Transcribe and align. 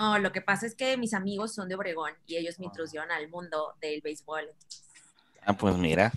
No, 0.00 0.18
lo 0.18 0.32
que 0.32 0.40
pasa 0.40 0.64
es 0.64 0.74
que 0.74 0.96
mis 0.96 1.12
amigos 1.12 1.54
son 1.54 1.68
de 1.68 1.74
Obregón 1.74 2.12
y 2.26 2.36
ellos 2.36 2.58
me 2.58 2.64
introdujeron 2.64 3.10
al 3.10 3.28
mundo 3.28 3.74
del 3.82 4.00
béisbol. 4.00 4.50
Ah, 5.44 5.52
pues 5.52 5.76
mira, 5.76 6.10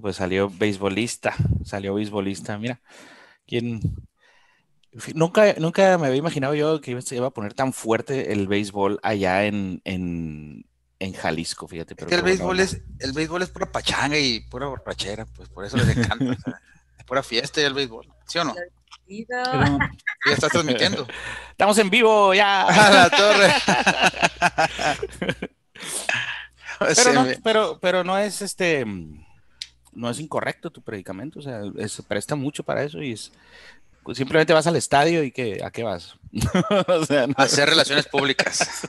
pues 0.00 0.14
salió 0.14 0.48
beisbolista, 0.48 1.34
salió 1.64 1.94
beisbolista, 1.94 2.56
mira, 2.58 2.80
quién... 3.48 3.80
Nunca, 5.14 5.54
nunca 5.54 5.98
me 5.98 6.06
había 6.06 6.18
imaginado 6.18 6.54
yo 6.54 6.80
que 6.80 7.00
se 7.02 7.16
iba 7.16 7.26
a 7.26 7.30
poner 7.30 7.52
tan 7.52 7.72
fuerte 7.72 8.32
el 8.32 8.46
béisbol 8.46 9.00
allá 9.02 9.46
en, 9.46 9.80
en, 9.84 10.64
en 11.00 11.12
Jalisco, 11.14 11.66
fíjate. 11.66 11.96
Pero 11.96 12.14
el 12.14 12.22
béisbol, 12.22 12.60
es, 12.60 12.80
el 13.00 13.12
béisbol 13.12 13.42
es 13.42 13.48
pura 13.48 13.72
pachanga 13.72 14.18
y 14.18 14.38
pura 14.38 14.66
borrachera, 14.68 15.26
pues 15.26 15.48
por 15.48 15.64
eso 15.64 15.78
les 15.78 15.96
encanta. 15.96 16.36
es 16.98 17.04
pura 17.06 17.24
fiesta 17.24 17.60
y 17.60 17.64
el 17.64 17.74
béisbol, 17.74 18.06
¿sí 18.28 18.38
o 18.38 18.44
no? 18.44 18.54
ya 19.28 20.32
estás 20.32 20.50
transmitiendo. 20.50 21.06
Estamos 21.50 21.78
en 21.78 21.90
vivo 21.90 22.34
ya. 22.34 22.62
A 22.62 22.90
la 22.90 23.10
torre. 23.10 23.52
pero, 26.96 27.12
no, 27.12 27.26
pero, 27.42 27.78
pero 27.80 28.04
no 28.04 28.18
es 28.18 28.42
este 28.42 28.84
no 29.94 30.08
es 30.08 30.18
incorrecto 30.20 30.70
tu 30.70 30.82
predicamento, 30.82 31.38
o 31.38 31.42
sea, 31.42 31.60
se 31.86 32.02
presta 32.02 32.34
mucho 32.34 32.64
para 32.64 32.82
eso 32.82 33.02
y 33.02 33.12
es 33.12 33.30
pues, 34.02 34.18
simplemente 34.18 34.52
vas 34.52 34.66
al 34.66 34.76
estadio 34.76 35.22
y 35.22 35.30
que 35.30 35.62
a 35.62 35.70
qué 35.70 35.82
vas. 35.82 36.16
o 36.88 37.04
sea, 37.04 37.26
Hacer 37.36 37.68
relaciones 37.68 38.06
públicas. 38.08 38.88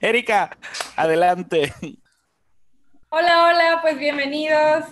Erika, 0.00 0.56
adelante. 0.96 1.74
Hola, 3.08 3.46
hola, 3.46 3.78
pues 3.82 3.98
bienvenidos. 3.98 4.84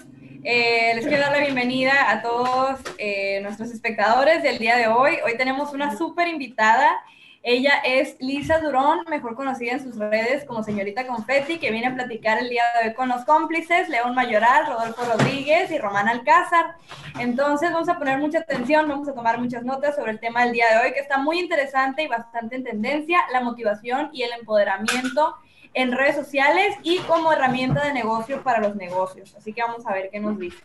Eh, 0.44 0.92
les 0.94 1.06
quiero 1.06 1.22
dar 1.22 1.32
la 1.32 1.40
bienvenida 1.40 2.10
a 2.10 2.22
todos 2.22 2.78
eh, 2.98 3.40
nuestros 3.42 3.70
espectadores 3.70 4.42
del 4.42 4.58
día 4.58 4.76
de 4.76 4.86
hoy. 4.86 5.16
Hoy 5.24 5.36
tenemos 5.36 5.72
una 5.72 5.96
súper 5.96 6.28
invitada. 6.28 7.00
Ella 7.42 7.72
es 7.84 8.16
Lisa 8.20 8.60
Durón, 8.60 9.00
mejor 9.10 9.34
conocida 9.34 9.72
en 9.72 9.82
sus 9.82 9.96
redes 9.96 10.44
como 10.44 10.62
señorita 10.62 11.08
Confetti, 11.08 11.58
que 11.58 11.72
viene 11.72 11.88
a 11.88 11.94
platicar 11.94 12.38
el 12.38 12.50
día 12.50 12.62
de 12.80 12.88
hoy 12.88 12.94
con 12.94 13.08
los 13.08 13.24
cómplices, 13.24 13.88
León 13.88 14.14
Mayoral, 14.14 14.66
Rodolfo 14.66 15.02
Rodríguez 15.04 15.72
y 15.72 15.78
Román 15.78 16.08
Alcázar. 16.08 16.76
Entonces 17.18 17.72
vamos 17.72 17.88
a 17.88 17.98
poner 17.98 18.18
mucha 18.18 18.38
atención, 18.38 18.88
vamos 18.88 19.08
a 19.08 19.14
tomar 19.14 19.40
muchas 19.40 19.64
notas 19.64 19.96
sobre 19.96 20.12
el 20.12 20.20
tema 20.20 20.44
del 20.44 20.52
día 20.52 20.66
de 20.70 20.86
hoy, 20.86 20.92
que 20.92 21.00
está 21.00 21.18
muy 21.18 21.40
interesante 21.40 22.02
y 22.02 22.06
bastante 22.06 22.54
en 22.54 22.64
tendencia, 22.64 23.20
la 23.32 23.40
motivación 23.40 24.10
y 24.12 24.22
el 24.22 24.32
empoderamiento 24.38 25.34
en 25.78 25.92
redes 25.92 26.16
sociales 26.16 26.76
y 26.82 26.98
como 27.00 27.32
herramienta 27.32 27.86
de 27.86 27.92
negocio 27.92 28.42
para 28.42 28.60
los 28.60 28.74
negocios. 28.74 29.32
Así 29.36 29.52
que 29.52 29.62
vamos 29.62 29.86
a 29.86 29.92
ver 29.92 30.10
qué 30.10 30.18
nos 30.18 30.36
dice. 30.36 30.58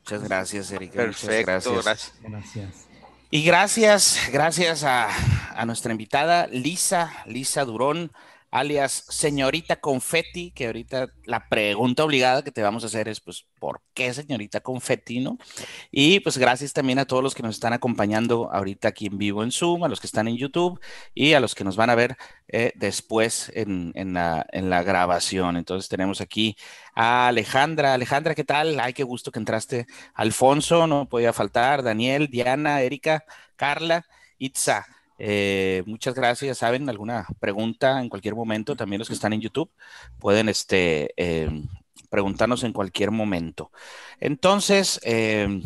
Muchas 0.00 0.22
gracias, 0.24 0.70
Erika. 0.70 0.96
Perfecto, 0.96 1.72
gracias. 1.82 2.12
gracias. 2.20 2.88
Y 3.30 3.42
gracias, 3.42 4.28
gracias 4.30 4.84
a, 4.84 5.08
a, 5.56 5.64
nuestra 5.64 5.92
invitada 5.92 6.46
Lisa, 6.48 7.10
Lisa 7.24 7.64
Durón, 7.64 8.12
alias 8.52 9.06
señorita 9.08 9.80
Confetti, 9.80 10.52
que 10.52 10.66
ahorita 10.66 11.08
la 11.24 11.48
pregunta 11.48 12.04
obligada 12.04 12.44
que 12.44 12.52
te 12.52 12.62
vamos 12.62 12.84
a 12.84 12.86
hacer 12.86 13.08
es, 13.08 13.18
pues, 13.20 13.46
¿por 13.58 13.80
qué 13.94 14.12
señorita 14.12 14.60
Confetti, 14.60 15.20
no? 15.20 15.38
Y 15.90 16.20
pues 16.20 16.36
gracias 16.36 16.74
también 16.74 16.98
a 16.98 17.06
todos 17.06 17.22
los 17.22 17.34
que 17.34 17.42
nos 17.42 17.54
están 17.56 17.72
acompañando 17.72 18.52
ahorita 18.52 18.88
aquí 18.88 19.06
en 19.06 19.16
vivo 19.16 19.42
en 19.42 19.52
Zoom, 19.52 19.84
a 19.84 19.88
los 19.88 20.00
que 20.00 20.06
están 20.06 20.28
en 20.28 20.36
YouTube 20.36 20.78
y 21.14 21.32
a 21.32 21.40
los 21.40 21.54
que 21.54 21.64
nos 21.64 21.76
van 21.76 21.88
a 21.88 21.94
ver 21.94 22.16
eh, 22.48 22.72
después 22.76 23.50
en, 23.54 23.90
en, 23.94 24.12
la, 24.12 24.46
en 24.52 24.68
la 24.68 24.82
grabación. 24.82 25.56
Entonces 25.56 25.88
tenemos 25.88 26.20
aquí 26.20 26.56
a 26.94 27.28
Alejandra. 27.28 27.94
Alejandra, 27.94 28.34
¿qué 28.34 28.44
tal? 28.44 28.78
Ay, 28.78 28.92
qué 28.92 29.02
gusto 29.02 29.32
que 29.32 29.38
entraste. 29.38 29.86
Alfonso, 30.12 30.86
no 30.86 31.08
podía 31.08 31.32
faltar. 31.32 31.82
Daniel, 31.82 32.28
Diana, 32.28 32.82
Erika, 32.82 33.24
Carla, 33.56 34.04
Itza. 34.36 34.86
Eh, 35.18 35.82
muchas 35.86 36.14
gracias. 36.14 36.58
¿Saben 36.58 36.88
alguna 36.88 37.26
pregunta 37.40 38.00
en 38.00 38.08
cualquier 38.08 38.34
momento? 38.34 38.76
También 38.76 38.98
los 38.98 39.08
que 39.08 39.14
están 39.14 39.32
en 39.32 39.40
YouTube 39.40 39.70
pueden 40.18 40.48
este, 40.48 41.12
eh, 41.16 41.50
preguntarnos 42.10 42.64
en 42.64 42.72
cualquier 42.72 43.10
momento. 43.10 43.70
Entonces, 44.20 45.00
eh, 45.04 45.62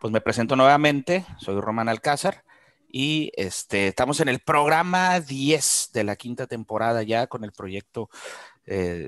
pues 0.00 0.12
me 0.12 0.20
presento 0.20 0.56
nuevamente. 0.56 1.24
Soy 1.38 1.60
Román 1.60 1.88
Alcázar 1.88 2.44
y 2.88 3.32
este, 3.36 3.88
estamos 3.88 4.20
en 4.20 4.28
el 4.28 4.40
programa 4.40 5.20
10 5.20 5.90
de 5.92 6.04
la 6.04 6.16
quinta 6.16 6.46
temporada 6.46 7.02
ya 7.02 7.26
con 7.26 7.44
el 7.44 7.52
proyecto, 7.52 8.08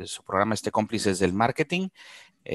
su 0.05 0.23
programa 0.23 0.55
este 0.55 0.71
Cómplices 0.71 1.19
del 1.19 1.33
Marketing, 1.33 1.89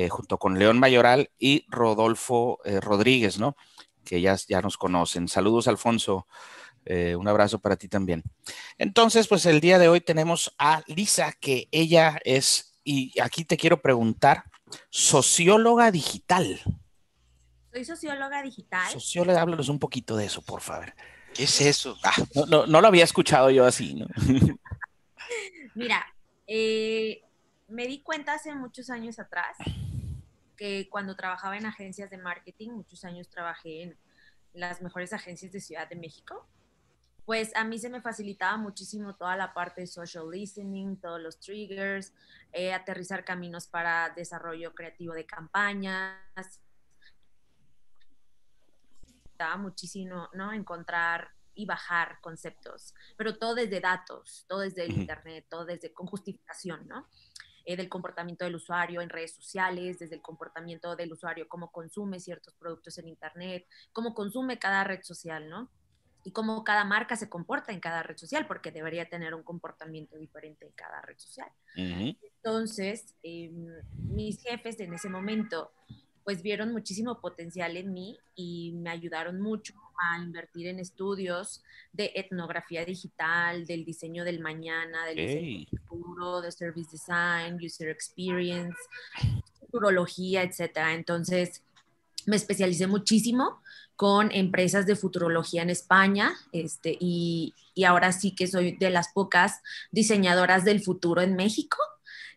junto 0.09 0.37
con 0.37 0.59
León 0.59 0.77
Mayoral 0.77 1.31
y 1.39 1.65
Rodolfo 1.69 2.59
Rodríguez, 2.81 3.39
¿no? 3.39 3.55
Que 4.03 4.21
ya, 4.21 4.35
ya 4.47 4.61
nos 4.61 4.77
conocen. 4.77 5.27
Saludos, 5.27 5.67
Alfonso. 5.67 6.27
Eh, 6.85 7.15
un 7.15 7.27
abrazo 7.27 7.59
para 7.59 7.75
ti 7.75 7.87
también. 7.87 8.23
Entonces, 8.77 9.27
pues 9.27 9.45
el 9.45 9.61
día 9.61 9.77
de 9.79 9.87
hoy 9.87 10.01
tenemos 10.01 10.53
a 10.57 10.83
Lisa, 10.87 11.31
que 11.33 11.67
ella 11.71 12.19
es, 12.23 12.79
y 12.83 13.19
aquí 13.19 13.45
te 13.45 13.57
quiero 13.57 13.81
preguntar, 13.81 14.45
socióloga 14.89 15.91
digital. 15.91 16.59
Soy 17.71 17.85
socióloga 17.85 18.41
digital. 18.41 18.91
Socióloga, 18.91 19.41
háblanos 19.41 19.69
un 19.69 19.79
poquito 19.79 20.15
de 20.15 20.25
eso, 20.25 20.41
por 20.41 20.61
favor. 20.61 20.93
¿Qué 21.33 21.43
es 21.43 21.61
eso? 21.61 21.97
Ah, 22.03 22.15
no, 22.47 22.65
lo 22.65 22.87
había 22.87 23.03
escuchado 23.03 23.49
yo 23.49 23.65
así, 23.65 23.95
¿no? 23.95 24.07
Mira, 25.75 26.05
eh, 26.47 27.21
me 27.69 27.87
di 27.87 28.01
cuenta 28.01 28.33
hace 28.33 28.53
muchos 28.53 28.89
años 28.89 29.19
atrás 29.19 29.55
que 30.57 30.89
cuando 30.89 31.15
trabajaba 31.15 31.57
en 31.57 31.65
agencias 31.65 32.09
de 32.09 32.17
marketing, 32.17 32.71
muchos 32.71 33.05
años 33.05 33.29
trabajé 33.29 33.83
en 33.83 33.97
las 34.53 34.81
mejores 34.81 35.13
agencias 35.13 35.51
de 35.53 35.61
Ciudad 35.61 35.87
de 35.87 35.95
México, 35.95 36.45
pues 37.25 37.55
a 37.55 37.63
mí 37.63 37.77
se 37.77 37.89
me 37.89 38.01
facilitaba 38.01 38.57
muchísimo 38.57 39.15
toda 39.15 39.35
la 39.35 39.53
parte 39.53 39.81
de 39.81 39.87
social 39.87 40.29
listening, 40.29 40.97
todos 40.97 41.21
los 41.21 41.39
triggers, 41.39 42.13
eh, 42.51 42.73
aterrizar 42.73 43.23
caminos 43.23 43.67
para 43.67 44.09
desarrollo 44.09 44.73
creativo 44.73 45.13
de 45.13 45.25
campañas. 45.25 46.61
Estaba 49.31 49.57
muchísimo, 49.57 50.29
¿no? 50.33 50.51
Encontrar 50.51 51.31
y 51.53 51.65
bajar 51.65 52.19
conceptos, 52.21 52.93
pero 53.17 53.37
todo 53.37 53.55
desde 53.55 53.79
datos, 53.79 54.45
todo 54.47 54.59
desde 54.59 54.85
el 54.85 54.93
Internet, 54.93 55.45
todo 55.49 55.65
desde 55.65 55.93
con 55.93 56.07
justificación, 56.07 56.87
¿no? 56.87 57.07
Eh, 57.65 57.75
del 57.75 57.89
comportamiento 57.89 58.45
del 58.45 58.55
usuario 58.55 59.01
en 59.01 59.09
redes 59.09 59.35
sociales, 59.35 59.99
desde 59.99 60.15
el 60.15 60.21
comportamiento 60.21 60.95
del 60.95 61.13
usuario, 61.13 61.47
cómo 61.47 61.71
consume 61.71 62.19
ciertos 62.19 62.55
productos 62.55 62.97
en 62.97 63.07
Internet, 63.07 63.67
cómo 63.93 64.15
consume 64.15 64.57
cada 64.57 64.83
red 64.83 65.03
social, 65.03 65.47
¿no? 65.47 65.69
Y 66.23 66.31
cómo 66.31 66.63
cada 66.63 66.83
marca 66.83 67.15
se 67.15 67.29
comporta 67.29 67.71
en 67.71 67.79
cada 67.79 68.03
red 68.03 68.17
social, 68.17 68.47
porque 68.47 68.71
debería 68.71 69.09
tener 69.09 69.33
un 69.33 69.43
comportamiento 69.43 70.17
diferente 70.17 70.65
en 70.65 70.71
cada 70.73 71.01
red 71.01 71.17
social. 71.17 71.49
Entonces, 71.75 73.15
em, 73.23 73.67
mis 73.95 74.41
jefes 74.41 74.79
en 74.79 74.93
ese 74.93 75.09
momento, 75.09 75.71
pues 76.23 76.41
vieron 76.41 76.71
muchísimo 76.71 77.19
potencial 77.19 77.75
en 77.77 77.93
mí 77.93 78.19
y 78.35 78.73
me 78.73 78.91
ayudaron 78.91 79.41
mucho 79.41 79.73
a 79.97 80.19
invertir 80.19 80.67
en 80.67 80.79
estudios 80.79 81.63
de 81.91 82.11
etnografía 82.15 82.85
digital, 82.85 83.65
del 83.65 83.85
diseño 83.85 84.23
del 84.23 84.39
mañana, 84.39 85.05
del 85.05 85.15
diseño 85.15 85.65
futuro, 85.87 86.41
de 86.41 86.51
service 86.51 86.91
design, 86.91 87.57
user 87.63 87.89
experience, 87.89 88.77
futurología, 89.59 90.43
etcétera. 90.43 90.93
Entonces, 90.93 91.63
me 92.25 92.35
especialicé 92.35 92.87
muchísimo 92.87 93.61
con 93.95 94.31
empresas 94.31 94.85
de 94.85 94.95
futurología 94.95 95.61
en 95.61 95.69
España 95.69 96.33
este, 96.51 96.97
y, 96.99 97.53
y, 97.75 97.83
ahora 97.83 98.11
sí 98.11 98.33
que 98.35 98.47
soy 98.47 98.77
de 98.77 98.89
las 98.89 99.09
pocas 99.09 99.61
diseñadoras 99.91 100.65
del 100.65 100.81
futuro 100.81 101.21
en 101.21 101.35
México 101.35 101.77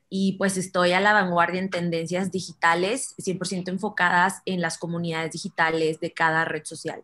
y 0.08 0.32
pues 0.32 0.56
estoy 0.56 0.92
a 0.92 1.00
la 1.00 1.12
vanguardia 1.12 1.60
en 1.60 1.70
tendencias 1.70 2.30
digitales 2.30 3.14
100% 3.18 3.68
enfocadas 3.68 4.42
en 4.44 4.60
las 4.60 4.78
comunidades 4.78 5.32
digitales 5.32 6.00
de 6.00 6.12
cada 6.12 6.44
red 6.44 6.64
social. 6.64 7.02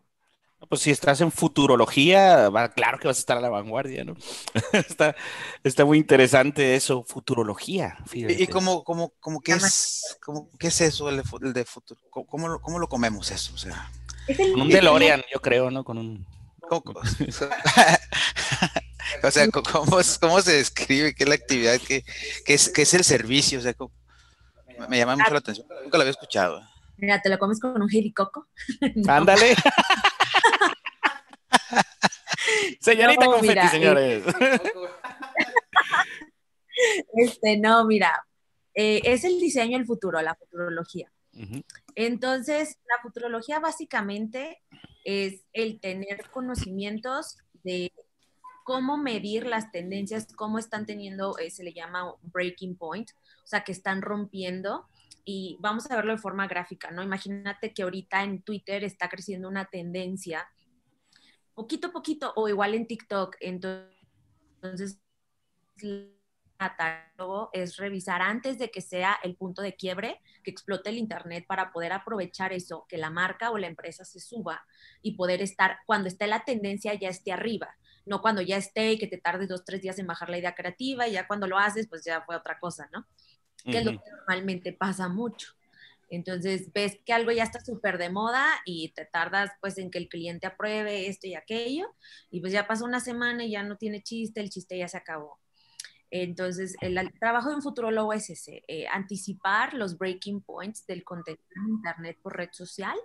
Pues 0.69 0.83
si 0.83 0.91
estás 0.91 1.21
en 1.23 1.33
futurología, 1.33 2.51
claro 2.77 2.99
que 2.99 3.09
vas 3.09 3.17
a 3.17 3.21
estar 3.21 3.39
a 3.39 3.41
la 3.41 3.49
vanguardia, 3.49 4.05
¿no? 4.05 4.15
está, 4.73 5.17
está 5.65 5.85
muy 5.87 5.97
interesante 5.97 6.77
eso, 6.77 7.03
futurología. 7.03 7.97
¿Y 8.13 8.47
cómo, 8.47 8.85
cómo, 8.85 9.15
cómo 9.21 9.41
qué, 9.41 9.53
es, 9.53 10.19
cómo, 10.23 10.51
qué 10.59 10.69
es 10.69 10.81
eso 10.83 11.09
el 11.09 11.17
de, 11.17 11.65
futuro? 11.65 12.01
¿Cómo, 12.11 12.61
¿Cómo, 12.61 12.79
lo 12.79 12.89
comemos 12.89 13.31
eso? 13.31 13.55
O 13.55 13.59
sea, 13.59 13.91
con 14.27 14.61
un 14.61 14.69
DeLorean, 14.69 15.23
yo 15.33 15.41
creo, 15.41 15.71
¿no? 15.71 15.85
Con 15.85 15.99
un... 15.99 16.27
o 19.23 19.31
sea, 19.31 19.49
¿cómo, 19.51 19.99
¿cómo, 20.21 20.41
se 20.41 20.53
describe? 20.53 21.15
¿Qué 21.15 21.25
es 21.25 21.29
la 21.29 21.35
actividad? 21.35 21.81
¿Qué, 21.87 22.05
qué, 22.45 22.55
es, 22.55 22.69
qué 22.69 22.83
es, 22.83 22.95
el 22.95 23.03
servicio? 23.03 23.59
O 23.59 23.63
sea, 23.63 23.75
me 24.89 24.99
llama 24.99 25.17
mucho 25.17 25.33
la 25.33 25.39
atención. 25.39 25.67
Nunca 25.83 25.99
lo 25.99 26.03
había 26.03 26.13
escuchado. 26.13 26.63
Mira, 26.97 27.21
te 27.21 27.29
lo 27.29 27.39
comes 27.39 27.59
con 27.59 27.81
un 27.81 27.89
helicoco. 27.91 28.47
Ándale. 29.09 29.57
Señorita 32.81 33.25
no, 33.25 33.33
confeti, 33.33 33.69
señores. 33.69 34.25
este, 37.15 37.59
no, 37.59 37.85
mira, 37.85 38.27
eh, 38.75 39.01
es 39.05 39.25
el 39.25 39.39
diseño 39.39 39.77
del 39.77 39.87
futuro, 39.87 40.21
la 40.23 40.35
futurología. 40.35 41.13
Entonces, 41.95 42.79
la 42.89 43.03
futurología 43.03 43.61
básicamente 43.61 44.63
es 45.05 45.45
el 45.53 45.81
tener 45.81 46.31
conocimientos 46.31 47.39
de 47.63 47.93
cómo 48.65 48.97
medir 48.99 49.47
las 49.47 49.73
tendencias, 49.73 50.27
cómo 50.35 50.59
están 50.59 50.87
teniendo, 50.87 51.37
eh, 51.39 51.51
se 51.51 51.65
le 51.65 51.73
llama 51.73 52.15
breaking 52.23 52.77
point, 52.77 53.11
o 53.43 53.47
sea, 53.47 53.65
que 53.65 53.73
están 53.73 54.03
rompiendo 54.03 54.87
y 55.25 55.57
vamos 55.61 55.91
a 55.91 55.97
verlo 55.97 56.13
de 56.13 56.19
forma 56.19 56.47
gráfica, 56.47 56.91
¿no? 56.91 57.03
Imagínate 57.03 57.73
que 57.73 57.83
ahorita 57.83 58.23
en 58.23 58.43
Twitter 58.43 58.85
está 58.85 59.09
creciendo 59.09 59.49
una 59.49 59.65
tendencia, 59.65 60.49
poquito 61.55 61.89
a 61.89 61.93
poquito, 61.93 62.33
o 62.37 62.49
igual 62.49 62.75
en 62.75 62.87
TikTok, 62.87 63.37
entonces 63.41 65.01
es 67.53 67.77
revisar 67.77 68.23
antes 68.23 68.59
de 68.59 68.71
que 68.71 68.81
sea 68.81 69.19
el 69.23 69.35
punto 69.35 69.63
de 69.63 69.75
quiebre, 69.75 70.21
que 70.43 70.51
explote 70.51 70.91
el 70.91 70.99
Internet 70.99 71.45
para 71.47 71.73
poder 71.73 71.93
aprovechar 71.93 72.53
eso, 72.53 72.87
que 72.89 72.99
la 72.99 73.11
marca 73.11 73.51
o 73.51 73.59
la 73.59 73.67
empresa 73.67 74.05
se 74.05 74.21
suba 74.21 74.65
y 75.03 75.17
poder 75.17 75.43
estar, 75.43 75.79
cuando 75.87 76.09
esté 76.09 76.27
la 76.27 76.45
tendencia, 76.45 76.95
ya 76.95 77.09
esté 77.09 77.33
arriba, 77.33 77.77
no 78.07 78.21
cuando 78.21 78.43
ya 78.43 78.57
esté 78.57 78.93
y 78.93 78.99
que 78.99 79.07
te 79.07 79.19
tardes 79.19 79.49
dos, 79.49 79.65
tres 79.65 79.83
días 79.83 79.99
en 79.99 80.07
bajar 80.07 80.31
la 80.31 80.39
idea 80.39 80.55
creativa 80.55 81.09
y 81.09 81.13
ya 81.13 81.27
cuando 81.27 81.47
lo 81.47 81.59
haces, 81.59 81.87
pues 81.89 82.05
ya 82.05 82.23
fue 82.23 82.37
otra 82.37 82.59
cosa, 82.59 82.89
¿no? 82.93 83.07
Que 83.65 83.79
es 83.79 83.85
lo 83.85 83.93
que 83.93 84.11
normalmente 84.11 84.73
pasa 84.73 85.09
mucho. 85.09 85.55
Entonces 86.09 86.73
ves 86.73 86.99
que 87.05 87.13
algo 87.13 87.31
ya 87.31 87.45
está 87.45 87.61
súper 87.61 87.97
de 87.97 88.11
moda 88.11 88.45
y 88.65 88.89
te 88.89 89.05
tardas 89.05 89.53
pues 89.61 89.79
en 89.79 89.91
que 89.91 89.99
el 89.99 90.09
cliente 90.09 90.47
apruebe 90.47 91.07
esto 91.07 91.29
y 91.29 91.35
aquello 91.35 91.95
y 92.31 92.41
pues 92.41 92.53
ya 92.53 92.67
pasó 92.67 92.85
una 92.85 92.99
semana 92.99 93.45
y 93.45 93.53
ya 93.53 93.63
no 93.63 93.77
tiene 93.77 94.03
chiste, 94.03 94.41
el 94.41 94.51
chiste 94.51 94.77
ya 94.77 94.89
se 94.89 94.97
acabó. 94.97 95.39
Entonces, 96.11 96.77
el, 96.81 97.13
trabajo 97.19 97.51
de 97.51 97.57
un 97.57 97.63
futurólogo 97.63 98.13
es 98.13 98.31
ese, 98.31 98.65
eh, 98.67 98.87
anticipar 98.89 99.75
los 99.75 99.97
breaking 99.97 100.43
points 100.43 100.85
del 100.87 101.05
contenido 101.05 101.45
en 101.57 101.69
Internet 101.75 102.19
por 102.21 102.37
red 102.37 102.51
social, 102.53 102.97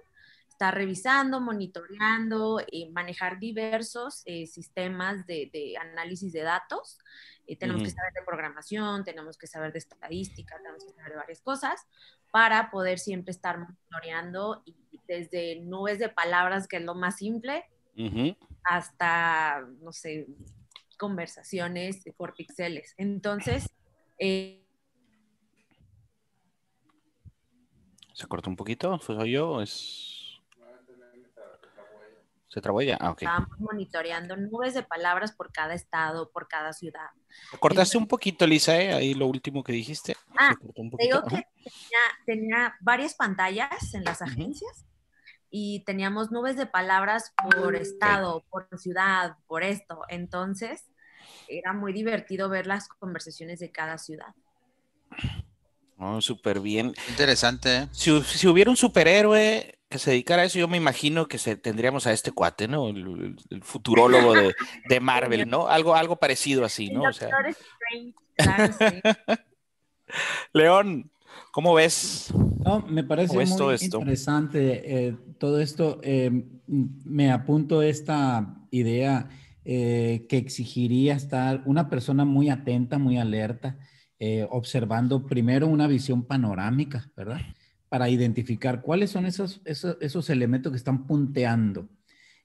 estar 0.50 0.74
revisando, 0.74 1.40
monitoreando, 1.40 2.62
y 2.72 2.90
manejar 2.92 3.40
diversos 3.40 4.24
eh, 4.26 4.48
sistemas 4.48 5.26
de, 5.28 5.76
análisis 5.80 6.34
de 6.34 6.42
datos. 6.42 6.98
Eh, 7.46 7.56
tenemos 7.58 7.84
que 7.84 7.92
saber 7.92 8.12
de 8.14 8.24
programación, 8.26 9.04
tenemos 9.04 9.38
que 9.38 9.46
saber 9.46 9.72
de 9.72 9.80
estadística, 9.80 10.58
tenemos 10.58 10.84
que 10.84 10.94
saber 10.94 11.12
de 11.12 11.18
varias 11.18 11.42
cosas 11.42 11.86
para 12.32 12.72
poder 12.72 12.98
siempre 12.98 13.32
estar 13.32 13.60
monitoreando 13.60 14.64
y 14.66 14.76
desde 15.08 15.60
nubes 15.62 16.00
de 16.00 16.10
palabras, 16.10 16.68
que 16.68 16.78
es 16.78 16.84
lo 16.84 16.96
más 16.96 17.18
simple, 17.18 17.66
hasta, 18.64 19.64
no 19.82 19.92
sé, 19.92 20.28
conversaciones 20.96 22.04
por 22.18 22.36
píxeles. 22.36 22.94
Entonces, 22.98 23.70
eh, 24.20 24.66
¿Se 28.16 28.28
cortó 28.28 28.50
un 28.50 28.56
poquito? 28.56 28.98
¿Fue 29.00 29.30
yo? 29.30 29.62
¿Es... 29.62 30.40
¿Se 32.48 32.62
trabó 32.62 32.82
ya? 32.82 32.98
Ah, 33.02 33.14
Estamos 33.20 33.60
monitoreando 33.60 34.38
nubes 34.38 34.74
de 34.74 34.84
palabras 34.84 35.34
por 35.34 35.52
cada 35.52 35.74
estado, 35.74 36.32
por 36.32 36.48
cada 36.48 36.72
ciudad. 36.72 37.10
Cortaste 37.60 37.98
un 37.98 38.08
poquito, 38.08 38.48
Lisa, 38.48 38.80
¿eh? 38.80 38.94
ahí 38.94 39.14
lo 39.14 39.28
último 39.28 39.62
que 39.62 39.74
dijiste. 39.74 40.16
Ah, 40.38 40.56
digo 40.98 41.24
que 41.28 41.44
tenía, 42.26 42.74
varias 42.80 43.16
pantallas 43.16 43.94
en 43.94 44.06
las 44.06 44.22
agencias 44.22 44.86
y 45.50 45.84
teníamos 45.86 46.32
nubes 46.32 46.58
de 46.58 46.66
palabras 46.66 47.34
por 47.52 47.76
estado, 47.76 48.44
por 48.50 48.68
ciudad, 48.78 49.38
por 49.48 49.64
esto. 49.64 50.02
Entonces, 50.10 50.86
era 51.48 51.74
muy 51.74 51.94
divertido 51.94 52.50
ver 52.50 52.68
las 52.68 52.88
conversaciones 52.88 53.60
de 53.60 53.72
cada 53.72 53.98
ciudad. 53.98 54.34
Oh, 55.98 56.20
súper 56.22 56.60
bien. 56.60 56.94
Interesante. 57.10 57.78
¿eh? 57.78 57.88
Si, 57.92 58.12
hubiera 58.48 58.70
un 58.70 58.78
superhéroe 58.78 59.80
que 59.90 60.00
se 60.00 60.12
dedicara 60.12 60.42
a 60.42 60.46
eso, 60.46 60.60
yo 60.60 60.68
me 60.68 60.78
imagino 60.78 61.28
que 61.28 61.38
se, 61.38 61.56
tendríamos 61.56 62.06
a 62.06 62.12
este 62.12 62.32
cuate, 62.32 62.68
¿no? 62.68 62.90
El, 62.90 63.38
futurólogo 63.62 64.34
de, 64.34 64.54
de, 64.90 65.00
Marvel, 65.00 65.50
¿no? 65.50 65.68
Algo, 65.68 65.96
algo 65.96 66.18
parecido 66.18 66.66
así, 66.66 66.90
¿no? 66.90 67.04
O 67.04 67.14
sea... 67.14 67.30
León, 70.54 71.12
¿cómo 71.52 71.74
ves? 71.74 72.34
No, 72.66 72.82
me 72.88 73.04
parece 73.04 73.36
muy 73.36 73.78
interesante 73.80 75.08
eh, 75.08 75.16
todo 75.38 75.62
esto. 75.62 76.00
Eh, 76.02 76.32
me 76.68 77.32
apunto 77.32 77.84
esta 77.84 78.58
idea 78.72 79.30
eh, 79.64 80.26
que 80.28 80.38
exigiría 80.38 81.14
estar 81.14 81.62
una 81.66 81.90
persona 81.90 82.26
muy 82.26 82.50
atenta, 82.50 82.98
muy 82.98 83.18
alerta, 83.18 83.78
observando 84.50 85.28
primero 85.28 85.68
una 85.68 85.86
visión 85.86 86.24
panorámica, 86.24 87.12
¿verdad? 87.16 87.42
Para 87.90 88.10
identificar 88.10 88.82
cuáles 88.82 89.12
son 89.12 89.28
esos, 89.28 89.62
esos, 89.66 90.30
elementos 90.32 90.72
que 90.72 90.78
están 90.78 91.06
punteando. 91.06 91.88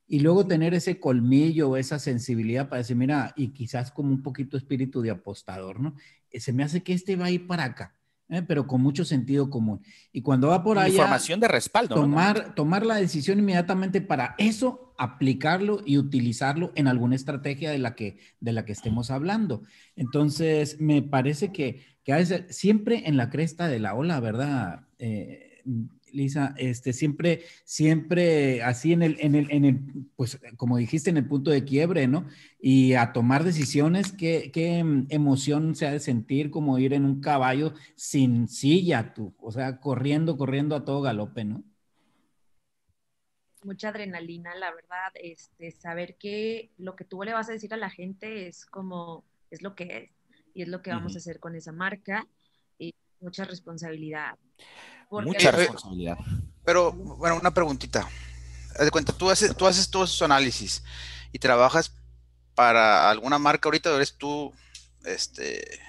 Y 0.07 0.21
luego 0.21 0.47
tener 0.47 0.75
ese 0.75 1.01
colmillo 1.01 1.79
esa 1.79 1.99
sensibilidad 1.99 2.69
para 2.69 2.79
decir, 2.79 2.97
mira, 2.97 3.33
y 3.35 3.55
quizás 3.55 3.91
como 3.91 4.11
un 4.11 4.23
poquito 4.23 4.59
espíritu 4.59 5.01
de 5.01 5.11
apostador, 5.11 5.81
¿no? 5.81 5.95
Se 6.35 6.53
me 6.53 6.65
hace 6.65 6.83
que 6.83 6.93
este 6.93 7.17
va 7.17 7.27
a 7.27 7.31
ir 7.31 7.47
para 7.47 7.65
acá. 7.65 8.00
Pero 8.47 8.67
con 8.67 8.81
mucho 8.81 9.05
sentido 9.05 9.51
común. 9.51 9.83
Y 10.13 10.23
cuando 10.23 10.49
va 10.49 10.63
por 10.63 10.79
ahí. 10.79 10.93
Información 10.93 11.41
de 11.41 11.49
respaldo. 11.49 11.95
Tomar, 11.95 12.55
tomar 12.55 12.87
la 12.87 12.97
decisión 12.97 13.39
inmediatamente 13.39 14.01
para 14.01 14.35
eso 14.39 14.95
aplicarlo 14.99 15.81
y 15.85 15.97
utilizarlo 15.97 16.73
en 16.75 16.87
alguna 16.87 17.17
estrategia 17.17 17.71
de 17.71 17.79
la 17.79 17.95
que, 17.95 18.19
de 18.41 18.53
la 18.53 18.65
que 18.65 18.73
estemos 18.73 19.11
hablando. 19.11 19.63
Entonces, 19.97 20.79
me 20.79 21.03
parece 21.03 21.53
que, 21.53 21.83
que 22.05 22.47
siempre 22.51 23.09
en 23.09 23.17
la 23.17 23.31
cresta 23.31 23.67
de 23.67 23.81
la 23.81 23.95
ola, 23.95 24.21
¿verdad? 24.21 24.87
Eh, 24.99 25.63
Lisa, 26.13 26.55
este, 26.57 26.93
siempre, 26.93 27.43
siempre 27.65 28.63
así 28.63 28.93
en 28.93 29.03
el, 29.03 29.17
en 29.21 29.35
el, 29.35 29.51
en 29.51 29.65
el, 29.65 29.81
pues 30.17 30.41
como 30.57 30.77
dijiste, 30.77 31.11
en 31.11 31.17
el 31.17 31.27
punto 31.27 31.51
de 31.51 31.65
quiebre, 31.65 32.07
¿no? 32.07 32.27
Y 32.61 32.95
a 32.95 33.13
tomar 33.13 33.45
decisiones, 33.45 34.13
qué, 34.13 34.51
qué 34.53 34.79
emoción 35.09 35.75
se 35.75 35.87
ha 35.87 35.93
de 35.93 36.01
sentir 36.01 36.51
como 36.51 36.79
ir 36.79 36.93
en 36.93 37.05
un 37.05 37.21
caballo 37.21 37.75
sin 37.97 38.49
silla, 38.49 39.15
tú, 39.15 39.35
o 39.41 39.53
sea, 39.53 39.81
corriendo, 39.81 40.37
corriendo 40.37 40.77
a 40.77 40.85
todo 40.85 41.03
galope, 41.03 41.45
¿no? 41.45 41.65
mucha 43.65 43.89
adrenalina, 43.89 44.55
la 44.55 44.73
verdad, 44.73 45.13
este, 45.15 45.71
saber 45.71 46.17
que 46.17 46.71
lo 46.79 46.97
que 46.97 47.05
tú 47.05 47.23
le 47.23 47.33
vas 47.33 47.49
a 47.49 47.53
decir 47.53 47.73
a 47.75 47.77
la 47.77 47.91
gente 47.91 48.47
es 48.47 48.67
como, 48.67 49.25
es 49.51 49.63
lo 49.63 49.75
que 49.75 49.85
es, 49.85 50.11
y 50.55 50.63
es 50.63 50.69
lo 50.69 50.83
que 50.83 50.91
vamos 50.91 51.15
a 51.15 51.19
hacer 51.19 51.41
con 51.41 51.55
esa 51.55 51.73
marca, 51.73 52.27
y 52.79 52.95
mucha 53.21 53.45
responsabilidad. 53.45 54.39
Mucha 55.11 55.51
responsabilidad. 55.51 56.19
Pero, 56.65 56.93
bueno, 56.93 57.37
una 57.37 57.53
preguntita. 57.53 58.09
De 58.79 58.91
cuenta, 58.91 59.13
tú 59.13 59.29
haces, 59.29 59.57
tú 59.57 59.67
haces 59.67 59.91
todos 59.91 60.11
esos 60.11 60.23
análisis 60.23 60.83
y 61.33 61.39
trabajas 61.39 61.93
para 62.55 63.11
alguna 63.11 63.39
marca 63.39 63.69
ahorita, 63.69 63.95
eres 63.95 64.15
tú, 64.17 64.53
este, 65.05 65.81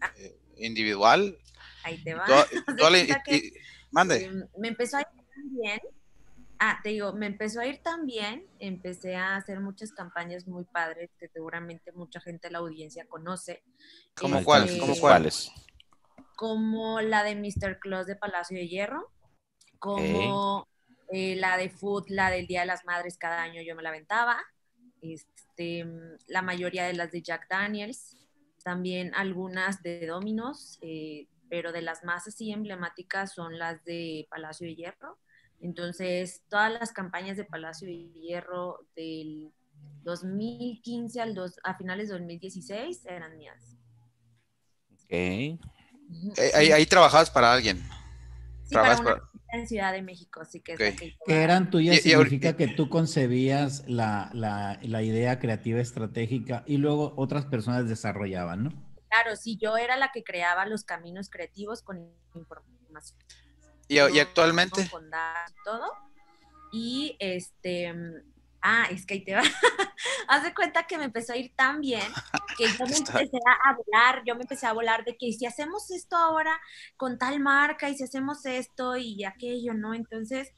ah. 0.00 0.10
eh, 0.16 0.36
individual. 0.58 1.38
Ahí 1.82 2.02
te 2.02 2.14
va. 2.14 2.26
mande. 3.90 4.24
Em, 4.24 4.46
me 4.58 4.68
empezó 4.68 4.96
a 4.96 5.00
ir 5.00 5.06
bien 5.50 5.80
Ah, 6.58 6.80
te 6.82 6.90
digo, 6.90 7.12
me 7.12 7.26
empezó 7.26 7.60
a 7.60 7.66
ir 7.66 7.82
tan 7.82 8.06
bien, 8.06 8.46
empecé 8.58 9.16
a 9.16 9.36
hacer 9.36 9.60
muchas 9.60 9.92
campañas 9.92 10.46
muy 10.46 10.64
padres 10.64 11.10
que 11.18 11.28
seguramente 11.28 11.92
mucha 11.92 12.20
gente 12.20 12.48
de 12.48 12.52
la 12.52 12.60
audiencia 12.60 13.06
conoce. 13.06 13.62
¿Cómo 14.14 14.36
este, 14.36 14.44
cuáles? 14.44 14.80
¿Cómo 14.80 14.96
cuáles? 14.96 15.50
Como 16.34 17.00
la 17.00 17.22
de 17.22 17.36
Mr. 17.36 17.78
Claus 17.78 18.06
de 18.06 18.16
Palacio 18.16 18.58
de 18.58 18.68
Hierro, 18.68 19.10
como 19.78 20.66
eh, 21.10 21.36
la 21.36 21.56
de 21.56 21.70
Food, 21.70 22.06
la 22.08 22.30
del 22.30 22.46
Día 22.46 22.60
de 22.60 22.66
las 22.66 22.84
Madres, 22.84 23.18
cada 23.18 23.42
año 23.42 23.62
yo 23.62 23.76
me 23.76 23.82
la 23.82 23.90
aventaba. 23.90 24.38
Este, 25.00 25.86
la 26.26 26.42
mayoría 26.42 26.84
de 26.84 26.94
las 26.94 27.12
de 27.12 27.22
Jack 27.22 27.48
Daniels, 27.48 28.16
también 28.62 29.14
algunas 29.14 29.82
de 29.82 30.06
Dominos, 30.06 30.78
eh, 30.80 31.28
pero 31.48 31.72
de 31.72 31.82
las 31.82 32.04
más 32.04 32.26
así 32.26 32.50
emblemáticas 32.50 33.34
son 33.34 33.58
las 33.58 33.84
de 33.84 34.26
Palacio 34.30 34.66
de 34.66 34.74
Hierro 34.74 35.18
entonces, 35.64 36.44
todas 36.50 36.70
las 36.72 36.92
campañas 36.92 37.38
de 37.38 37.44
Palacio 37.44 37.88
de 37.88 38.10
Hierro 38.12 38.86
del 38.94 39.50
2015 40.02 41.22
al 41.22 41.34
dos, 41.34 41.58
a 41.64 41.74
finales 41.74 42.08
de 42.08 42.18
2016 42.18 43.06
eran 43.06 43.38
mías. 43.38 43.78
Ok. 44.92 45.58
Eh, 46.36 46.72
ahí, 46.72 46.86
trabajabas 46.86 47.30
para 47.30 47.52
alguien. 47.52 47.78
Sí, 48.64 48.74
para 48.74 48.98
una 48.98 49.22
en 49.54 49.68
Ciudad 49.68 49.92
de 49.92 50.02
México, 50.02 50.40
así 50.40 50.60
que, 50.60 50.74
que, 50.76 51.16
eran 51.28 51.70
tuyas 51.70 52.00
significa 52.00 52.56
que 52.56 52.66
tú 52.66 52.88
concebías 52.88 53.84
la, 53.86 54.30
la, 54.32 54.80
la, 54.82 55.02
idea 55.02 55.38
creativa 55.38 55.80
estratégica 55.80 56.64
y 56.66 56.78
luego 56.78 57.14
otras 57.16 57.44
personas 57.46 57.88
desarrollaban, 57.88 58.64
¿no? 58.64 58.70
Claro, 59.08 59.36
sí, 59.36 59.56
yo 59.56 59.76
era 59.76 59.96
la 59.96 60.10
que 60.10 60.24
creaba 60.24 60.66
los 60.66 60.82
caminos 60.82 61.30
creativos 61.30 61.82
con 61.82 62.10
información. 62.34 63.16
¿Y, 63.86 63.98
actualmente? 63.98 64.88
Con 64.90 65.08
todo. 65.64 65.92
Y 66.72 67.16
este, 67.20 67.94
ah, 68.64 68.86
es 68.90 69.06
que 69.06 69.14
ahí 69.14 69.24
te 69.24 69.34
va. 69.34 69.42
Haz 70.28 70.42
de 70.42 70.54
cuenta 70.54 70.86
que 70.86 70.98
me 70.98 71.04
empezó 71.04 71.34
a 71.34 71.36
ir 71.36 71.52
tan 71.54 71.80
bien 71.80 72.02
que 72.58 72.64
yo 72.64 72.86
me 72.86 72.96
empecé 72.96 73.38
a 73.64 73.76
volar, 73.76 74.22
yo 74.26 74.34
me 74.34 74.42
empecé 74.42 74.66
a 74.66 74.72
volar 74.72 75.04
de 75.04 75.16
que 75.16 75.32
si 75.32 75.46
hacemos 75.46 75.90
esto 75.90 76.16
ahora 76.16 76.58
con 76.96 77.18
tal 77.18 77.38
marca 77.40 77.88
y 77.88 77.96
si 77.96 78.04
hacemos 78.04 78.44
esto 78.46 78.96
y 78.96 79.24
aquello, 79.24 79.74
¿no? 79.74 79.94
Entonces, 79.94 80.50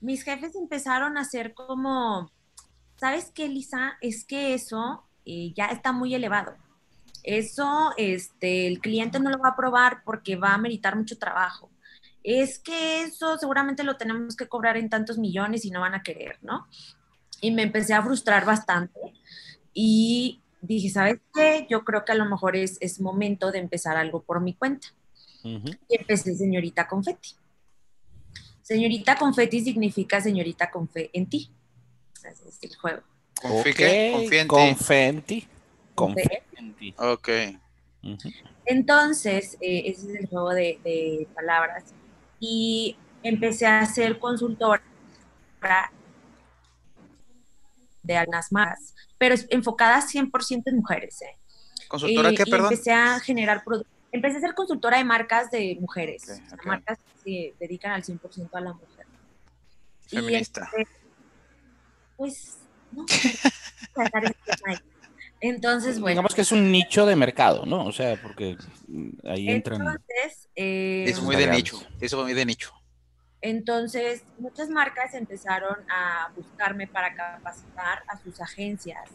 mis 0.00 0.22
jefes 0.22 0.54
empezaron 0.54 1.16
a 1.16 1.22
hacer 1.22 1.54
como, 1.54 2.30
¿sabes 2.96 3.32
qué, 3.34 3.48
Lisa? 3.48 3.96
Es 4.02 4.24
que 4.24 4.54
eso 4.54 5.08
eh, 5.24 5.52
ya 5.56 5.66
está 5.66 5.92
muy 5.92 6.14
elevado. 6.14 6.54
Eso 7.22 7.92
este, 7.96 8.66
el 8.66 8.80
cliente 8.80 9.18
no 9.18 9.30
lo 9.30 9.38
va 9.38 9.48
a 9.48 9.52
aprobar 9.52 10.02
porque 10.04 10.36
va 10.36 10.52
a 10.52 10.58
meritar 10.58 10.94
mucho 10.94 11.18
trabajo. 11.18 11.70
Es 12.22 12.58
que 12.58 13.02
eso 13.02 13.38
seguramente 13.38 13.82
lo 13.84 13.96
tenemos 13.96 14.36
que 14.36 14.48
cobrar 14.48 14.76
en 14.76 14.90
tantos 14.90 15.18
millones 15.18 15.64
y 15.64 15.70
no 15.70 15.80
van 15.80 15.94
a 15.94 16.02
querer, 16.02 16.38
¿no? 16.42 16.66
Y 17.44 17.50
me 17.50 17.62
empecé 17.62 17.92
a 17.92 18.02
frustrar 18.02 18.46
bastante 18.46 18.98
y 19.74 20.40
dije, 20.62 20.88
¿sabes 20.88 21.20
qué? 21.34 21.66
Yo 21.68 21.84
creo 21.84 22.02
que 22.06 22.12
a 22.12 22.14
lo 22.14 22.24
mejor 22.24 22.56
es, 22.56 22.78
es 22.80 23.00
momento 23.02 23.52
de 23.52 23.58
empezar 23.58 23.98
algo 23.98 24.22
por 24.22 24.40
mi 24.40 24.54
cuenta. 24.54 24.88
Y 25.42 25.76
empecé 25.90 26.34
señorita 26.34 26.88
confetti. 26.88 27.32
Señorita 28.62 29.18
confetti 29.18 29.60
significa 29.60 30.22
señorita 30.22 30.70
con 30.70 30.88
fe 30.88 31.10
en 31.12 31.28
ti. 31.28 31.50
Ese 32.16 32.48
es 32.48 32.58
el 32.62 32.74
juego. 32.76 33.02
Okay. 33.42 34.46
Confetti. 34.46 35.46
Confetti. 35.94 36.94
Ok. 36.96 37.28
Entonces, 38.64 39.58
eh, 39.60 39.82
ese 39.84 40.12
es 40.12 40.20
el 40.20 40.28
juego 40.28 40.54
de, 40.54 41.28
palabras. 41.34 41.92
Y 42.40 42.96
empecé 43.22 43.66
a 43.66 43.84
ser 43.84 44.18
consultora 44.18 44.82
de 48.04 48.16
algunas 48.16 48.52
más, 48.52 48.94
pero 49.18 49.34
enfocada 49.50 50.00
100% 50.00 50.62
en 50.66 50.76
mujeres. 50.76 51.22
¿eh? 51.22 51.36
¿Consultora 51.88 52.30
qué, 52.30 52.44
perdón? 52.46 52.72
Empecé 52.72 52.92
a 52.92 53.18
generar 53.18 53.64
productos. 53.64 53.92
Empecé 54.12 54.36
a 54.36 54.40
ser 54.40 54.54
consultora 54.54 54.98
de 54.98 55.04
marcas 55.04 55.50
de 55.50 55.76
mujeres, 55.80 56.40
marcas 56.64 56.98
que 57.24 57.54
se 57.58 57.64
dedican 57.64 57.90
al 57.90 58.04
100% 58.04 58.48
a 58.52 58.60
la 58.60 58.72
mujer. 58.72 59.06
Feminista. 60.06 60.70
pues, 62.16 62.58
no. 62.92 63.04
Entonces, 65.40 65.98
bueno. 65.98 66.12
Digamos 66.12 66.34
que 66.34 66.42
es 66.42 66.52
un 66.52 66.70
nicho 66.70 67.06
de 67.06 67.16
mercado, 67.16 67.66
¿no? 67.66 67.84
O 67.84 67.92
sea, 67.92 68.20
porque 68.22 68.56
ahí 69.24 69.50
entran. 69.50 69.80
Entonces, 69.80 70.48
eh, 70.54 71.04
es 71.08 71.20
muy 71.20 71.34
de 71.36 71.48
nicho. 71.48 71.82
Eso 72.00 72.22
muy 72.22 72.34
de 72.34 72.46
nicho. 72.46 72.72
Entonces, 73.46 74.24
muchas 74.38 74.70
marcas 74.70 75.12
empezaron 75.12 75.76
a 75.90 76.32
buscarme 76.34 76.86
para 76.86 77.14
capacitar 77.14 78.02
a 78.08 78.16
sus 78.16 78.40
agencias, 78.40 79.10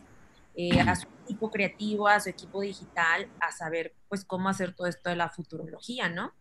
eh, 0.53 0.79
a 0.81 0.95
su 0.95 1.07
equipo 1.24 1.50
creativo, 1.50 2.07
a 2.07 2.19
su 2.19 2.29
equipo 2.29 2.62
digital, 2.62 3.27
a 3.39 3.51
saber, 3.51 3.95
pues, 4.07 4.24
cómo 4.24 4.48
hacer 4.48 4.75
todo 4.75 4.86
esto 4.86 5.09
de 5.09 5.15
la 5.15 5.29
futurología, 5.29 6.09
¿no? 6.09 6.31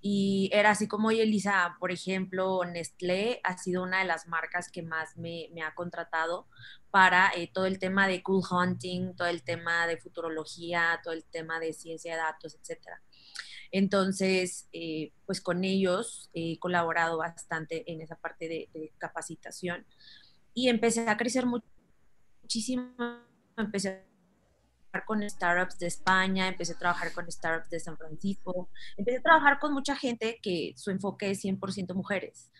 Y 0.00 0.48
era 0.54 0.70
así 0.70 0.88
como, 0.88 1.08
oye, 1.08 1.24
Elisa, 1.24 1.76
por 1.78 1.92
ejemplo, 1.92 2.64
Nestlé 2.64 3.42
ha 3.44 3.58
sido 3.58 3.82
una 3.82 3.98
de 3.98 4.06
las 4.06 4.26
marcas 4.26 4.70
que 4.70 4.82
más 4.82 5.18
me, 5.18 5.50
ha 5.62 5.74
contratado 5.74 6.48
para 6.90 7.30
eh, 7.36 7.50
todo 7.52 7.66
el 7.66 7.78
tema 7.78 8.08
de 8.08 8.22
cool 8.22 8.42
hunting, 8.50 9.14
todo 9.16 9.28
el 9.28 9.42
tema 9.42 9.86
de 9.86 9.98
futurología, 9.98 10.98
todo 11.04 11.12
el 11.12 11.24
tema 11.24 11.60
de 11.60 11.74
ciencia 11.74 12.12
de 12.12 12.22
datos, 12.22 12.54
etcétera. 12.54 13.02
Entonces, 13.72 14.68
eh, 14.72 15.12
pues 15.26 15.40
con 15.40 15.64
ellos 15.64 16.28
he 16.32 16.58
colaborado 16.58 17.18
bastante 17.18 17.90
en 17.90 18.00
esa 18.00 18.16
parte 18.16 18.48
de, 18.48 18.92
capacitación 18.98 19.86
y 20.54 20.68
empecé 20.68 21.08
a 21.08 21.16
crecer 21.16 21.46
muchísimo, 21.46 22.92
empecé 23.56 23.88
a 23.88 24.04
trabajar 24.90 25.06
con 25.06 25.30
startups 25.30 25.78
de 25.78 25.86
España, 25.86 26.48
empecé 26.48 26.72
a 26.72 26.78
trabajar 26.78 27.12
con 27.12 27.30
startups 27.30 27.70
de 27.70 27.80
San 27.80 27.96
Francisco, 27.96 28.68
empecé 28.96 29.18
a 29.18 29.22
trabajar 29.22 29.58
con 29.60 29.72
mucha 29.72 29.94
gente 29.94 30.40
que 30.42 30.74
su 30.76 30.90
enfoque 30.90 31.30
es 31.30 31.44
100% 31.44 31.94
mujeres. 31.94 32.50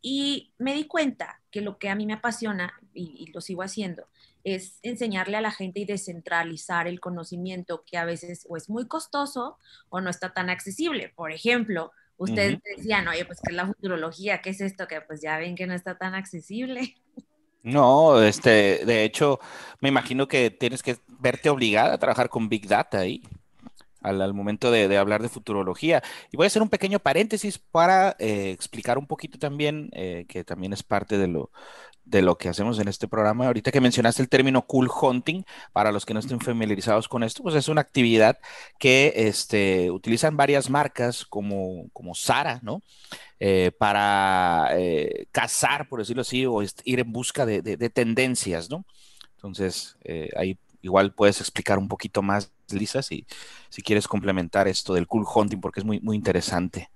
Y 0.00 0.54
me 0.58 0.74
di 0.74 0.86
cuenta 0.86 1.40
que 1.50 1.60
lo 1.60 1.78
que 1.78 1.88
a 1.88 1.96
mí 1.96 2.06
me 2.06 2.12
apasiona, 2.12 2.72
y 2.94 3.32
lo 3.32 3.40
sigo 3.40 3.62
haciendo, 3.62 4.06
es 4.54 4.78
enseñarle 4.82 5.36
a 5.36 5.40
la 5.40 5.50
gente 5.50 5.80
y 5.80 5.84
descentralizar 5.84 6.86
el 6.86 7.00
conocimiento 7.00 7.84
que 7.84 7.96
a 7.96 8.04
veces 8.04 8.46
o 8.48 8.56
es 8.56 8.68
muy 8.68 8.86
costoso 8.86 9.58
o 9.88 10.00
no 10.00 10.10
está 10.10 10.32
tan 10.32 10.50
accesible. 10.50 11.12
Por 11.14 11.32
ejemplo, 11.32 11.92
ustedes 12.16 12.58
decían, 12.76 13.08
oye, 13.08 13.24
pues, 13.24 13.40
¿qué 13.40 13.52
es 13.52 13.56
la 13.56 13.66
futurología? 13.66 14.42
¿Qué 14.42 14.50
es 14.50 14.60
esto? 14.60 14.86
Que 14.86 15.00
pues 15.00 15.20
ya 15.20 15.38
ven 15.38 15.54
que 15.54 15.66
no 15.66 15.74
está 15.74 15.96
tan 15.96 16.14
accesible. 16.14 16.94
No, 17.62 18.22
este, 18.22 18.84
de 18.86 19.04
hecho, 19.04 19.40
me 19.80 19.88
imagino 19.88 20.28
que 20.28 20.50
tienes 20.50 20.82
que 20.82 20.96
verte 21.06 21.50
obligada 21.50 21.94
a 21.94 21.98
trabajar 21.98 22.28
con 22.28 22.48
Big 22.48 22.68
Data 22.68 23.00
ahí 23.00 23.22
al, 24.00 24.34
momento 24.34 24.70
de, 24.70 24.96
hablar 24.96 25.22
de 25.22 25.28
futurología. 25.28 26.02
Y 26.30 26.36
voy 26.36 26.44
a 26.44 26.48
hacer 26.48 26.62
un 26.62 26.68
pequeño 26.68 26.98
paréntesis 26.98 27.58
para 27.58 28.16
eh, 28.18 28.50
explicar 28.52 28.98
un 28.98 29.06
poquito 29.06 29.38
también, 29.38 29.90
eh, 29.92 30.24
que 30.28 30.44
también 30.44 30.72
es 30.72 30.82
parte 30.82 31.18
de 31.18 31.28
lo, 31.28 31.50
de 32.08 32.22
lo 32.22 32.38
que 32.38 32.48
hacemos 32.48 32.78
en 32.78 32.88
este 32.88 33.08
programa. 33.08 33.46
Ahorita 33.46 33.70
que 33.70 33.80
mencionaste 33.80 34.22
el 34.22 34.28
término 34.28 34.62
cool 34.62 34.90
hunting, 34.90 35.42
para 35.72 35.92
los 35.92 36.06
que 36.06 36.14
no 36.14 36.20
estén 36.20 36.40
familiarizados 36.40 37.08
con 37.08 37.22
esto, 37.22 37.42
pues 37.42 37.54
es 37.54 37.68
una 37.68 37.80
actividad 37.80 38.38
que 38.78 39.12
este, 39.14 39.90
utilizan 39.90 40.36
varias 40.36 40.70
marcas 40.70 41.24
como, 41.24 41.88
como 41.92 42.14
Sara, 42.14 42.60
¿no? 42.62 42.82
Eh, 43.40 43.70
para 43.78 44.70
cazar, 45.30 45.88
por 45.88 46.00
decirlo 46.00 46.22
así, 46.22 46.44
o 46.46 46.62
ir 46.62 47.00
en 47.00 47.12
busca 47.12 47.46
de, 47.46 47.62
de 47.62 47.90
tendencias, 47.90 48.68
¿no? 48.70 48.84
Entonces, 49.36 49.96
ahí 50.36 50.58
igual 50.82 51.12
puedes 51.12 51.40
explicar 51.40 51.78
un 51.78 51.88
poquito 51.88 52.22
más, 52.22 52.52
Lisa, 52.70 53.02
si, 53.02 53.26
si 53.68 53.82
quieres 53.82 54.08
complementar 54.08 54.68
esto 54.68 54.94
del 54.94 55.06
cool 55.06 55.26
hunting, 55.32 55.60
porque 55.60 55.80
es 55.80 55.86
muy, 55.86 56.00
muy 56.00 56.16
interesante. 56.16 56.90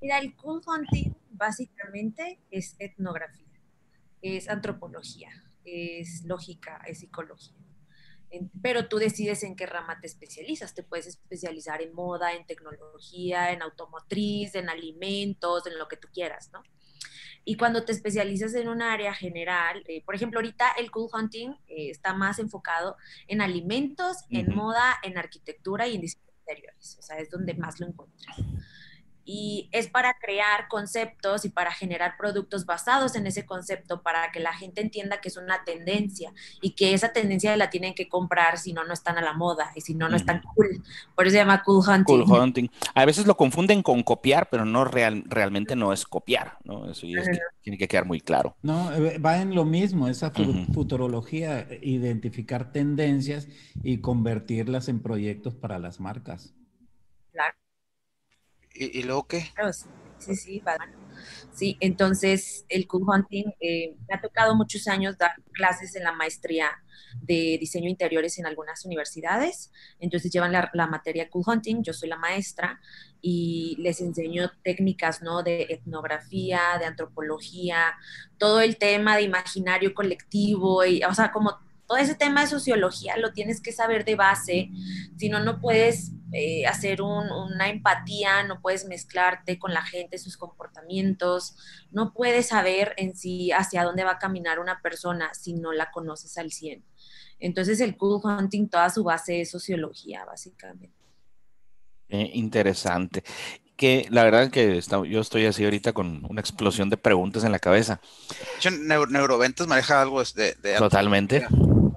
Mira, 0.00 0.18
el 0.18 0.34
cool 0.34 0.62
hunting 0.66 1.14
básicamente 1.40 2.38
es 2.50 2.76
etnografía, 2.78 3.48
es 4.20 4.48
antropología, 4.48 5.30
es 5.64 6.22
lógica, 6.24 6.82
es 6.86 7.00
psicología. 7.00 7.56
Pero 8.62 8.86
tú 8.86 8.98
decides 8.98 9.42
en 9.42 9.56
qué 9.56 9.66
rama 9.66 9.98
te 10.00 10.06
especializas. 10.06 10.72
Te 10.72 10.84
puedes 10.84 11.08
especializar 11.08 11.82
en 11.82 11.92
moda, 11.92 12.32
en 12.32 12.46
tecnología, 12.46 13.50
en 13.50 13.62
automotriz, 13.62 14.54
en 14.54 14.68
alimentos, 14.68 15.66
en 15.66 15.76
lo 15.78 15.88
que 15.88 15.96
tú 15.96 16.06
quieras, 16.12 16.50
¿no? 16.52 16.62
Y 17.44 17.56
cuando 17.56 17.84
te 17.84 17.90
especializas 17.90 18.54
en 18.54 18.68
un 18.68 18.82
área 18.82 19.14
general, 19.14 19.82
eh, 19.88 20.04
por 20.04 20.14
ejemplo, 20.14 20.38
ahorita 20.38 20.72
el 20.78 20.92
cool 20.92 21.08
hunting 21.12 21.48
eh, 21.66 21.90
está 21.90 22.14
más 22.14 22.38
enfocado 22.38 22.96
en 23.26 23.40
alimentos, 23.40 24.18
en 24.28 24.54
moda, 24.54 24.96
en 25.02 25.18
arquitectura 25.18 25.88
y 25.88 25.96
en 25.96 26.02
diseño 26.02 26.30
interiores. 26.40 26.96
O 27.00 27.02
sea, 27.02 27.16
es 27.16 27.30
donde 27.30 27.54
más 27.54 27.80
lo 27.80 27.88
encuentras 27.88 28.36
y 29.24 29.68
es 29.72 29.88
para 29.88 30.14
crear 30.20 30.68
conceptos 30.68 31.44
y 31.44 31.50
para 31.50 31.72
generar 31.72 32.16
productos 32.18 32.66
basados 32.66 33.14
en 33.16 33.26
ese 33.26 33.46
concepto 33.46 34.02
para 34.02 34.30
que 34.32 34.40
la 34.40 34.52
gente 34.52 34.80
entienda 34.80 35.20
que 35.20 35.28
es 35.28 35.36
una 35.36 35.64
tendencia 35.64 36.32
y 36.60 36.72
que 36.74 36.94
esa 36.94 37.12
tendencia 37.12 37.56
la 37.56 37.70
tienen 37.70 37.94
que 37.94 38.08
comprar 38.08 38.58
si 38.58 38.72
no 38.72 38.84
no 38.84 38.92
están 38.92 39.18
a 39.18 39.22
la 39.22 39.32
moda 39.32 39.72
y 39.74 39.80
si 39.80 39.94
no 39.94 40.08
no 40.08 40.16
están 40.16 40.42
cool. 40.54 40.82
Por 41.14 41.26
eso 41.26 41.32
se 41.32 41.38
llama 41.38 41.62
cool 41.62 41.82
hunting. 41.86 42.24
Cool 42.24 42.40
hunting. 42.40 42.68
A 42.94 43.04
veces 43.04 43.26
lo 43.26 43.36
confunden 43.36 43.82
con 43.82 44.02
copiar, 44.02 44.48
pero 44.50 44.64
no 44.64 44.84
real, 44.84 45.24
realmente 45.26 45.76
no 45.76 45.92
es 45.92 46.04
copiar, 46.04 46.58
¿no? 46.64 46.90
Eso 46.90 47.06
tiene 47.62 47.78
que 47.78 47.88
quedar 47.88 48.06
muy 48.06 48.20
claro. 48.20 48.56
No, 48.62 48.92
eh, 48.92 49.18
va 49.18 49.40
en 49.40 49.54
lo 49.54 49.64
mismo, 49.64 50.08
esa 50.08 50.30
futurología, 50.30 51.68
identificar 51.82 52.72
tendencias 52.72 53.48
y 53.82 53.98
convertirlas 54.00 54.88
en 54.88 55.00
proyectos 55.00 55.54
para 55.54 55.78
las 55.78 56.00
marcas. 56.00 56.54
¿Y, 58.74 59.02
luego 59.02 59.26
qué? 59.26 59.52
Sí, 60.18 60.36
sí, 60.36 60.62
Sí, 61.52 61.76
entonces 61.80 62.64
el 62.68 62.86
cool 62.86 63.04
hunting 63.06 63.52
eh, 63.60 63.96
me 64.08 64.14
ha 64.14 64.20
tocado 64.20 64.54
muchos 64.54 64.86
años 64.86 65.18
dar 65.18 65.32
clases 65.52 65.94
en 65.96 66.04
la 66.04 66.12
maestría 66.12 66.70
de 67.20 67.58
diseño 67.60 67.88
interiores 67.88 68.38
en 68.38 68.46
algunas 68.46 68.84
universidades. 68.84 69.70
Entonces 69.98 70.30
llevan 70.32 70.52
la, 70.52 70.70
la, 70.72 70.86
materia 70.86 71.28
cool 71.28 71.44
hunting, 71.46 71.82
yo 71.82 71.92
soy 71.92 72.08
la 72.08 72.16
maestra 72.16 72.80
y 73.20 73.76
les 73.78 74.00
enseño 74.00 74.52
técnicas, 74.62 75.22
¿no? 75.22 75.42
De 75.42 75.66
etnografía, 75.68 76.60
de 76.78 76.86
antropología, 76.86 77.94
todo 78.38 78.60
el 78.60 78.76
tema 78.76 79.16
de 79.16 79.22
imaginario 79.22 79.92
colectivo, 79.92 80.84
y, 80.84 81.02
o 81.04 81.14
sea, 81.14 81.32
como 81.32 81.58
todo 81.90 81.98
ese 81.98 82.14
tema 82.14 82.42
de 82.42 82.46
sociología 82.46 83.16
lo 83.16 83.32
tienes 83.32 83.60
que 83.60 83.72
saber 83.72 84.04
de 84.04 84.14
base, 84.14 84.70
si 85.16 85.28
no, 85.28 85.40
no 85.40 85.60
puedes 85.60 86.12
eh, 86.32 86.64
hacer 86.64 87.02
una 87.02 87.68
empatía, 87.68 88.44
no 88.44 88.60
puedes 88.60 88.86
mezclarte 88.86 89.58
con 89.58 89.74
la 89.74 89.82
gente, 89.82 90.16
sus 90.18 90.36
comportamientos, 90.36 91.56
no 91.90 92.14
puedes 92.14 92.46
saber 92.46 92.94
en 92.96 93.16
sí 93.16 93.50
hacia 93.50 93.82
dónde 93.82 94.04
va 94.04 94.12
a 94.12 94.18
caminar 94.20 94.60
una 94.60 94.80
persona 94.80 95.34
si 95.34 95.54
no 95.54 95.72
la 95.72 95.90
conoces 95.90 96.38
al 96.38 96.52
100. 96.52 96.84
Entonces 97.40 97.80
el 97.80 97.96
cool 97.96 98.20
hunting, 98.22 98.68
toda 98.68 98.88
su 98.90 99.02
base 99.02 99.40
es 99.40 99.50
sociología, 99.50 100.24
básicamente. 100.24 100.94
interesante. 102.08 103.24
Que 103.74 104.06
la 104.10 104.22
verdad 104.22 104.52
que 104.52 104.80
yo 104.80 105.20
estoy 105.20 105.46
así 105.46 105.64
ahorita 105.64 105.92
con 105.92 106.24
una 106.28 106.40
explosión 106.40 106.88
de 106.88 106.98
preguntas 106.98 107.42
en 107.42 107.50
la 107.50 107.58
cabeza. 107.58 108.00
Neuroventas 109.08 109.66
maneja 109.66 110.00
algo 110.00 110.22
de... 110.22 110.54
de 110.54 110.76
Totalmente 110.76 111.48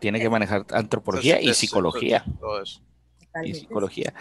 tiene 0.04 0.20
que 0.20 0.30
manejar 0.30 0.66
antropología 0.72 1.40
y 1.40 1.54
psicología. 1.54 2.26
Y 3.42 3.54
psicología. 3.54 4.14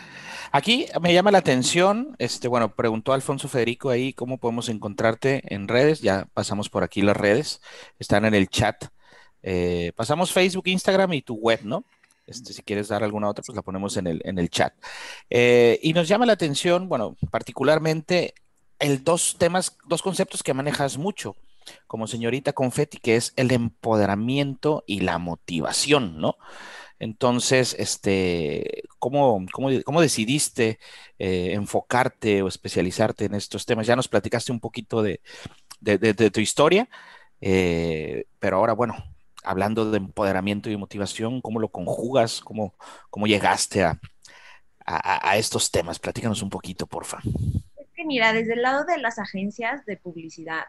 Aquí 0.53 0.87
me 1.01 1.13
llama 1.13 1.33
la 1.33 1.39
atención, 1.39 2.15
este, 2.21 2.47
bueno, 2.47 2.73
preguntó 2.77 3.13
Alfonso 3.13 3.49
Federico 3.49 3.91
ahí 3.91 4.13
cómo 4.13 4.39
podemos 4.39 4.69
encontrarte 4.69 5.43
en 5.53 5.67
redes. 5.67 6.01
Ya 6.01 6.29
pasamos 6.35 6.69
por 6.71 6.85
aquí 6.85 7.03
las 7.03 7.17
redes, 7.17 7.61
están 7.99 8.25
en 8.25 8.35
el 8.35 8.49
chat 8.49 8.85
Eh, 9.43 9.91
pasamos 9.97 10.31
Facebook, 10.31 10.69
Instagram 10.69 11.15
y 11.15 11.23
tu 11.23 11.35
web, 11.35 11.59
¿no? 11.65 11.85
Este, 12.29 12.53
si 12.53 12.63
quieres 12.63 12.87
dar 12.87 13.03
alguna 13.03 13.29
otra, 13.29 13.43
pues 13.45 13.57
la 13.57 13.63
ponemos 13.63 13.97
en 13.97 14.07
el, 14.07 14.23
en 14.25 14.39
el 14.39 14.51
chat. 14.51 14.73
Eh, 15.31 15.81
y 15.83 15.95
nos 15.95 16.07
llama 16.07 16.27
la 16.27 16.35
atención, 16.35 16.89
bueno, 16.89 17.17
particularmente 17.33 18.35
el 18.79 19.03
dos 19.03 19.35
temas, 19.37 19.77
dos 19.89 20.01
conceptos 20.01 20.45
que 20.45 20.55
manejas 20.55 20.97
mucho 20.97 21.35
como 21.87 22.07
señorita 22.07 22.53
Confetti, 22.53 22.99
que 22.99 23.17
es 23.17 23.33
el 23.37 23.53
empoderamiento 23.53 24.85
y 24.87 25.01
la 25.01 25.19
motivación, 25.19 26.21
¿no? 26.21 26.37
Entonces, 27.03 27.75
este, 27.81 28.85
¿cómo, 29.01 29.45
cómo, 29.53 30.01
decidiste 30.01 30.79
eh, 31.19 31.55
enfocarte 31.55 32.43
o 32.43 32.49
especializarte 32.49 33.25
en 33.25 33.35
estos 33.35 33.67
temas? 33.67 33.89
Ya 33.89 33.97
nos 33.97 34.07
platicaste 34.07 34.53
un 34.53 34.61
poquito 34.61 35.03
de, 35.03 35.21
tu 36.33 36.41
historia, 36.41 36.89
eh, 37.41 38.27
pero 38.39 38.59
ahora, 38.59 38.75
bueno, 38.75 38.95
hablando 39.43 39.91
de 39.91 39.99
empoderamiento 39.99 40.71
y 40.71 40.77
motivación, 40.77 41.41
¿cómo 41.41 41.59
lo 41.59 41.73
conjugas? 41.73 42.41
¿Cómo, 42.41 42.77
cómo 43.11 43.27
llegaste 43.27 43.83
a, 43.83 43.99
a, 44.87 45.37
estos 45.37 45.73
temas? 45.73 45.99
Platícanos 45.99 46.41
un 46.41 46.51
poquito, 46.51 46.87
porfa. 46.87 47.19
Es 47.79 47.89
que 47.97 48.05
mira, 48.05 48.33
desde 48.33 48.53
el 48.53 48.63
lado 48.63 48.85
de 48.85 48.99
las 48.99 49.19
agencias 49.19 49.85
de 49.87 49.97
publicidad, 49.97 50.67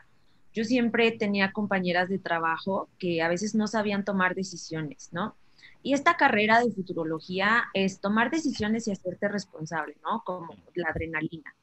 yo 0.53 0.63
siempre 0.63 1.11
tenía 1.11 1.51
compañeras 1.51 2.09
de 2.09 2.19
trabajo 2.19 2.89
que 2.99 3.21
a 3.21 3.27
veces 3.27 3.55
no 3.55 3.67
sabían 3.67 4.05
tomar 4.05 4.35
decisiones, 4.35 5.09
¿no? 5.11 5.35
Y 5.81 5.93
esta 5.93 6.15
carrera 6.15 6.61
de 6.61 6.71
futurología 6.71 7.65
es 7.73 7.99
tomar 7.99 8.31
decisiones 8.31 8.87
y 8.87 8.91
hacerte 8.91 9.27
responsable, 9.27 9.97
¿no? 10.03 10.23
Como 10.23 10.55
la 10.75 10.89
adrenalina. 10.89 11.55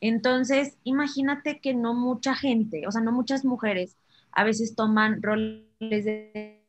Entonces, 0.00 0.76
imagínate 0.82 1.60
que 1.60 1.72
no 1.72 1.94
mucha 1.94 2.34
gente, 2.34 2.86
o 2.86 2.90
sea, 2.90 3.00
no 3.00 3.12
muchas 3.12 3.44
mujeres 3.44 3.96
a 4.32 4.44
veces 4.44 4.74
toman 4.74 5.22
roles 5.22 5.64
de... 5.78 6.66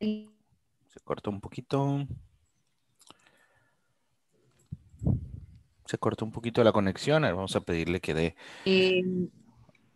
Se 0.00 1.00
cortó 1.02 1.30
un 1.30 1.40
poquito. 1.40 2.06
Se 5.86 5.98
cortó 5.98 6.24
un 6.24 6.32
poquito 6.32 6.62
la 6.62 6.72
conexión. 6.72 7.22
Vamos 7.22 7.56
a 7.56 7.60
pedirle 7.60 8.00
que 8.00 8.14
dé... 8.14 8.36
Eh, 8.64 9.02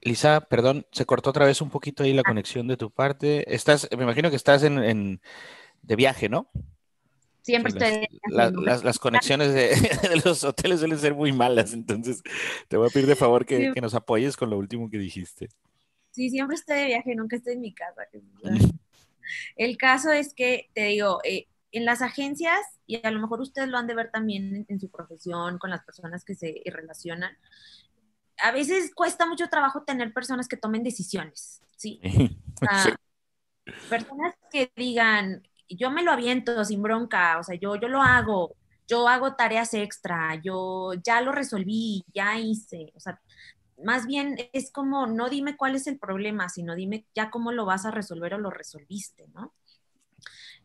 Lisa, 0.03 0.41
perdón, 0.41 0.87
se 0.93 1.07
cortó 1.07 1.31
otra 1.31 1.47
vez 1.47 1.61
un 1.61 1.71
poquito 1.71 2.03
ahí 2.03 2.13
la 2.13 2.23
ah. 2.25 2.29
conexión 2.29 2.69
de 2.69 2.77
tu 2.77 2.91
parte. 2.91 3.53
Estás, 3.53 3.89
me 3.97 4.05
imagino 4.05 4.31
que 4.31 4.37
estás 4.37 4.63
en, 4.63 5.21
de 5.83 5.97
viaje, 5.97 6.29
¿no? 6.29 6.51
Siempre 7.43 7.73
estoy. 7.73 8.07
Las, 8.31 8.85
las, 8.85 8.99
conexiones 8.99 9.55
de, 9.55 10.21
los 10.25 10.45
hoteles 10.45 10.81
suelen 10.81 10.99
ser 10.99 11.15
muy 11.15 11.33
malas, 11.33 11.73
entonces 11.73 12.23
te 12.69 12.77
voy 12.77 12.89
a 12.89 12.91
pedir 12.91 13.07
de 13.07 13.17
favor 13.17 13.47
que, 13.47 13.73
nos 13.81 13.95
apoyes 13.95 14.37
con 14.37 14.51
lo 14.51 14.59
último 14.59 14.91
que 14.91 14.99
dijiste. 14.99 15.49
Sí, 16.11 16.31
siempre 16.31 16.57
estoy 16.57 16.77
de 16.77 16.87
viaje, 16.87 17.15
nunca 17.15 17.37
estoy 17.37 17.55
en 17.55 17.61
mi 17.61 17.73
casa. 17.73 18.03
El 19.57 19.77
caso 19.77 20.11
es 20.11 20.35
que, 20.35 20.69
te 20.75 20.85
digo, 20.85 21.21
eh, 21.25 21.47
en 21.73 21.85
las 21.85 22.03
agencias, 22.03 22.61
y 22.87 23.05
a 23.05 23.11
lo 23.11 23.21
mejor 23.21 23.41
ustedes 23.41 23.69
lo 23.69 23.79
han 23.79 23.87
de 23.87 23.95
ver 23.95 24.11
también 24.11 24.65
en 24.69 24.81
su 24.81 24.91
profesión, 24.91 25.59
con 25.59 25.71
las 25.71 25.85
personas 25.85 26.25
que 26.25 26.35
se 26.35 26.63
relacionan, 26.67 27.37
a 28.43 28.53
veces 28.53 28.95
cuesta 28.95 29.27
mucho 29.27 29.49
trabajo 29.49 29.83
tener 29.83 30.13
personas 30.13 30.49
que 30.49 30.57
tomen 30.57 30.83
decisiones, 30.83 31.61
¿sí? 31.77 32.01
Personas 33.89 34.35
que 34.51 34.73
digan, 34.77 35.43
yo 35.69 35.91
me 35.91 36.03
lo 36.03 36.13
aviento 36.13 36.65
sin 36.65 36.83
bronca, 36.83 37.39
o 37.39 37.45
sea, 37.45 37.57
yo, 37.57 37.77
yo 37.77 37.89
lo 37.89 38.03
hago, 38.03 38.57
yo 38.87 39.09
hago 39.09 39.35
tareas 39.35 39.75
extra, 39.75 40.41
yo 40.43 40.95
ya 41.05 41.21
lo 41.21 41.33
resolví, 41.33 42.05
ya 42.15 42.39
hice, 42.39 42.93
o 42.95 43.01
sea, 43.01 43.21
más 43.85 44.07
bien 44.07 44.37
es 44.53 44.73
como, 44.73 45.07
no 45.07 45.29
dime 45.29 45.57
cuál 45.57 45.77
es 45.77 45.87
el 45.87 45.99
problema, 45.99 46.49
sino 46.49 46.75
dime 46.75 47.07
ya 47.15 47.31
cómo 47.31 47.53
lo 47.53 47.65
vas 47.65 47.85
a 47.85 47.91
resolver 47.91 48.35
o 48.35 48.39
lo 48.39 48.51
resolviste, 48.51 49.29
¿no? 49.35 49.53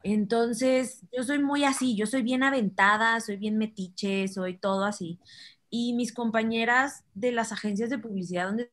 Entonces, 0.01 1.01
yo 1.15 1.23
soy 1.23 1.39
muy 1.39 1.63
así, 1.63 1.95
yo 1.95 2.05
soy 2.07 2.23
bien 2.23 2.43
aventada, 2.43 3.19
soy 3.21 3.37
bien 3.37 3.57
metiche, 3.57 4.27
soy 4.27 4.57
todo 4.57 4.83
así 4.83 5.19
y 5.75 5.93
mis 5.93 6.13
compañeras 6.13 7.03
de 7.15 7.31
las 7.31 7.51
agencias 7.51 7.89
de 7.89 7.97
publicidad 7.97 8.45
donde 8.45 8.71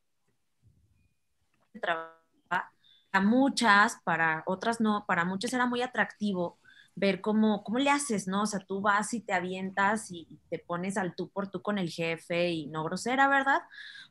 trabaja, 1.81 2.75
a 3.11 3.21
muchas, 3.23 3.97
para 4.05 4.43
otras 4.45 4.83
no, 4.83 5.07
para 5.07 5.25
muchas 5.25 5.55
era 5.55 5.65
muy 5.65 5.81
atractivo 5.81 6.59
ver 6.95 7.23
cómo, 7.23 7.65
cómo 7.65 7.79
le 7.79 7.89
haces, 7.89 8.29
¿no? 8.29 8.43
O 8.43 8.47
sea, 8.47 8.61
tú 8.61 8.83
vas 8.83 9.15
y 9.15 9.21
te 9.21 9.33
avientas 9.33 10.11
y 10.11 10.29
te 10.51 10.59
pones 10.59 10.99
al 10.99 11.15
tú 11.15 11.31
por 11.31 11.51
tú 11.51 11.63
con 11.63 11.79
el 11.79 11.89
jefe 11.89 12.51
y 12.51 12.67
no 12.67 12.85
grosera, 12.85 13.29
¿verdad? 13.29 13.63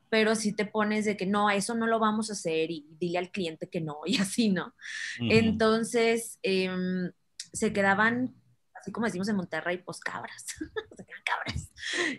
Pero 0.08 0.34
si 0.34 0.52
te 0.52 0.66
pones 0.66 1.04
de 1.04 1.16
que 1.16 1.26
no, 1.26 1.48
eso 1.48 1.76
no 1.76 1.86
lo 1.86 2.00
vamos 2.00 2.28
a 2.28 2.32
hacer 2.32 2.72
y 2.72 2.88
dile 2.98 3.18
al 3.18 3.30
cliente 3.30 3.68
que 3.68 3.80
no 3.80 4.00
y 4.04 4.16
así, 4.16 4.48
¿no? 4.48 4.74
Entonces, 5.20 6.40
em, 6.42 7.12
se 7.52 7.72
quedaban 7.72 8.34
así 8.80 8.92
como 8.92 9.06
decimos 9.06 9.28
en 9.28 9.36
Monterrey, 9.36 9.78
pues 9.78 10.00
cabras, 10.00 10.46
cabras, 11.24 11.70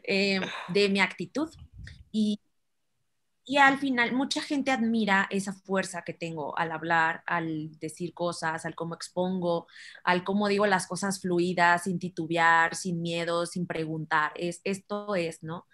eh, 0.03 0.39
de 0.69 0.89
mi 0.89 0.99
actitud. 0.99 1.49
Y, 2.11 2.39
y 3.45 3.57
al 3.57 3.79
final, 3.79 4.13
mucha 4.13 4.41
gente 4.41 4.71
admira 4.71 5.27
esa 5.31 5.53
fuerza 5.53 6.03
que 6.03 6.13
tengo 6.13 6.57
al 6.57 6.71
hablar, 6.71 7.23
al 7.25 7.77
decir 7.79 8.13
cosas, 8.13 8.65
al 8.65 8.75
cómo 8.75 8.95
expongo, 8.95 9.67
al 10.03 10.23
cómo 10.23 10.47
digo 10.47 10.67
las 10.67 10.87
cosas 10.87 11.19
fluidas, 11.21 11.83
sin 11.83 11.99
titubear, 11.99 12.75
sin 12.75 13.01
miedo, 13.01 13.45
sin 13.45 13.67
preguntar. 13.67 14.31
Es, 14.35 14.61
esto 14.63 15.15
es, 15.15 15.43
¿no? 15.43 15.67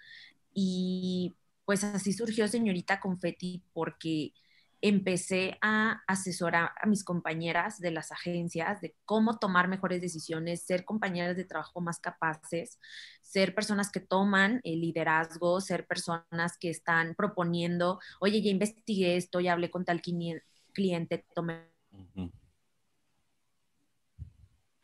Y 0.53 1.35
pues 1.65 1.83
así 1.83 2.13
surgió 2.13 2.47
señorita 2.47 2.99
Confetti 2.99 3.63
porque 3.73 4.33
empecé 4.81 5.57
a 5.61 6.03
asesorar 6.07 6.71
a 6.81 6.87
mis 6.87 7.03
compañeras 7.03 7.79
de 7.79 7.91
las 7.91 8.11
agencias 8.11 8.79
de 8.81 8.95
cómo 9.05 9.39
tomar 9.39 9.67
mejores 9.67 10.01
decisiones, 10.01 10.63
ser 10.63 10.85
compañeras 10.85 11.35
de 11.35 11.45
trabajo 11.45 11.81
más 11.81 11.99
capaces, 11.99 12.79
ser 13.21 13.55
personas 13.55 13.91
que 13.91 13.99
toman 13.99 14.61
el 14.63 14.81
liderazgo, 14.81 15.61
ser 15.61 15.87
personas 15.87 16.57
que 16.59 16.69
están 16.69 17.15
proponiendo, 17.15 17.99
oye, 18.19 18.41
ya 18.41 18.51
investigué 18.51 19.17
esto, 19.17 19.39
ya 19.39 19.53
hablé 19.53 19.71
con 19.71 19.83
tal 19.83 20.01
cliente, 20.01 21.25
tomé... 21.33 21.67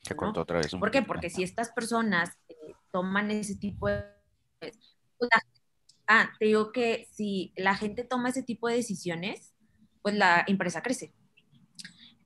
Se 0.02 0.16
cortó 0.16 0.42
otra 0.42 0.58
vez. 0.58 0.72
¿Por 0.72 0.92
qué? 0.92 1.02
Porque 1.02 1.30
si 1.30 1.44
estas 1.44 1.72
personas 1.72 2.38
eh, 2.50 2.76
toman 2.92 3.32
ese 3.32 3.56
tipo 3.56 3.88
de... 3.88 4.04
Pues, 4.60 5.30
ah, 6.08 6.30
te 6.40 6.46
digo 6.46 6.72
que 6.74 7.08
si 7.12 7.54
la 7.56 7.76
gente 7.76 8.04
toma 8.04 8.30
ese 8.30 8.44
tipo 8.44 8.68
de 8.68 8.76
decisiones, 8.76 9.53
pues 10.04 10.14
la 10.16 10.44
empresa 10.46 10.84
crece. 10.84 11.12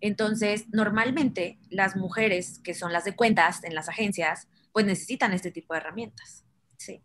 Entonces, 0.02 0.66
normalmente 0.74 1.60
las 1.70 1.96
mujeres 1.96 2.60
que 2.64 2.74
son 2.74 2.92
las 2.92 3.06
de 3.06 3.16
cuentas 3.16 3.64
en 3.64 3.74
las 3.74 3.88
agencias, 3.88 4.50
pues 4.74 4.86
necesitan 4.86 5.32
este 5.32 5.52
tipo 5.52 5.74
de 5.74 5.80
herramientas. 5.80 6.44
Sí. 6.78 7.02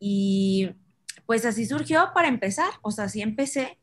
Y 0.00 0.70
pues 1.26 1.44
así 1.46 1.64
surgió 1.64 2.10
para 2.12 2.28
empezar, 2.28 2.70
o 2.82 2.90
sea, 2.90 3.04
así 3.04 3.22
empecé 3.22 3.78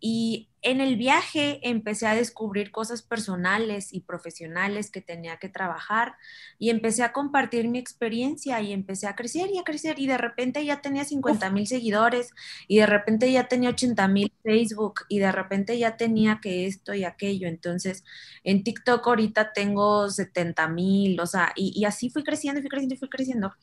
y 0.00 0.47
en 0.62 0.80
el 0.80 0.96
viaje 0.96 1.60
empecé 1.62 2.06
a 2.06 2.14
descubrir 2.14 2.70
cosas 2.70 3.02
personales 3.02 3.92
y 3.92 4.00
profesionales 4.00 4.90
que 4.90 5.00
tenía 5.00 5.38
que 5.38 5.48
trabajar 5.48 6.16
y 6.58 6.70
empecé 6.70 7.02
a 7.04 7.12
compartir 7.12 7.68
mi 7.68 7.78
experiencia 7.78 8.60
y 8.60 8.72
empecé 8.72 9.06
a 9.06 9.14
crecer 9.14 9.50
y 9.52 9.58
a 9.58 9.62
crecer 9.62 9.98
y 9.98 10.06
de 10.06 10.18
repente 10.18 10.64
ya 10.64 10.80
tenía 10.80 11.04
50 11.04 11.50
mil 11.50 11.66
seguidores 11.66 12.30
y 12.66 12.78
de 12.78 12.86
repente 12.86 13.30
ya 13.30 13.46
tenía 13.48 13.70
80 13.70 14.08
mil 14.08 14.32
Facebook 14.42 15.02
y 15.08 15.20
de 15.20 15.30
repente 15.30 15.78
ya 15.78 15.96
tenía 15.96 16.40
que 16.42 16.66
esto 16.66 16.94
y 16.94 17.04
aquello. 17.04 17.46
Entonces 17.46 18.04
en 18.42 18.64
TikTok 18.64 19.06
ahorita 19.06 19.52
tengo 19.52 20.10
70 20.10 20.68
mil, 20.68 21.20
o 21.20 21.26
sea, 21.26 21.52
y, 21.54 21.72
y 21.74 21.84
así 21.84 22.10
fui 22.10 22.24
creciendo, 22.24 22.60
fui 22.60 22.70
creciendo, 22.70 22.96
fui 22.96 23.08
creciendo. 23.08 23.54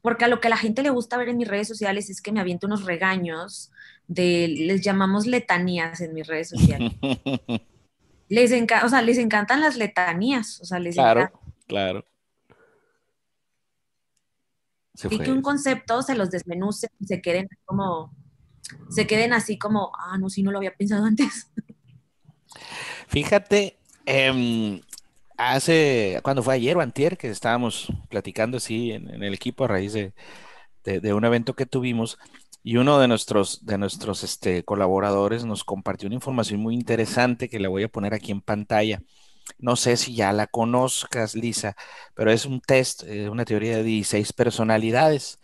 Porque 0.00 0.24
a 0.24 0.28
lo 0.28 0.40
que 0.40 0.46
a 0.46 0.50
la 0.50 0.56
gente 0.56 0.82
le 0.82 0.90
gusta 0.90 1.16
ver 1.16 1.28
en 1.28 1.38
mis 1.38 1.48
redes 1.48 1.66
sociales 1.66 2.08
es 2.08 2.22
que 2.22 2.30
me 2.30 2.40
aviento 2.40 2.68
unos 2.68 2.84
regaños 2.84 3.72
de, 4.08 4.48
les 4.48 4.82
llamamos 4.82 5.26
letanías 5.26 6.00
en 6.00 6.14
mis 6.14 6.26
redes 6.26 6.48
sociales. 6.48 6.92
les, 8.28 8.52
o 8.82 8.88
sea, 8.88 9.02
les 9.02 9.18
encantan 9.18 9.60
las 9.60 9.76
letanías, 9.76 10.60
o 10.60 10.64
sea, 10.64 10.80
les 10.80 10.96
claro, 10.96 11.30
Claro, 11.66 12.04
y 15.10 15.18
que 15.18 15.30
un 15.30 15.42
concepto 15.42 16.02
se 16.02 16.14
los 16.14 16.30
desmenuce 16.30 16.88
y 16.98 17.06
se 17.06 17.20
queden 17.20 17.48
como, 17.64 18.14
se 18.90 19.06
queden 19.06 19.32
así 19.32 19.58
como, 19.58 19.92
ah, 19.96 20.18
no, 20.18 20.28
sí, 20.28 20.42
no 20.42 20.50
lo 20.50 20.58
había 20.58 20.74
pensado 20.74 21.04
antes. 21.04 21.50
Fíjate, 23.06 23.76
em, 24.06 24.80
hace, 25.36 26.20
cuando 26.22 26.42
fue 26.42 26.54
ayer 26.54 26.76
o 26.76 26.80
antier, 26.80 27.16
que 27.16 27.28
estábamos 27.28 27.92
platicando 28.08 28.56
así 28.56 28.92
en, 28.92 29.22
el 29.22 29.34
equipo 29.34 29.64
a 29.64 29.68
raíz 29.68 29.92
de, 29.92 30.12
de, 30.84 31.14
un 31.14 31.24
evento 31.24 31.54
que 31.54 31.66
tuvimos, 31.66 32.18
y 32.68 32.76
uno 32.76 32.98
de 32.98 33.08
nuestros, 33.08 33.64
de 33.64 33.78
nuestros 33.78 34.22
este, 34.24 34.62
colaboradores 34.62 35.46
nos 35.46 35.64
compartió 35.64 36.06
una 36.06 36.16
información 36.16 36.60
muy 36.60 36.74
interesante 36.74 37.48
que 37.48 37.60
la 37.60 37.70
voy 37.70 37.84
a 37.84 37.88
poner 37.88 38.12
aquí 38.12 38.30
en 38.30 38.42
pantalla. 38.42 39.02
No 39.58 39.74
sé 39.74 39.96
si 39.96 40.14
ya 40.14 40.34
la 40.34 40.48
conozcas, 40.48 41.34
Lisa, 41.34 41.76
pero 42.14 42.30
es 42.30 42.44
un 42.44 42.60
test, 42.60 43.04
eh, 43.04 43.30
una 43.30 43.46
teoría 43.46 43.78
de 43.78 43.84
16 43.84 44.34
personalidades. 44.34 45.40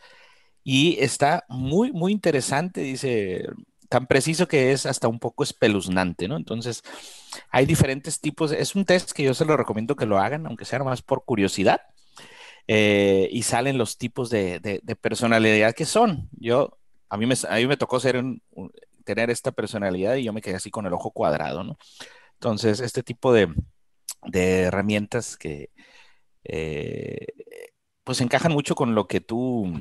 Y 0.64 0.98
está 1.00 1.46
muy, 1.48 1.92
muy 1.92 2.12
interesante. 2.12 2.82
Dice, 2.82 3.46
tan 3.88 4.06
preciso 4.06 4.46
que 4.46 4.72
es 4.72 4.84
hasta 4.84 5.08
un 5.08 5.18
poco 5.18 5.44
espeluznante, 5.44 6.28
¿no? 6.28 6.36
Entonces, 6.36 6.82
hay 7.50 7.64
diferentes 7.64 8.20
tipos, 8.20 8.52
es 8.52 8.74
un 8.74 8.84
test 8.84 9.12
que 9.12 9.22
yo 9.22 9.32
se 9.32 9.46
lo 9.46 9.56
recomiendo 9.56 9.96
que 9.96 10.04
lo 10.04 10.18
hagan, 10.18 10.46
aunque 10.46 10.66
sea 10.66 10.84
más 10.84 11.00
por 11.00 11.24
curiosidad, 11.24 11.80
eh, 12.68 13.30
y 13.32 13.44
salen 13.44 13.78
los 13.78 13.96
tipos 13.96 14.28
de, 14.28 14.82
personalidad 15.00 15.74
que 15.74 15.86
son. 15.86 16.28
Yo, 16.32 16.78
a 17.14 17.16
mí 17.16 17.26
me, 17.26 17.34
a 17.48 17.54
mí 17.56 17.66
me 17.68 17.76
tocó 17.76 18.00
ser 18.00 18.22
tener 19.04 19.30
esta 19.30 19.52
personalidad 19.52 20.16
y 20.16 20.24
yo 20.24 20.32
me 20.32 20.42
quedé 20.42 20.56
así 20.56 20.70
con 20.70 20.84
el 20.86 20.92
ojo 20.92 21.12
cuadrado, 21.12 21.62
¿no? 21.62 21.78
Entonces, 22.34 22.80
este 22.80 23.04
tipo 23.04 23.32
de, 23.32 23.54
herramientas 24.32 25.36
que, 25.36 25.70
eh, 26.42 27.26
pues 28.02 28.20
encajan 28.20 28.52
mucho 28.52 28.74
con 28.74 28.94
lo 28.94 29.06
que 29.06 29.20
tú 29.20 29.72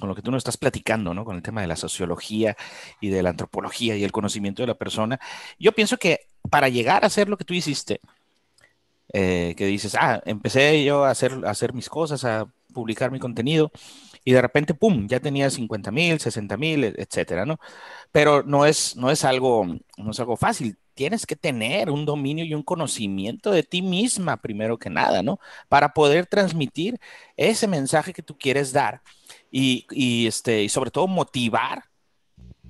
con 0.00 0.08
lo 0.08 0.14
que 0.14 0.22
tú 0.22 0.30
nos 0.30 0.38
estás 0.40 0.56
platicando, 0.56 1.14
¿no? 1.14 1.24
Con 1.24 1.36
el 1.36 1.42
tema 1.42 1.60
de 1.60 1.66
la 1.66 1.76
sociología 1.76 2.56
y 3.00 3.10
de 3.10 3.22
la 3.22 3.30
antropología 3.30 3.96
y 3.96 4.04
el 4.04 4.12
conocimiento 4.12 4.62
de 4.62 4.68
la 4.68 4.74
persona. 4.74 5.20
Yo 5.58 5.72
pienso 5.72 5.98
que 5.98 6.20
para 6.50 6.68
llegar 6.68 7.04
a 7.04 7.08
hacer 7.08 7.28
lo 7.28 7.36
que 7.36 7.44
tú 7.44 7.54
hiciste, 7.54 8.00
eh, 9.12 9.54
que 9.56 9.66
dices, 9.66 9.94
ah, 10.00 10.22
empecé 10.24 10.82
yo 10.84 11.04
a 11.04 11.10
hacer, 11.10 11.44
a 11.44 11.50
hacer 11.50 11.74
mis 11.74 11.88
cosas, 11.88 12.24
a 12.24 12.46
publicar 12.72 13.10
mi 13.10 13.18
contenido, 13.18 13.70
y 14.24 14.32
de 14.32 14.42
repente, 14.42 14.74
¡pum!, 14.74 15.06
ya 15.08 15.20
tenía 15.20 15.48
50 15.50 15.90
mil, 15.90 16.20
60 16.20 16.56
mil, 16.56 16.84
etcétera, 16.84 17.46
¿no? 17.46 17.58
Pero 18.12 18.42
no 18.42 18.66
es, 18.66 18.96
no 18.96 19.10
es 19.10 19.24
algo, 19.24 19.66
no 19.96 20.10
es 20.10 20.20
algo 20.20 20.36
fácil. 20.36 20.78
Tienes 20.94 21.24
que 21.26 21.36
tener 21.36 21.90
un 21.90 22.04
dominio 22.04 22.44
y 22.44 22.54
un 22.54 22.62
conocimiento 22.62 23.50
de 23.50 23.62
ti 23.62 23.80
misma, 23.82 24.36
primero 24.36 24.78
que 24.78 24.90
nada, 24.90 25.22
¿no? 25.22 25.40
Para 25.68 25.94
poder 25.94 26.26
transmitir 26.26 27.00
ese 27.36 27.66
mensaje 27.66 28.12
que 28.12 28.22
tú 28.22 28.36
quieres 28.36 28.72
dar 28.72 29.02
y, 29.50 30.26
este, 30.26 30.62
y 30.64 30.68
sobre 30.68 30.90
todo 30.90 31.06
motivar 31.06 31.84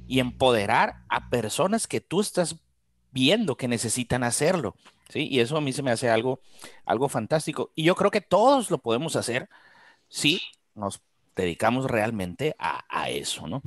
y 0.07 0.21
empoderar 0.21 1.05
a 1.09 1.31
personas 1.31 1.87
que 1.87 2.01
tú 2.01 2.21
estás 2.21 2.57
viendo 3.13 3.57
que 3.57 3.69
necesitan 3.69 4.23
hacerlo. 4.23 4.77
¿sí? 5.09 5.29
Y 5.29 5.41
eso 5.41 5.57
a 5.57 5.61
mí 5.61 5.73
se 5.73 5.83
me 5.83 5.91
hace 5.91 6.09
algo, 6.11 6.41
algo 6.85 7.09
fantástico. 7.09 7.73
Y 7.75 7.85
yo 7.85 7.97
creo 7.97 8.11
que 8.11 8.21
todos 8.21 8.71
lo 8.71 8.79
podemos 8.79 9.17
hacer 9.17 9.49
si 10.09 10.41
nos 10.75 11.01
dedicamos 11.37 11.91
realmente 11.91 12.55
a, 12.59 12.85
a 12.89 13.11
eso, 13.11 13.47
¿no? 13.47 13.63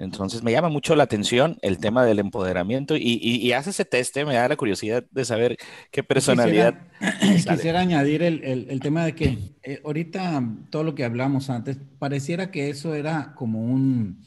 Entonces 0.00 0.42
me 0.42 0.50
llama 0.50 0.70
mucho 0.70 0.96
la 0.96 1.02
atención 1.02 1.58
el 1.60 1.76
tema 1.76 2.06
del 2.06 2.20
empoderamiento 2.20 2.96
y, 2.96 3.20
y, 3.22 3.52
hace 3.52 3.68
ese 3.68 3.84
test, 3.84 4.16
me 4.16 4.34
da 4.34 4.48
la 4.48 4.56
curiosidad 4.56 5.04
de 5.10 5.26
saber 5.26 5.58
qué 5.90 6.02
personalidad. 6.02 6.88
Quisiera, 7.20 7.80
añadir 7.80 8.22
el, 8.22 8.42
el, 8.42 8.80
tema 8.80 9.04
de 9.04 9.14
que 9.14 9.38
eh, 9.62 9.82
ahorita 9.84 10.42
todo 10.70 10.84
lo 10.84 10.94
que 10.94 11.04
hablamos 11.04 11.50
antes, 11.50 11.76
pareciera 11.98 12.50
que 12.50 12.70
eso 12.70 12.94
era 12.94 13.34
como 13.34 13.60
un, 13.60 14.24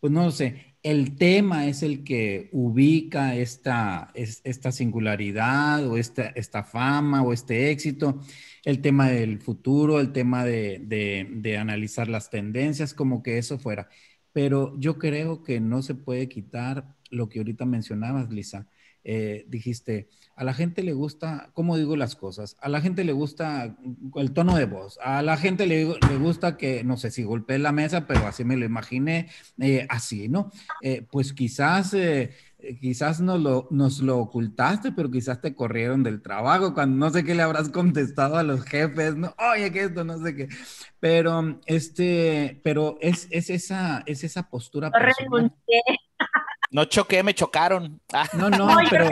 pues 0.00 0.12
no 0.12 0.28
sé, 0.32 0.71
el 0.82 1.16
tema 1.16 1.66
es 1.66 1.82
el 1.82 2.04
que 2.04 2.48
ubica 2.52 3.36
esta, 3.36 4.10
esta 4.14 4.72
singularidad 4.72 5.86
o 5.86 5.96
esta, 5.96 6.24
esta 6.28 6.64
fama 6.64 7.22
o 7.22 7.32
este 7.32 7.70
éxito, 7.70 8.20
el 8.64 8.80
tema 8.80 9.08
del 9.08 9.40
futuro, 9.40 10.00
el 10.00 10.12
tema 10.12 10.44
de, 10.44 10.80
de, 10.84 11.28
de 11.30 11.56
analizar 11.58 12.08
las 12.08 12.30
tendencias, 12.30 12.94
como 12.94 13.22
que 13.22 13.38
eso 13.38 13.58
fuera 13.58 13.88
pero 14.32 14.78
yo 14.78 14.98
creo 14.98 15.42
que 15.42 15.60
no 15.60 15.82
se 15.82 15.94
puede 15.94 16.28
quitar 16.28 16.96
lo 17.10 17.28
que 17.28 17.38
ahorita 17.40 17.66
mencionabas, 17.66 18.30
Lisa. 18.30 18.68
Eh, 19.04 19.44
dijiste, 19.48 20.08
a 20.36 20.44
la 20.44 20.54
gente 20.54 20.82
le 20.82 20.92
gusta, 20.92 21.50
¿cómo 21.54 21.76
digo 21.76 21.96
las 21.96 22.14
cosas? 22.14 22.56
A 22.60 22.68
la 22.68 22.80
gente 22.80 23.02
le 23.04 23.12
gusta 23.12 23.76
el 24.14 24.32
tono 24.32 24.56
de 24.56 24.64
voz, 24.66 24.98
a 25.02 25.22
la 25.22 25.36
gente 25.36 25.66
le, 25.66 25.84
gusta 26.18 26.56
que, 26.56 26.84
no 26.84 26.96
sé 26.96 27.10
si 27.10 27.24
golpeé 27.24 27.58
la 27.58 27.72
mesa, 27.72 28.06
pero 28.06 28.26
así 28.26 28.44
me 28.44 28.56
lo 28.56 28.64
imaginé, 28.64 29.28
eh, 29.58 29.86
así, 29.90 30.28
¿no? 30.28 30.52
Eh, 30.82 31.04
pues 31.10 31.32
quizás 31.32 31.96
quizás 32.80 33.20
nos 33.20 33.40
lo, 33.40 33.66
nos 33.70 34.00
lo 34.00 34.18
ocultaste, 34.18 34.92
pero 34.92 35.10
quizás 35.10 35.40
te 35.40 35.54
corrieron 35.54 36.02
del 36.02 36.22
trabajo, 36.22 36.74
cuando 36.74 36.96
no 36.96 37.12
sé 37.12 37.24
qué 37.24 37.34
le 37.34 37.42
habrás 37.42 37.68
contestado 37.68 38.36
a 38.36 38.42
los 38.42 38.62
jefes, 38.64 39.16
no, 39.16 39.34
oye, 39.52 39.72
que 39.72 39.84
esto, 39.84 40.04
no 40.04 40.18
sé 40.22 40.36
qué. 40.36 40.48
Pero, 41.00 41.60
este, 41.66 42.60
pero 42.62 42.98
es, 43.00 43.26
es 43.30 43.50
esa, 43.50 44.02
es 44.06 44.22
esa 44.24 44.48
postura. 44.48 44.90
No 44.90 44.98
choqué, 46.84 47.22
me 47.22 47.34
chocaron. 47.34 48.00
No, 48.36 48.50
no, 48.50 48.76
pero... 48.90 49.08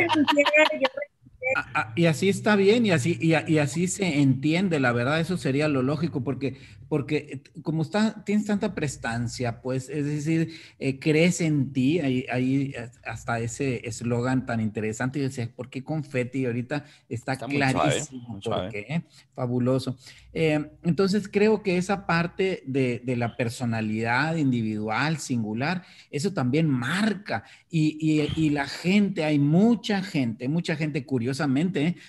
y 1.95 2.07
así 2.07 2.29
está 2.29 2.57
bien 2.57 2.87
y 2.87 2.91
así, 2.91 3.19
y, 3.21 3.59
así 3.59 3.89
se 3.89 4.21
entiende, 4.21 4.81
la 4.81 4.93
verdad, 4.93 5.21
eso 5.21 5.37
sería 5.37 5.69
lo 5.69 5.83
lógico, 5.83 6.23
porque, 6.23 6.59
porque 6.91 7.17
eh, 7.17 7.61
como 7.63 7.83
está, 7.83 8.25
tienes 8.25 8.47
tanta 8.47 8.75
prestancia, 8.75 9.63
pues, 9.63 9.89
es 9.89 10.05
decir, 10.05 10.55
eh, 10.81 10.99
crees 10.99 11.41
en 11.41 11.73
ti, 11.73 12.01
ahí, 12.01 12.27
ahí 12.33 12.75
hasta 13.05 13.39
ese 13.39 13.87
eslogan 13.89 14.45
tan 14.45 14.61
interesante, 14.61 15.21
y 15.21 15.23
decía, 15.23 15.49
¿por 15.55 15.71
qué 15.71 15.85
confeti? 15.85 16.47
Ahorita 16.47 16.85
está, 17.09 17.37
clarísimo, 17.37 18.41
¿por 18.41 18.71
qué? 18.71 19.05
Fabuloso. 19.37 19.97
Eh, 20.33 20.69
entonces, 20.83 21.29
creo 21.29 21.63
que 21.63 21.77
esa 21.77 22.09
parte 22.09 22.65
de, 22.67 23.01
de, 23.05 23.17
la 23.17 23.37
personalidad 23.37 24.35
individual, 24.35 25.19
singular, 25.19 25.85
eso 26.11 26.33
también 26.33 26.69
marca, 26.69 27.45
y, 27.71 27.99
y, 28.01 28.33
y 28.35 28.51
la 28.51 28.67
gente, 28.67 29.23
hay 29.23 29.39
mucha 29.39 30.03
gente, 30.03 30.49
mucha 30.49 30.75
gente 30.75 31.07
curiosa, 31.07 31.47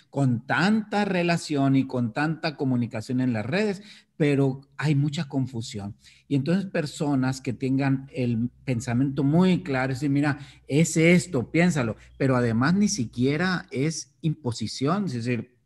con 0.09 0.47
tanta 0.47 1.05
relación 1.05 1.75
y 1.75 1.85
con 1.85 2.13
tanta 2.13 2.55
comunicación 2.55 3.21
en 3.21 3.33
las 3.33 3.45
redes, 3.45 3.83
pero 4.21 4.61
hay 4.77 4.93
mucha 4.93 5.27
confusión. 5.27 5.95
Y 6.27 6.35
entonces 6.35 6.69
personas 6.69 7.41
que 7.41 7.53
tengan 7.53 8.07
el 8.13 8.51
pensamiento 8.65 9.23
muy 9.23 9.63
claro, 9.63 9.93
decir, 9.93 10.11
mira, 10.11 10.37
es 10.67 10.95
esto, 10.95 11.49
piénsalo, 11.49 11.95
pero 12.19 12.35
además 12.35 12.75
ni 12.75 12.87
siquiera 12.87 13.65
es 13.71 14.13
imposición, 14.21 15.05
es 15.05 15.13
decir, 15.13 15.57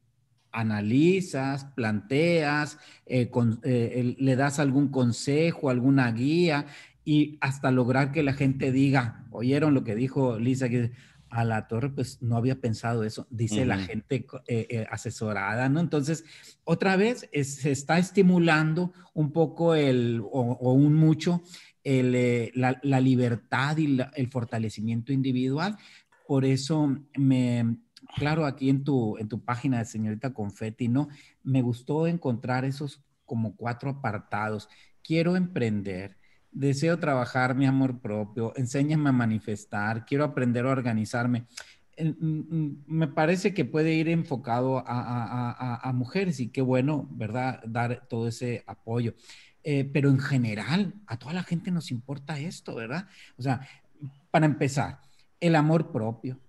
analizas, 0.54 1.66
planteas, 1.76 2.78
eh, 3.06 3.30
eh, 3.64 4.16
le 4.18 4.36
das 4.38 4.60
algún 4.60 4.88
consejo, 4.88 5.70
alguna 5.70 6.10
guía 6.14 6.66
y 7.04 7.38
hasta 7.42 7.72
lograr 7.72 8.14
que 8.14 8.24
la 8.24 8.32
gente 8.32 8.72
diga, 8.72 9.26
oyeron 9.32 9.74
lo 9.74 9.84
que 9.84 9.96
dijo 9.96 10.40
Lisa, 10.40 10.70
que 10.70 10.94
a 11.36 11.44
la 11.44 11.68
torre, 11.68 11.90
pues 11.90 12.22
no 12.22 12.38
había 12.38 12.62
pensado 12.62 13.04
eso, 13.04 13.28
dice 13.30 13.66
la 13.66 13.78
gente 13.78 14.26
eh, 14.48 14.68
eh, 14.70 14.86
asesorada, 14.90 15.68
¿no? 15.68 15.82
Entonces, 15.82 16.24
otra 16.64 16.96
vez 16.96 17.30
se 17.34 17.72
está 17.72 17.98
estimulando 17.98 18.94
un 19.14 19.34
poco 19.34 19.76
el, 19.76 20.22
o, 20.24 20.72
un 20.72 20.94
mucho 20.96 21.44
eh, 21.84 22.52
la, 22.56 23.02
libertad 23.02 23.76
y 23.78 24.00
el 24.16 24.32
fortalecimiento 24.32 25.12
individual. 25.12 25.76
Por 26.26 26.46
eso 26.46 26.96
me, 27.18 27.80
claro, 28.16 28.46
aquí 28.46 28.70
en 28.70 28.86
tu, 28.86 29.18
en 29.18 29.28
tu 29.28 29.44
página 29.44 29.80
de 29.80 29.86
señorita 29.86 30.34
Confetti, 30.34 30.88
¿no? 30.88 31.10
Me 31.44 31.62
gustó 31.62 32.08
encontrar 32.08 32.64
esos 32.64 33.04
como 33.26 33.58
cuatro 33.58 33.90
apartados. 33.90 34.70
Quiero 35.04 35.36
emprender, 35.36 36.16
deseo 36.56 36.98
trabajar 36.98 37.54
mi 37.54 37.68
amor 37.68 38.00
propio, 38.00 38.54
enséñame 38.56 39.10
a 39.10 39.14
manifestar, 39.14 40.06
quiero 40.06 40.24
aprender 40.24 40.66
a 40.66 40.72
organizarme. 40.72 41.46
Mm, 41.98 42.56
mm, 42.56 42.84
me 42.88 43.08
parece 43.08 43.54
que 43.54 43.66
puede 43.66 43.94
ir 43.94 44.10
enfocado 44.10 44.84
a, 44.86 45.92
mujeres 45.94 46.40
y 46.40 46.50
qué 46.50 46.62
bueno, 46.62 47.08
¿verdad? 47.12 47.62
Dar 47.66 48.08
todo 48.08 48.28
ese 48.28 48.64
apoyo. 48.68 49.14
Eh, 49.64 49.84
pero 49.84 50.10
en 50.10 50.20
general, 50.20 50.94
a 51.08 51.18
toda 51.18 51.34
la 51.34 51.44
gente 51.44 51.72
nos 51.72 51.92
importa 51.92 52.40
esto, 52.40 52.76
¿verdad? 52.76 53.08
O 53.38 53.42
sea, 53.42 53.68
para 54.32 54.46
empezar, 54.46 55.00
el 55.40 55.56
amor 55.56 55.92
propio. 55.92 56.40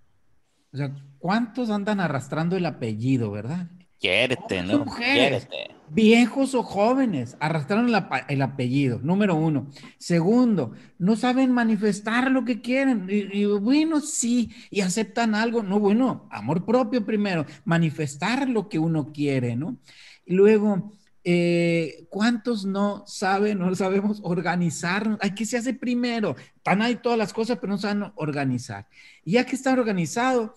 O 0.72 0.76
sea, 0.76 0.94
¿cuántos 1.18 1.70
andan 1.70 2.00
arrastrando 2.00 2.56
el 2.56 2.66
apellido, 2.66 3.30
verdad? 3.30 3.68
Quiérete, 3.98 4.62
¿no? 4.62 4.84
Mujeres, 4.84 5.48
viejos 5.90 6.54
o 6.54 6.62
jóvenes, 6.62 7.36
arrastraron 7.40 7.88
el 8.28 8.42
apellido, 8.42 9.00
número 9.02 9.34
uno. 9.34 9.70
Segundo, 9.98 10.72
no 10.98 11.16
saben 11.16 11.52
manifestar 11.52 12.30
lo 12.30 12.44
que 12.44 12.60
quieren. 12.60 13.06
Y, 13.08 13.44
bueno, 13.44 14.00
sí, 14.00 14.50
y 14.70 14.80
aceptan 14.80 15.34
algo. 15.34 15.62
No, 15.62 15.78
bueno, 15.80 16.28
amor 16.30 16.64
propio 16.64 17.04
primero, 17.04 17.46
manifestar 17.64 18.48
lo 18.48 18.68
que 18.68 18.78
uno 18.78 19.12
quiere, 19.12 19.56
¿no? 19.56 19.78
Y 20.24 20.34
luego, 20.34 20.92
eh, 21.24 22.06
¿cuántos 22.10 22.64
no 22.64 23.04
saben, 23.06 23.58
no 23.58 23.74
sabemos 23.74 24.20
organizar? 24.22 25.18
Hay 25.20 25.34
que 25.34 25.46
se 25.46 25.56
hace 25.56 25.74
primero. 25.74 26.36
Están 26.56 26.82
ahí 26.82 26.96
todas 26.96 27.18
las 27.18 27.32
cosas, 27.32 27.58
pero 27.58 27.72
no 27.72 27.78
saben 27.78 28.10
organizar. 28.16 28.86
Y 29.24 29.32
ya 29.32 29.44
que 29.44 29.56
está 29.56 29.72
organizado, 29.72 30.54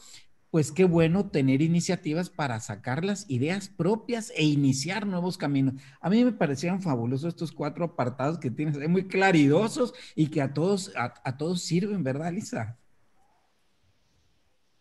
pues 0.52 0.72
qué 0.72 0.86
bueno 0.86 1.30
tener 1.30 1.62
iniciativas 1.62 2.30
para 2.30 2.60
sacar 2.60 3.06
las 3.06 3.30
ideas 3.30 3.70
propias 3.70 4.32
e 4.36 4.44
iniciar 4.44 5.06
nuevos 5.06 5.38
caminos. 5.38 5.76
A 6.02 6.10
mí 6.10 6.24
me 6.24 6.32
parecieron 6.32 6.82
fabulosos 6.82 7.30
estos 7.30 7.52
cuatro 7.52 7.86
apartados 7.86 8.40
que 8.40 8.50
tienes, 8.50 8.78
muy 8.90 9.08
claridosos 9.08 9.94
y 10.16 10.30
que 10.30 10.42
a 10.42 10.54
todos, 10.54 10.92
a, 10.96 11.38
todos 11.38 11.62
sirven, 11.62 12.04
¿verdad, 12.04 12.32
Lisa? 12.32 12.78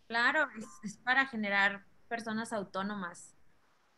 Claro, 0.07 0.47
es, 0.83 0.97
para 0.97 1.27
generar 1.27 1.85
personas 2.07 2.51
autónomas, 2.51 3.35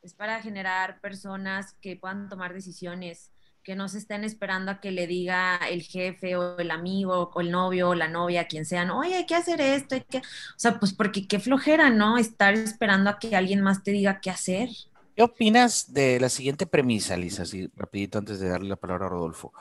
es 0.01 0.13
para 0.13 0.41
generar 0.41 0.99
personas 0.99 1.73
que 1.81 1.95
puedan 1.95 2.27
tomar 2.27 2.53
decisiones, 2.53 3.31
que 3.63 3.75
no 3.75 3.87
se 3.87 3.99
estén 3.99 4.23
esperando 4.23 4.71
a 4.71 4.79
que 4.79 4.91
le 4.91 5.07
diga 5.07 5.57
el 5.69 5.83
jefe 5.83 6.35
o 6.35 6.57
el 6.57 6.71
amigo 6.71 7.31
o 7.33 7.41
el 7.41 7.51
novio 7.51 7.89
o 7.89 7.95
la 7.95 8.07
novia, 8.07 8.47
quien 8.47 8.65
sean, 8.65 8.89
oye, 8.89 9.15
hay 9.15 9.25
que 9.25 9.35
hacer 9.35 9.61
esto, 9.61 9.95
hay 9.95 10.01
que... 10.01 10.17
O 10.17 10.57
sea, 10.57 10.79
pues 10.79 10.93
porque 10.93 11.27
qué 11.27 11.39
flojera, 11.39 11.89
¿no? 11.89 12.17
Estar 12.17 12.53
esperando 12.55 13.09
a 13.09 13.19
que 13.19 13.35
alguien 13.35 13.61
más 13.61 13.83
te 13.83 13.91
diga 13.91 14.19
qué 14.19 14.31
hacer. 14.31 14.69
¿Qué 15.15 15.23
opinas 15.23 15.93
de 15.93 16.19
la 16.19 16.29
siguiente 16.29 16.65
premisa, 16.65 17.17
Lisa? 17.17 17.43
Así 17.43 17.69
rapidito 17.75 18.17
antes 18.17 18.39
de 18.39 18.49
darle 18.49 18.69
la 18.69 18.77
palabra 18.77 19.05
a 19.05 19.09
Rodolfo. 19.09 19.53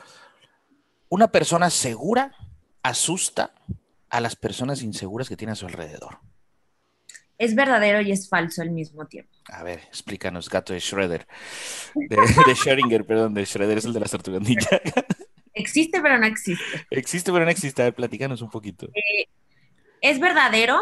Una 1.08 1.28
persona 1.28 1.70
segura 1.70 2.34
asusta 2.82 3.52
a 4.08 4.20
las 4.20 4.36
personas 4.36 4.82
inseguras 4.82 5.28
que 5.28 5.36
tiene 5.36 5.52
a 5.52 5.56
su 5.56 5.66
alrededor. 5.66 6.18
Es 7.40 7.54
verdadero 7.54 8.02
y 8.02 8.12
es 8.12 8.28
falso 8.28 8.60
al 8.60 8.70
mismo 8.70 9.06
tiempo. 9.06 9.32
A 9.46 9.62
ver, 9.62 9.80
explícanos, 9.88 10.50
gato 10.50 10.74
de 10.74 10.78
Schroeder. 10.78 11.26
De, 11.94 12.14
de 12.14 12.54
Schrödinger, 12.54 13.06
perdón, 13.06 13.32
de 13.32 13.46
Schroeder 13.46 13.78
es 13.78 13.86
el 13.86 13.94
de 13.94 14.00
la 14.00 14.06
tortugas 14.06 14.42
Existe, 15.54 16.02
pero 16.02 16.18
no 16.18 16.26
existe. 16.26 16.86
Existe, 16.90 17.32
pero 17.32 17.46
no 17.46 17.50
existe. 17.50 17.80
A 17.80 17.86
ver, 17.86 17.94
platícanos 17.94 18.42
un 18.42 18.50
poquito. 18.50 18.88
Eh, 18.88 19.24
es 20.02 20.20
verdadero 20.20 20.80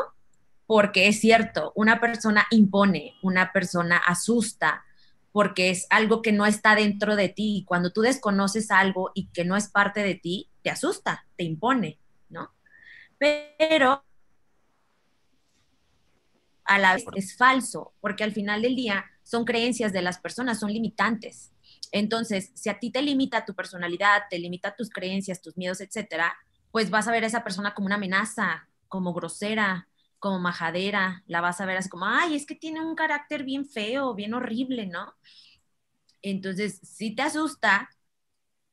porque 0.66 1.06
es 1.06 1.20
cierto, 1.20 1.72
una 1.76 2.00
persona 2.00 2.48
impone, 2.50 3.14
una 3.22 3.52
persona 3.52 3.96
asusta, 3.96 4.84
porque 5.30 5.70
es 5.70 5.86
algo 5.90 6.22
que 6.22 6.32
no 6.32 6.44
está 6.44 6.74
dentro 6.74 7.14
de 7.14 7.28
ti. 7.28 7.62
Cuando 7.68 7.92
tú 7.92 8.00
desconoces 8.00 8.72
algo 8.72 9.12
y 9.14 9.28
que 9.28 9.44
no 9.44 9.56
es 9.56 9.68
parte 9.68 10.02
de 10.02 10.16
ti, 10.16 10.50
te 10.62 10.70
asusta, 10.70 11.24
te 11.36 11.44
impone, 11.44 12.00
¿no? 12.30 12.52
Pero 13.16 14.02
a 16.68 16.78
la 16.78 16.94
vez 16.94 17.04
es 17.14 17.36
falso, 17.36 17.94
porque 18.00 18.22
al 18.24 18.32
final 18.32 18.62
del 18.62 18.76
día 18.76 19.04
son 19.24 19.44
creencias 19.44 19.92
de 19.92 20.02
las 20.02 20.18
personas, 20.18 20.60
son 20.60 20.72
limitantes. 20.72 21.52
Entonces, 21.92 22.52
si 22.54 22.68
a 22.68 22.78
ti 22.78 22.90
te 22.90 23.02
limita 23.02 23.44
tu 23.44 23.54
personalidad, 23.54 24.24
te 24.30 24.38
limita 24.38 24.76
tus 24.76 24.90
creencias, 24.90 25.40
tus 25.40 25.56
miedos, 25.56 25.80
etcétera, 25.80 26.36
pues 26.70 26.90
vas 26.90 27.08
a 27.08 27.12
ver 27.12 27.24
a 27.24 27.26
esa 27.26 27.42
persona 27.42 27.74
como 27.74 27.86
una 27.86 27.96
amenaza, 27.96 28.68
como 28.86 29.14
grosera, 29.14 29.88
como 30.18 30.38
majadera, 30.38 31.22
la 31.26 31.40
vas 31.40 31.60
a 31.60 31.66
ver 31.66 31.78
así 31.78 31.88
como, 31.88 32.06
ay, 32.06 32.34
es 32.34 32.44
que 32.46 32.54
tiene 32.54 32.80
un 32.84 32.94
carácter 32.94 33.44
bien 33.44 33.64
feo, 33.64 34.14
bien 34.14 34.34
horrible, 34.34 34.86
¿no? 34.86 35.14
Entonces, 36.22 36.80
sí 36.82 37.14
te 37.14 37.22
asusta, 37.22 37.88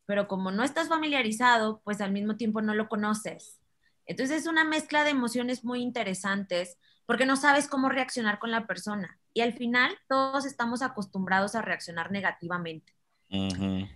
pero 0.05 0.27
como 0.27 0.51
no 0.51 0.63
estás 0.63 0.89
familiarizado, 0.89 1.81
pues 1.84 2.01
al 2.01 2.12
mismo 2.12 2.36
tiempo 2.38 2.62
no 2.62 2.75
lo 2.75 2.89
conoces. 2.89 3.60
Entonces 4.05 4.41
es 4.41 4.47
una 4.47 4.63
mezcla 4.63 5.03
de 5.03 5.12
emociones 5.12 5.63
muy 5.63 5.81
interesantes 5.81 6.77
porque 7.05 7.25
no 7.25 7.35
sabes 7.35 7.67
cómo 7.67 7.89
reaccionar 7.89 8.39
con 8.39 8.51
la 8.51 8.65
persona. 8.65 9.19
Y 9.33 9.41
al 9.41 9.53
final 9.53 9.97
todos 10.07 10.45
estamos 10.45 10.81
acostumbrados 10.81 11.55
a 11.55 11.61
reaccionar 11.61 12.11
negativamente. 12.11 12.93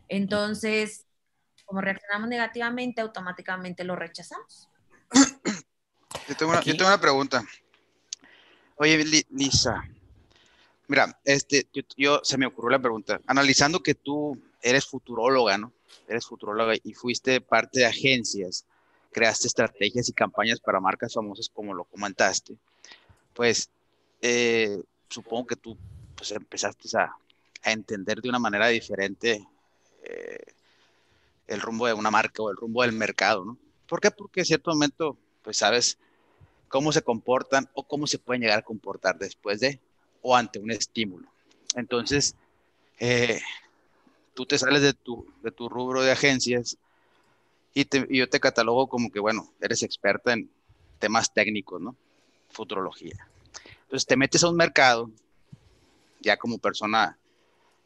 Entonces, 0.08 1.06
como 1.65 1.82
reaccionamos 1.82 2.30
negativamente, 2.30 3.02
automáticamente 3.02 3.84
lo 3.84 3.95
rechazamos. 3.95 4.69
Yo 6.28 6.36
tengo 6.36 6.52
una, 6.52 7.00
pregunta. 7.00 7.43
Oye, 8.76 9.26
Lisa, 9.30 9.84
mira, 10.88 11.19
este, 11.24 11.67
yo, 11.98 12.22
se 12.24 12.38
me 12.38 12.45
ocurrió 12.45 12.72
la 12.72 12.80
pregunta. 12.80 13.19
Analizando 13.28 13.82
que 13.82 13.95
tú 13.95 14.39
eres 14.62 14.86
futuróloga, 14.86 15.58
¿no? 15.58 15.74
Eres 16.08 16.26
futuróloga 16.26 16.74
y 16.84 16.93
fuiste 16.93 17.41
parte 17.41 17.82
de 17.82 17.86
agencias, 17.86 18.65
creaste 19.12 19.48
estrategias 19.48 20.10
y 20.10 20.13
campañas 20.13 20.60
para 20.60 20.80
marcas 20.80 21.13
famosas 21.13 21.50
como 21.50 21.74
lo 21.74 21.86
comentaste. 21.86 22.58
Pues 23.39 23.69
eh, 24.21 24.84
supongo 25.08 25.47
que 25.47 25.56
tú 25.56 25.78
pues, 26.13 26.30
empezaste 26.34 26.89
a, 26.97 27.15
entender 27.63 28.21
de 28.21 28.28
una 28.28 28.38
manera 28.38 28.67
diferente 28.67 29.47
eh, 30.04 30.43
el 31.47 31.62
rumbo 31.62 31.88
de 31.88 31.93
una 31.93 32.12
marca 32.12 32.43
o 32.43 32.49
el 32.49 32.58
rumbo 32.58 32.82
del 32.82 32.91
mercado, 32.91 33.45
¿no? 33.45 33.58
¿Por 33.88 34.02
qué? 34.02 34.12
Porque 34.12 34.41
en 34.41 34.45
cierto 34.45 34.71
momento, 34.71 35.15
pues 35.41 35.56
sabes 35.56 35.97
cómo 36.67 36.91
se 36.91 37.02
comportan 37.02 37.69
o 37.75 37.84
cómo 37.84 38.08
se 38.08 38.19
pueden 38.19 38.41
llegar 38.41 38.60
a 38.60 38.63
comportar 38.63 39.17
después 39.17 39.62
de 39.62 39.80
o 40.21 40.36
ante 40.36 40.60
un 40.60 40.71
estímulo. 40.71 41.30
Entonces, 41.75 42.36
eh, 42.99 43.39
tú 44.34 44.45
te 44.45 44.58
sales 44.58 44.82
de 44.82 44.91
tu, 44.91 45.25
de 45.43 45.52
tu 45.52 45.69
rubro 45.69 46.02
de 46.02 46.12
agencias 46.12 46.78
y, 47.73 47.88
yo 48.17 48.28
te 48.28 48.41
catalogo 48.41 48.88
como 48.88 49.10
que, 49.10 49.21
bueno, 49.21 49.49
eres 49.62 49.82
experta 49.82 50.34
en 50.34 50.49
temas 50.99 51.34
técnicos, 51.34 51.80
¿no? 51.80 51.95
Futurología. 52.49 53.29
Entonces 53.89 54.06
te 54.06 54.15
metes 54.17 54.43
a 54.43 54.49
un 54.49 54.56
mercado, 54.56 55.10
ya 56.21 56.38
como 56.38 56.60
persona 56.60 57.17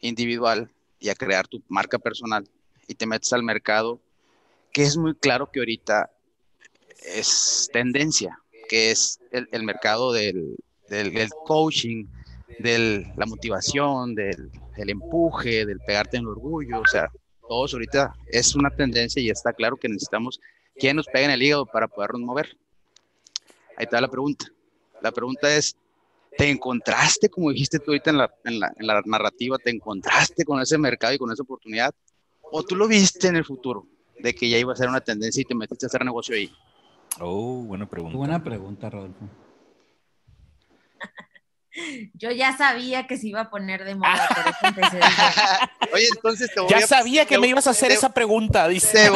individual, 0.00 0.70
y 1.00 1.08
a 1.08 1.14
crear 1.14 1.48
tu 1.48 1.62
marca 1.68 1.98
personal, 1.98 2.48
y 2.86 2.94
te 2.94 3.06
metes 3.06 3.32
al 3.32 3.42
mercado, 3.42 4.00
que 4.72 4.82
es 4.82 4.96
muy 4.96 5.14
claro 5.14 5.50
que 5.50 5.60
ahorita 5.60 6.10
es 7.02 7.68
tendencia 7.72 8.38
que 8.68 8.90
es 8.90 9.20
el, 9.30 9.62
mercado 9.62 10.12
del, 10.12 10.56
coaching, 11.46 12.06
de 12.58 13.06
la 13.16 13.26
motivación, 13.26 14.14
del, 14.14 14.50
empuje, 14.76 15.66
del 15.66 15.80
pegarte 15.80 16.16
en 16.16 16.24
el 16.24 16.30
orgullo, 16.30 16.80
o 16.80 16.86
sea, 16.86 17.10
todos 17.48 17.74
ahorita 17.74 18.14
es 18.26 18.54
una 18.54 18.70
tendencia 18.70 19.20
y 19.20 19.28
está 19.28 19.52
claro 19.52 19.76
que 19.76 19.88
necesitamos 19.88 20.40
quien 20.76 20.96
nos 20.96 21.06
pegue 21.06 21.26
en 21.26 21.30
el 21.30 21.42
hígado 21.42 21.66
para 21.66 21.88
podernos 21.88 22.22
mover. 22.22 22.56
Ahí 23.76 23.84
está 23.84 24.00
la 24.00 24.08
pregunta. 24.08 24.46
La 25.02 25.12
pregunta 25.12 25.54
es, 25.54 25.76
¿te 26.36 26.50
encontraste, 26.50 27.28
como 27.28 27.50
dijiste 27.50 27.78
tú 27.78 27.90
ahorita 27.90 28.10
en 28.10 28.18
la, 28.18 28.34
en 28.44 28.60
la, 28.60 28.72
en 28.76 28.86
la 28.86 29.02
narrativa, 29.04 29.58
te 29.58 29.70
encontraste 29.70 30.44
con 30.44 30.60
ese 30.60 30.78
mercado 30.78 31.14
y 31.14 31.18
con 31.18 31.32
esa 31.32 31.42
oportunidad? 31.42 31.94
¿O 32.40 32.62
tú 32.62 32.76
lo 32.76 32.86
viste 32.86 33.28
en 33.28 33.36
el 33.36 33.44
futuro, 33.44 33.86
de 34.18 34.34
que 34.34 34.48
ya 34.48 34.58
iba 34.58 34.72
a 34.72 34.76
ser 34.76 34.88
una 34.88 35.00
tendencia 35.00 35.40
y 35.40 35.44
te 35.44 35.54
metiste 35.54 35.86
a 35.86 35.88
hacer 35.88 36.04
negocio 36.04 36.34
ahí? 36.34 36.50
Oh, 37.20 37.62
buena 37.62 37.88
pregunta. 37.88 38.16
Buena 38.16 38.42
pregunta, 38.42 38.90
Rodolfo. 38.90 39.28
Yo 42.14 42.30
ya 42.30 42.56
sabía 42.56 43.06
que 43.06 43.16
se 43.16 43.28
iba 43.28 43.40
a 43.40 43.50
poner 43.50 43.84
de 43.84 43.96
moda, 43.96 44.28
Oye, 45.92 46.06
entonces 46.14 46.50
te 46.54 46.60
voy 46.60 46.70
Ya 46.70 46.86
sabía 46.86 47.26
que 47.26 47.38
me 47.38 47.48
ibas 47.48 47.66
a 47.66 47.70
hacer 47.70 47.90
esa 47.90 48.12
pregunta, 48.12 48.68
dice. 48.68 49.10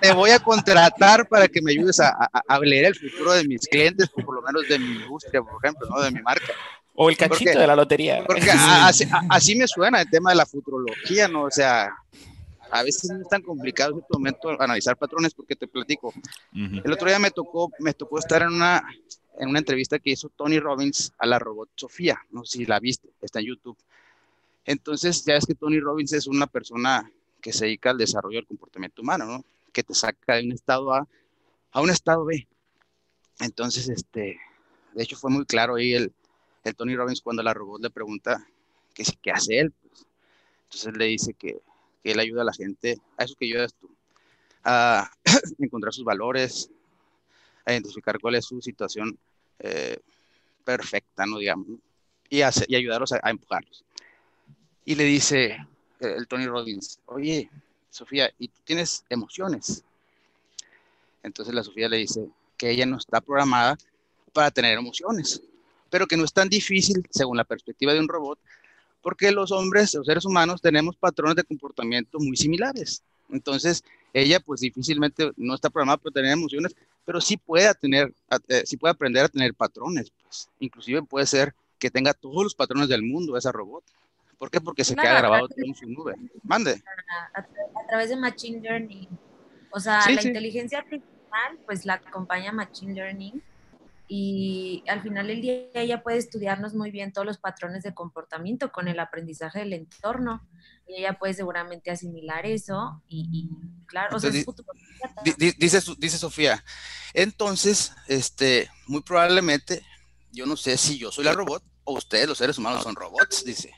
Te 0.00 0.12
voy, 0.12 0.30
a 0.30 0.38
contratar 0.38 1.26
para 1.28 1.48
que 1.48 1.62
me 1.62 1.72
ayudes 1.72 2.00
a, 2.00 2.10
a, 2.46 2.58
leer 2.58 2.86
el 2.86 2.94
futuro 2.94 3.32
de 3.32 3.44
mis 3.44 3.66
clientes, 3.66 4.10
o 4.14 4.22
por 4.22 4.34
lo 4.34 4.42
menos 4.42 4.68
de 4.68 4.78
mi 4.78 4.96
industria, 4.96 5.42
por 5.42 5.54
ejemplo, 5.62 5.88
¿no? 5.88 6.02
De 6.02 6.10
mi 6.10 6.20
marca. 6.20 6.52
O 6.94 7.08
el 7.08 7.16
cachito 7.16 7.58
de 7.58 7.66
la 7.66 7.74
lotería. 7.74 8.22
Porque 8.24 8.50
así, 8.50 9.08
así, 9.30 9.56
me 9.56 9.66
suena 9.66 10.02
el 10.02 10.10
tema 10.10 10.30
de 10.30 10.36
la 10.36 10.46
futurología, 10.46 11.26
¿no? 11.26 11.44
O 11.44 11.50
sea, 11.50 11.90
a 12.70 12.82
veces 12.82 13.10
no 13.10 13.22
es 13.22 13.28
tan 13.28 13.42
complicado 13.42 13.92
en 13.92 13.98
este 14.00 14.12
momento 14.12 14.50
analizar 14.60 14.96
patrones 14.96 15.32
porque 15.34 15.56
te 15.56 15.66
platico. 15.66 16.12
El 16.52 16.92
otro 16.92 17.08
día 17.08 17.18
me 17.18 17.30
tocó, 17.30 17.70
me 17.78 17.94
tocó 17.94 18.18
estar 18.18 18.42
en 18.42 18.48
una, 18.48 18.84
en 19.38 19.48
una 19.48 19.58
entrevista 19.58 19.98
que 19.98 20.10
hizo 20.10 20.28
Tony 20.28 20.60
Robbins 20.60 21.12
a 21.18 21.26
la 21.26 21.38
robot 21.38 21.70
Sofía, 21.74 22.20
no 22.30 22.44
sé 22.44 22.58
si 22.58 22.66
la 22.66 22.80
viste, 22.80 23.10
está 23.20 23.40
en 23.40 23.46
YouTube. 23.46 23.76
Entonces, 24.64 25.24
ya 25.24 25.36
es 25.36 25.46
que 25.46 25.54
Tony 25.54 25.80
Robbins 25.80 26.12
es 26.12 26.26
una 26.26 26.46
persona 26.46 27.10
que 27.40 27.52
se 27.52 27.66
dedica 27.66 27.90
al 27.90 27.98
desarrollo 27.98 28.38
del 28.38 28.46
comportamiento 28.46 29.02
humano, 29.02 29.26
¿no? 29.26 29.44
Que 29.72 29.82
te 29.82 29.94
saca 29.94 30.36
de 30.36 30.44
un 30.44 30.52
estado 30.52 30.94
A 30.94 31.06
a 31.72 31.80
un 31.80 31.90
estado 31.90 32.24
B. 32.24 32.46
Entonces, 33.40 33.88
este, 33.88 34.38
de 34.94 35.02
hecho 35.02 35.16
fue 35.16 35.30
muy 35.30 35.44
claro 35.44 35.74
ahí 35.74 35.92
el, 35.92 36.12
el 36.62 36.74
Tony 36.76 36.94
Robbins 36.96 37.20
cuando 37.20 37.42
la 37.42 37.52
robot 37.52 37.82
le 37.82 37.90
pregunta 37.90 38.46
qué, 38.94 39.04
qué 39.20 39.32
hace 39.32 39.58
él. 39.58 39.72
Pues. 39.72 40.06
Entonces 40.64 40.96
le 40.96 41.06
dice 41.06 41.34
que 41.34 41.60
que 42.04 42.12
él 42.12 42.20
ayuda 42.20 42.42
a 42.42 42.44
la 42.44 42.52
gente, 42.52 42.98
a 43.16 43.24
eso 43.24 43.34
que 43.34 43.46
ayudas 43.46 43.74
tú, 43.80 43.88
a 44.62 45.10
encontrar 45.58 45.94
sus 45.94 46.04
valores, 46.04 46.70
a 47.64 47.72
identificar 47.72 48.18
cuál 48.18 48.34
es 48.34 48.44
su 48.44 48.60
situación 48.60 49.18
eh, 49.58 49.98
perfecta, 50.64 51.26
¿no? 51.26 51.38
Digamos, 51.38 51.66
Y, 52.28 52.38
y 52.38 52.74
ayudarlos 52.76 53.12
a, 53.12 53.30
empujarlos. 53.30 53.84
Y 54.84 54.94
le 54.94 55.04
dice 55.04 55.56
el 56.00 56.26
Tony 56.26 56.46
Robbins, 56.46 56.98
oye, 57.06 57.50
Sofía, 57.90 58.30
¿y 58.38 58.48
tú 58.48 58.60
tienes 58.64 59.04
emociones? 59.08 59.84
Entonces 61.22 61.54
la 61.54 61.62
Sofía 61.62 61.88
le 61.88 61.98
dice 61.98 62.28
que 62.56 62.70
ella 62.70 62.86
no 62.86 62.98
está 62.98 63.20
programada 63.20 63.78
para 64.32 64.50
tener 64.50 64.76
emociones, 64.76 65.42
pero 65.90 66.06
que 66.06 66.16
no 66.16 66.24
es 66.24 66.32
tan 66.32 66.48
difícil, 66.48 67.06
según 67.10 67.36
la 67.36 67.44
perspectiva 67.44 67.92
de 67.92 68.00
un 68.00 68.08
robot, 68.08 68.38
porque 69.00 69.30
los 69.30 69.52
hombres, 69.52 69.94
los 69.94 70.06
seres 70.06 70.24
humanos, 70.24 70.60
tenemos 70.60 70.96
patrones 70.96 71.36
de 71.36 71.44
comportamiento 71.44 72.18
muy 72.18 72.36
similares. 72.36 73.02
Entonces, 73.30 73.84
ella 74.12 74.40
pues 74.40 74.60
difícilmente 74.60 75.30
no 75.36 75.54
está 75.54 75.70
programada 75.70 75.98
para 75.98 76.12
tener 76.12 76.32
emociones, 76.32 76.74
pero 77.04 77.20
sí 77.20 77.36
puede 77.36 77.72
tener, 77.74 78.12
eh, 78.48 78.62
sí 78.64 78.76
puede 78.76 78.92
aprender 78.92 79.24
a 79.24 79.28
tener 79.28 79.54
patrones, 79.54 80.10
pues. 80.22 80.48
Inclusive 80.58 81.02
puede 81.02 81.26
ser 81.26 81.54
que 81.78 81.90
tenga 81.90 82.14
todos 82.14 82.42
los 82.44 82.54
patrones 82.54 82.88
del 82.88 83.02
mundo 83.02 83.36
esa 83.36 83.52
robot. 83.52 83.84
¿Por 84.38 84.50
qué? 84.50 84.60
Porque 84.60 84.84
se 84.84 84.96
queda 84.96 85.18
grabado 85.18 85.48
todo 85.48 85.64
en 85.64 85.74
su 85.74 85.88
nube. 85.88 86.14
Mande. 86.42 86.82
A, 87.34 87.86
través 87.86 88.08
de 88.08 88.16
Machine 88.16 88.60
Learning. 88.60 89.08
O 89.70 89.80
sea, 89.80 90.00
la 90.06 90.22
inteligencia 90.22 90.78
artificial, 90.78 91.58
pues 91.66 91.84
la 91.84 91.94
acompaña 91.94 92.52
Machine 92.52 92.94
Learning 92.94 93.42
y 94.06 94.84
al 94.86 95.02
final 95.02 95.28
del 95.28 95.40
día 95.40 95.68
ella 95.74 96.02
puede 96.02 96.18
estudiarnos 96.18 96.74
muy 96.74 96.90
bien 96.90 97.12
todos 97.12 97.26
los 97.26 97.38
patrones 97.38 97.82
de 97.82 97.94
comportamiento 97.94 98.70
con 98.70 98.88
el 98.88 99.00
aprendizaje 99.00 99.60
del 99.60 99.72
entorno 99.72 100.46
y 100.86 100.96
ella 100.96 101.18
puede 101.18 101.32
seguramente 101.32 101.90
asimilar 101.90 102.44
eso 102.44 103.02
y, 103.08 103.48
claro, 103.86 104.16
o 104.16 104.20
sea, 104.20 104.30
dice, 104.30 105.80
dice 105.98 106.18
Sofía, 106.18 106.62
entonces, 107.14 107.92
este, 108.06 108.68
muy 108.86 109.00
probablemente, 109.02 109.82
yo 110.32 110.44
no 110.44 110.56
sé 110.56 110.76
si 110.76 110.98
yo 110.98 111.10
soy 111.10 111.24
la 111.24 111.32
robot 111.32 111.62
o 111.84 111.94
ustedes 111.94 112.28
los 112.28 112.38
seres 112.38 112.58
humanos 112.58 112.82
son 112.82 112.96
robots, 112.96 113.44
dice. 113.44 113.72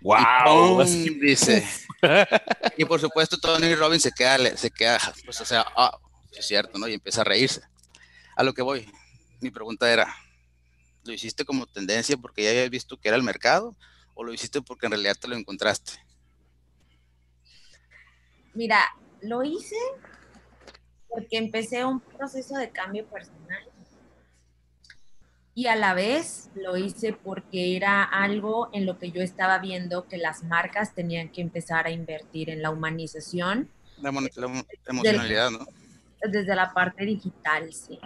Wow, 0.00 0.82
dice. 0.84 1.66
y 2.76 2.84
por 2.84 3.00
supuesto 3.00 3.38
Tony 3.38 3.74
Robbins 3.74 4.02
se 4.02 4.12
queda, 4.12 4.56
se 4.56 4.70
queda, 4.70 4.98
pues 5.24 5.40
o 5.40 5.44
sea, 5.44 5.66
ah, 5.76 5.96
es 6.32 6.46
cierto, 6.46 6.78
¿no? 6.78 6.88
Y 6.88 6.94
empieza 6.94 7.20
a 7.20 7.24
reírse. 7.24 7.62
A 8.36 8.44
lo 8.44 8.54
que 8.54 8.62
voy, 8.62 8.88
mi 9.40 9.50
pregunta 9.50 9.90
era, 9.92 10.14
¿lo 11.04 11.12
hiciste 11.12 11.44
como 11.44 11.66
tendencia 11.66 12.16
porque 12.16 12.44
ya 12.44 12.50
habías 12.50 12.70
visto 12.70 12.96
que 12.96 13.08
era 13.08 13.16
el 13.16 13.22
mercado 13.22 13.76
o 14.14 14.24
lo 14.24 14.32
hiciste 14.32 14.62
porque 14.62 14.86
en 14.86 14.92
realidad 14.92 15.16
te 15.20 15.28
lo 15.28 15.36
encontraste? 15.36 15.92
Mira, 18.54 18.80
lo 19.22 19.44
hice 19.44 19.76
porque 21.08 21.38
empecé 21.38 21.84
un 21.84 22.00
proceso 22.00 22.56
de 22.56 22.70
cambio 22.70 23.06
personal 23.06 23.68
y 25.58 25.66
a 25.66 25.74
la 25.74 25.92
vez 25.92 26.50
lo 26.54 26.76
hice 26.76 27.12
porque 27.12 27.74
era 27.74 28.04
algo 28.04 28.68
en 28.72 28.86
lo 28.86 28.96
que 28.96 29.10
yo 29.10 29.22
estaba 29.22 29.58
viendo 29.58 30.06
que 30.06 30.16
las 30.16 30.44
marcas 30.44 30.94
tenían 30.94 31.30
que 31.30 31.40
empezar 31.40 31.86
a 31.86 31.90
invertir 31.90 32.48
en 32.48 32.62
la 32.62 32.70
humanización. 32.70 33.68
La, 34.00 34.10
emocionalidad, 34.86 35.50
¿no? 35.50 35.66
Desde 36.22 36.54
la 36.54 36.72
parte 36.72 37.04
digital, 37.04 37.72
sí. 37.72 37.98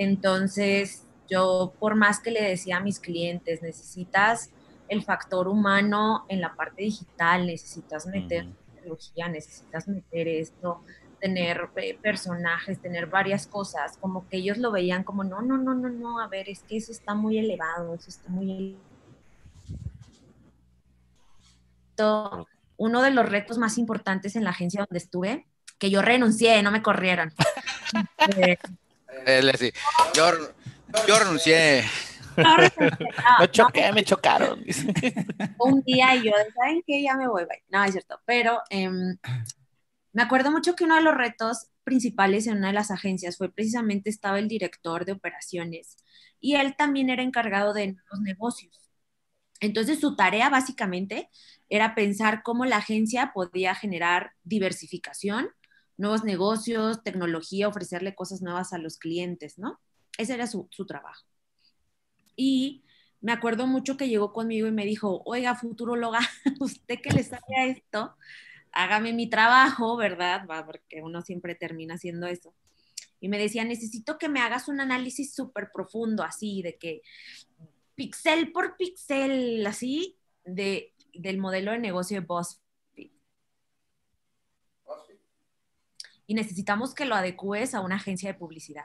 Entonces, 0.00 1.04
yo 1.28 1.74
por 1.78 1.94
más 1.94 2.20
que 2.20 2.30
le 2.30 2.42
decía 2.42 2.78
a 2.78 2.80
mis 2.80 2.98
clientes, 2.98 3.60
necesitas 3.60 4.48
el 4.88 5.02
factor 5.02 5.46
humano 5.46 6.24
en 6.30 6.40
la 6.40 6.54
parte 6.54 6.84
digital, 6.84 7.46
necesitas 7.46 8.06
meter 8.06 8.46
tecnología, 8.74 9.28
necesitas 9.28 9.86
meter 9.88 10.26
esto, 10.26 10.82
tener 11.20 11.68
eh, 11.76 11.98
personajes, 12.00 12.80
tener 12.80 13.08
varias 13.08 13.46
cosas, 13.46 13.98
como 13.98 14.26
que 14.26 14.38
ellos 14.38 14.56
lo 14.56 14.72
veían 14.72 15.04
como, 15.04 15.22
no, 15.22 15.42
no, 15.42 15.58
no, 15.58 15.74
no, 15.74 15.90
no, 15.90 16.18
a 16.18 16.28
ver, 16.28 16.48
es 16.48 16.62
que 16.62 16.78
eso 16.78 16.92
está 16.92 17.12
muy 17.12 17.36
elevado, 17.36 17.94
eso 17.94 18.08
está 18.08 18.30
muy... 18.30 18.78
Uno 22.78 23.02
de 23.02 23.10
los 23.10 23.28
retos 23.28 23.58
más 23.58 23.76
importantes 23.76 24.34
en 24.34 24.44
la 24.44 24.50
agencia 24.50 24.80
donde 24.80 24.96
estuve, 24.96 25.46
que 25.78 25.90
yo 25.90 26.00
renuncié, 26.00 26.62
no 26.62 26.70
me 26.70 26.80
corrieron. 26.80 27.34
Él 29.26 29.50
sí. 29.58 29.72
yo, 30.14 30.30
yo 31.06 31.18
renuncié. 31.18 31.84
No, 32.36 33.46
choqué, 33.50 33.92
me 33.92 34.04
chocaron. 34.04 34.64
Un 35.58 35.82
día 35.82 36.14
y 36.16 36.24
yo, 36.24 36.32
¿saben 36.54 36.82
qué? 36.86 37.02
Ya 37.02 37.16
me 37.16 37.28
voy, 37.28 37.44
No, 37.68 37.84
es 37.84 37.92
cierto. 37.92 38.20
Pero 38.24 38.60
em, 38.70 39.16
me 40.12 40.22
acuerdo 40.22 40.50
mucho 40.50 40.74
que 40.74 40.84
uno 40.84 40.96
de 40.96 41.02
los 41.02 41.14
retos 41.14 41.68
principales 41.84 42.46
en 42.46 42.58
una 42.58 42.68
de 42.68 42.74
las 42.74 42.90
agencias 42.90 43.36
fue 43.36 43.52
precisamente 43.52 44.10
estaba 44.10 44.38
el 44.38 44.48
director 44.48 45.04
de 45.04 45.12
operaciones 45.12 45.96
y 46.40 46.54
él 46.56 46.76
también 46.76 47.10
era 47.10 47.22
encargado 47.22 47.72
de 47.72 47.96
los 48.10 48.20
negocios. 48.20 48.90
Entonces 49.60 50.00
su 50.00 50.16
tarea 50.16 50.48
básicamente 50.48 51.28
era 51.68 51.94
pensar 51.94 52.42
cómo 52.42 52.64
la 52.64 52.78
agencia 52.78 53.32
podía 53.34 53.74
generar 53.74 54.32
diversificación, 54.42 55.50
nuevos 56.00 56.24
negocios, 56.24 57.02
tecnología, 57.04 57.68
ofrecerle 57.68 58.14
cosas 58.14 58.40
nuevas 58.40 58.72
a 58.72 58.78
los 58.78 58.96
clientes, 58.96 59.58
¿no? 59.58 59.78
Ese 60.16 60.32
era 60.34 60.46
su, 60.46 60.66
su 60.70 60.86
trabajo. 60.86 61.26
Y 62.36 62.84
me 63.20 63.32
acuerdo 63.32 63.66
mucho 63.66 63.98
que 63.98 64.08
llegó 64.08 64.32
conmigo 64.32 64.66
y 64.66 64.72
me 64.72 64.86
dijo, 64.86 65.20
oiga, 65.26 65.54
futuróloga, 65.54 66.20
usted 66.60 67.00
que 67.02 67.10
le 67.10 67.22
sabe 67.22 67.54
a 67.58 67.66
esto, 67.66 68.16
hágame 68.72 69.12
mi 69.12 69.28
trabajo, 69.28 69.96
¿verdad? 69.98 70.46
Va, 70.50 70.64
porque 70.64 71.02
uno 71.02 71.20
siempre 71.20 71.54
termina 71.54 71.94
haciendo 71.96 72.26
eso. 72.26 72.54
Y 73.20 73.28
me 73.28 73.38
decía, 73.38 73.64
necesito 73.64 74.16
que 74.16 74.30
me 74.30 74.40
hagas 74.40 74.68
un 74.68 74.80
análisis 74.80 75.34
súper 75.34 75.70
profundo, 75.70 76.22
así, 76.22 76.62
de 76.62 76.78
que 76.78 77.02
pixel 77.94 78.52
por 78.52 78.78
pixel, 78.78 79.66
así, 79.66 80.16
de, 80.46 80.94
del 81.12 81.36
modelo 81.36 81.72
de 81.72 81.78
negocio 81.78 82.22
de 82.22 82.26
BuzzFeed. 82.26 82.69
Y 86.30 86.34
necesitamos 86.34 86.94
que 86.94 87.06
lo 87.06 87.16
adecues 87.16 87.74
a 87.74 87.80
una 87.80 87.96
agencia 87.96 88.32
de 88.32 88.38
publicidad. 88.38 88.84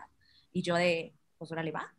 Y 0.51 0.63
yo 0.63 0.75
de, 0.75 1.13
pues 1.37 1.51
ahora 1.51 1.61
le 1.61 1.71
va. 1.71 1.93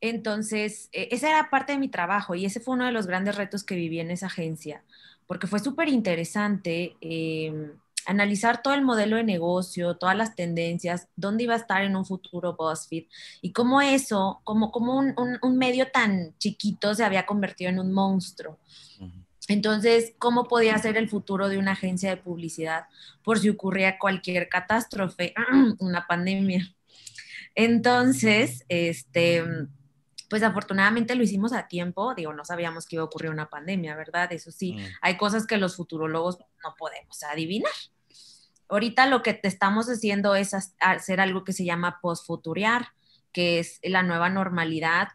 Entonces, 0.00 0.90
e, 0.92 1.08
esa 1.10 1.30
era 1.30 1.48
parte 1.48 1.72
de 1.72 1.78
mi 1.78 1.88
trabajo 1.88 2.34
y 2.34 2.44
ese 2.44 2.60
fue 2.60 2.74
uno 2.74 2.84
de 2.84 2.92
los 2.92 3.06
grandes 3.06 3.36
retos 3.36 3.64
que 3.64 3.76
viví 3.76 4.00
en 4.00 4.10
esa 4.10 4.26
agencia 4.26 4.84
porque 5.26 5.46
fue 5.46 5.58
súper 5.58 5.88
interesante 5.88 6.96
em, 7.00 7.72
analizar 8.06 8.62
todo 8.62 8.74
el 8.74 8.82
modelo 8.82 9.16
de 9.16 9.24
negocio, 9.24 9.96
todas 9.96 10.16
las 10.16 10.34
tendencias, 10.34 11.08
dónde 11.16 11.44
iba 11.44 11.54
a 11.54 11.58
estar 11.58 11.82
en 11.82 11.96
un 11.96 12.04
futuro 12.04 12.54
BuzzFeed 12.54 13.06
y 13.40 13.52
cómo 13.52 13.80
eso, 13.80 14.40
como, 14.44 14.70
como 14.70 14.98
un, 14.98 15.58
medio 15.58 15.90
tan 15.90 16.36
chiquito 16.38 16.94
se 16.94 17.04
había 17.04 17.24
convertido 17.24 17.70
en 17.70 17.78
un 17.78 17.92
monstruo. 17.92 18.58
Entonces, 19.48 20.14
¿cómo 20.18 20.48
podía 20.48 20.78
ser 20.78 20.96
el 20.96 21.08
futuro 21.08 21.48
de 21.48 21.58
una 21.58 21.72
agencia 21.72 22.10
de 22.10 22.16
publicidad 22.16 22.86
por 23.22 23.38
si 23.38 23.50
ocurría 23.50 23.98
cualquier 23.98 24.48
catástrofe, 24.48 25.34
una 25.78 26.06
pandemia? 26.06 26.74
Entonces, 27.54 28.64
este 28.68 29.44
pues 30.34 30.42
afortunadamente 30.42 31.14
lo 31.14 31.22
hicimos 31.22 31.52
a 31.52 31.68
tiempo, 31.68 32.12
digo, 32.14 32.32
no 32.32 32.44
sabíamos 32.44 32.86
que 32.86 32.96
iba 32.96 33.02
a 33.02 33.06
ocurrir 33.06 33.30
una 33.30 33.48
pandemia, 33.48 33.94
¿verdad? 33.94 34.32
Eso 34.32 34.50
sí, 34.50 34.72
mm. 34.72 34.84
hay 35.00 35.16
cosas 35.16 35.46
que 35.46 35.58
los 35.58 35.76
futurólogos 35.76 36.38
no 36.62 36.74
podemos 36.76 37.22
adivinar. 37.22 37.72
Ahorita 38.68 39.06
lo 39.06 39.22
que 39.22 39.34
te 39.34 39.46
estamos 39.46 39.86
haciendo 39.86 40.34
es 40.34 40.52
hacer 40.80 41.20
algo 41.20 41.44
que 41.44 41.52
se 41.52 41.64
llama 41.64 42.00
postfuturiar, 42.00 42.88
que 43.32 43.58
es 43.58 43.78
la 43.82 44.02
nueva 44.02 44.30
normalidad, 44.30 45.08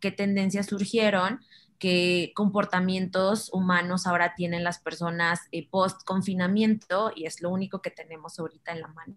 qué, 0.00 0.10
tendencias 0.10 0.66
surgieron, 0.66 1.40
qué 1.78 2.32
comportamientos 2.34 3.50
humanos 3.52 4.06
ahora 4.06 4.34
tienen 4.34 4.64
las 4.64 4.78
personas 4.78 5.40
eh, 5.52 5.68
post 5.68 6.02
confinamiento 6.04 7.12
y 7.14 7.26
es 7.26 7.40
lo 7.40 7.50
único 7.50 7.82
que 7.82 7.90
tenemos 7.90 8.38
ahorita 8.38 8.72
en 8.72 8.80
la 8.80 8.88
mano. 8.88 9.16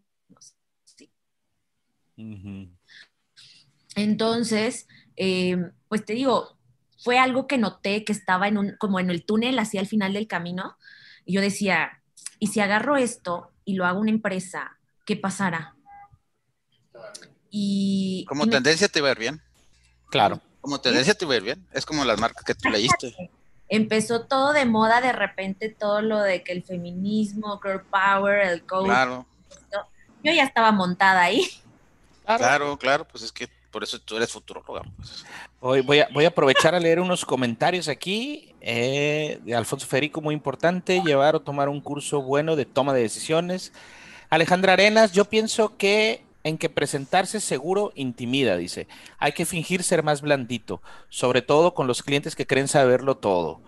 Sí. 0.86 1.12
Entonces, 3.95 4.88
eh, 5.15 5.72
pues 5.88 6.06
te 6.06 6.13
digo, 6.13 6.58
fue 6.98 7.17
algo 7.17 7.48
que 7.48 7.58
noté 7.58 8.04
que 8.04 8.12
estaba 8.12 8.48
en 8.48 8.58
un, 8.58 8.76
como 8.78 9.00
en 9.00 9.10
el 9.10 9.26
túnel 9.26 9.58
hacia 9.60 9.82
el 9.82 9.88
final 9.88 10.13
del 10.13 10.28
camino. 10.28 10.78
Y 11.26 11.34
yo 11.34 11.41
decía, 11.41 12.02
¿y 12.39 12.48
si 12.48 12.60
agarro 12.60 12.98
esto 12.98 13.52
y 13.65 13.76
lo 13.76 13.86
hago 13.86 14.00
una 14.00 14.12
empresa, 14.12 14.78
qué 15.06 15.15
pasará? 15.15 15.76
Y, 17.50 18.26
como 18.28 18.48
tendencia 18.48 18.88
te 18.88 19.02
va 19.02 19.10
a 19.10 19.12
ir 19.13 19.19
bien. 19.19 19.41
Claro. 20.10 20.41
Como 20.69 20.82
tendencia 20.82 21.15
te 21.15 21.25
va 21.25 21.34
a 21.34 21.38
ir 21.38 21.41
bien. 21.41 21.67
Es 21.73 21.84
como 21.84 22.05
las 22.05 22.19
marcas 22.19 22.43
que 22.43 22.53
tú 22.53 22.69
leíste. 22.69 23.32
Empezó 23.69 24.27
todo 24.27 24.53
de 24.53 24.65
moda, 24.65 25.01
de 25.01 25.12
repente 25.12 25.69
todo 25.69 26.03
lo 26.03 26.19
de 26.19 26.43
que 26.43 26.51
el 26.51 26.62
feminismo, 26.62 27.60
girl 27.60 27.82
power, 27.89 28.45
el 28.45 28.63
coach. 28.67 28.86
Claro. 28.86 29.25
Yo 30.23 30.32
ya 30.32 30.43
estaba 30.43 30.71
montada 30.71 31.23
ahí. 31.23 31.49
Claro, 32.23 32.77
claro, 32.77 33.08
pues 33.08 33.23
es 33.23 33.32
que 33.32 33.47
por 33.71 33.84
eso 33.84 33.97
tú 33.97 34.17
eres 34.17 34.32
futuróloga. 34.32 34.84
Pues. 34.95 35.25
Hoy 35.60 35.82
voy 35.82 36.01
a, 36.01 36.10
voy 36.13 36.25
a 36.25 36.27
aprovechar 36.27 36.75
a 36.75 36.79
leer 36.79 36.99
unos 36.99 37.25
comentarios 37.25 37.88
aquí 37.88 38.53
eh, 38.62 39.39
de 39.43 39.55
Alfonso 39.55 39.88
Federico, 39.88 40.21
muy 40.21 40.36
importante, 40.36 41.01
llevar 41.03 41.36
o 41.36 41.39
tomar 41.39 41.67
un 41.67 41.82
curso 41.82 42.21
bueno 42.21 42.55
de 42.55 42.65
toma 42.65 42.93
de 42.93 43.01
decisiones. 43.01 43.73
Alejandra 44.29 44.73
Arenas, 44.73 45.13
yo 45.13 45.25
pienso 45.25 45.77
que 45.77 46.29
en 46.43 46.58
que 46.58 46.69
presentarse 46.69 47.39
seguro 47.39 47.91
intimida, 47.95 48.58
dice. 48.58 48.88
Hay 49.17 49.34
que 49.34 49.45
fingir 49.45 49.84
ser 49.84 50.04
más 50.04 50.21
blandito, 50.21 50.82
sobre 51.10 51.41
todo 51.41 51.73
con 51.73 51.88
los 51.88 52.04
clientes 52.04 52.36
que 52.36 52.47
creen 52.47 52.67
saberlo 52.67 53.17
todo. 53.17 53.62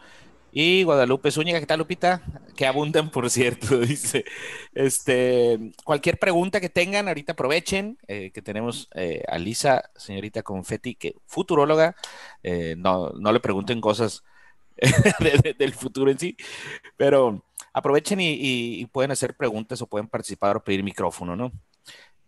Y 0.53 0.83
Guadalupe 0.83 1.31
Zúñiga, 1.31 1.61
¿qué 1.61 1.65
tal, 1.65 1.79
Lupita? 1.79 2.21
Que 2.57 2.65
abundan, 2.65 3.09
por 3.09 3.29
cierto, 3.29 3.79
dice. 3.79 4.25
Este, 4.73 5.71
cualquier 5.85 6.19
pregunta 6.19 6.59
que 6.59 6.69
tengan, 6.69 7.07
ahorita 7.07 7.33
aprovechen, 7.33 7.97
eh, 8.07 8.31
que 8.33 8.41
tenemos 8.41 8.89
eh, 8.93 9.23
a 9.27 9.37
Lisa, 9.37 9.89
señorita 9.95 10.43
Confetti, 10.43 10.95
que 10.95 11.15
futuróloga, 11.25 11.95
eh, 12.43 12.75
no, 12.77 13.11
no 13.11 13.31
le 13.31 13.39
pregunten 13.39 13.79
cosas 13.79 14.23
del 15.57 15.73
futuro 15.73 16.11
en 16.11 16.19
sí, 16.19 16.35
pero 16.97 17.43
aprovechen 17.73 18.19
y, 18.21 18.85
pueden 18.87 19.11
hacer 19.11 19.35
preguntas 19.35 19.81
o 19.81 19.87
pueden 19.87 20.07
participar 20.07 20.57
o 20.57 20.63
pedir 20.63 20.83
micrófono, 20.83 21.35
¿no? 21.35 21.51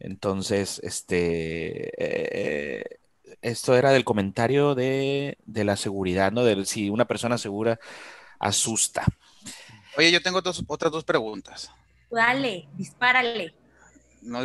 Entonces, 0.03 0.79
este, 0.83 1.89
esto 3.41 3.75
era 3.75 3.91
del 3.91 4.03
comentario 4.03 4.75
de, 4.75 5.37
la 5.47 5.75
seguridad, 5.77 6.31
¿no? 6.31 6.43
De 6.43 6.65
si 6.65 6.89
una 6.89 7.05
persona 7.05 7.37
segura 7.37 7.79
asusta. 8.39 9.05
Oye, 9.97 10.11
yo 10.11 10.21
tengo 10.21 10.41
dos, 10.41 10.63
otras 10.67 10.91
dos 10.91 11.03
preguntas. 11.03 11.71
Dale, 12.11 12.67
dispárale. 12.75 13.53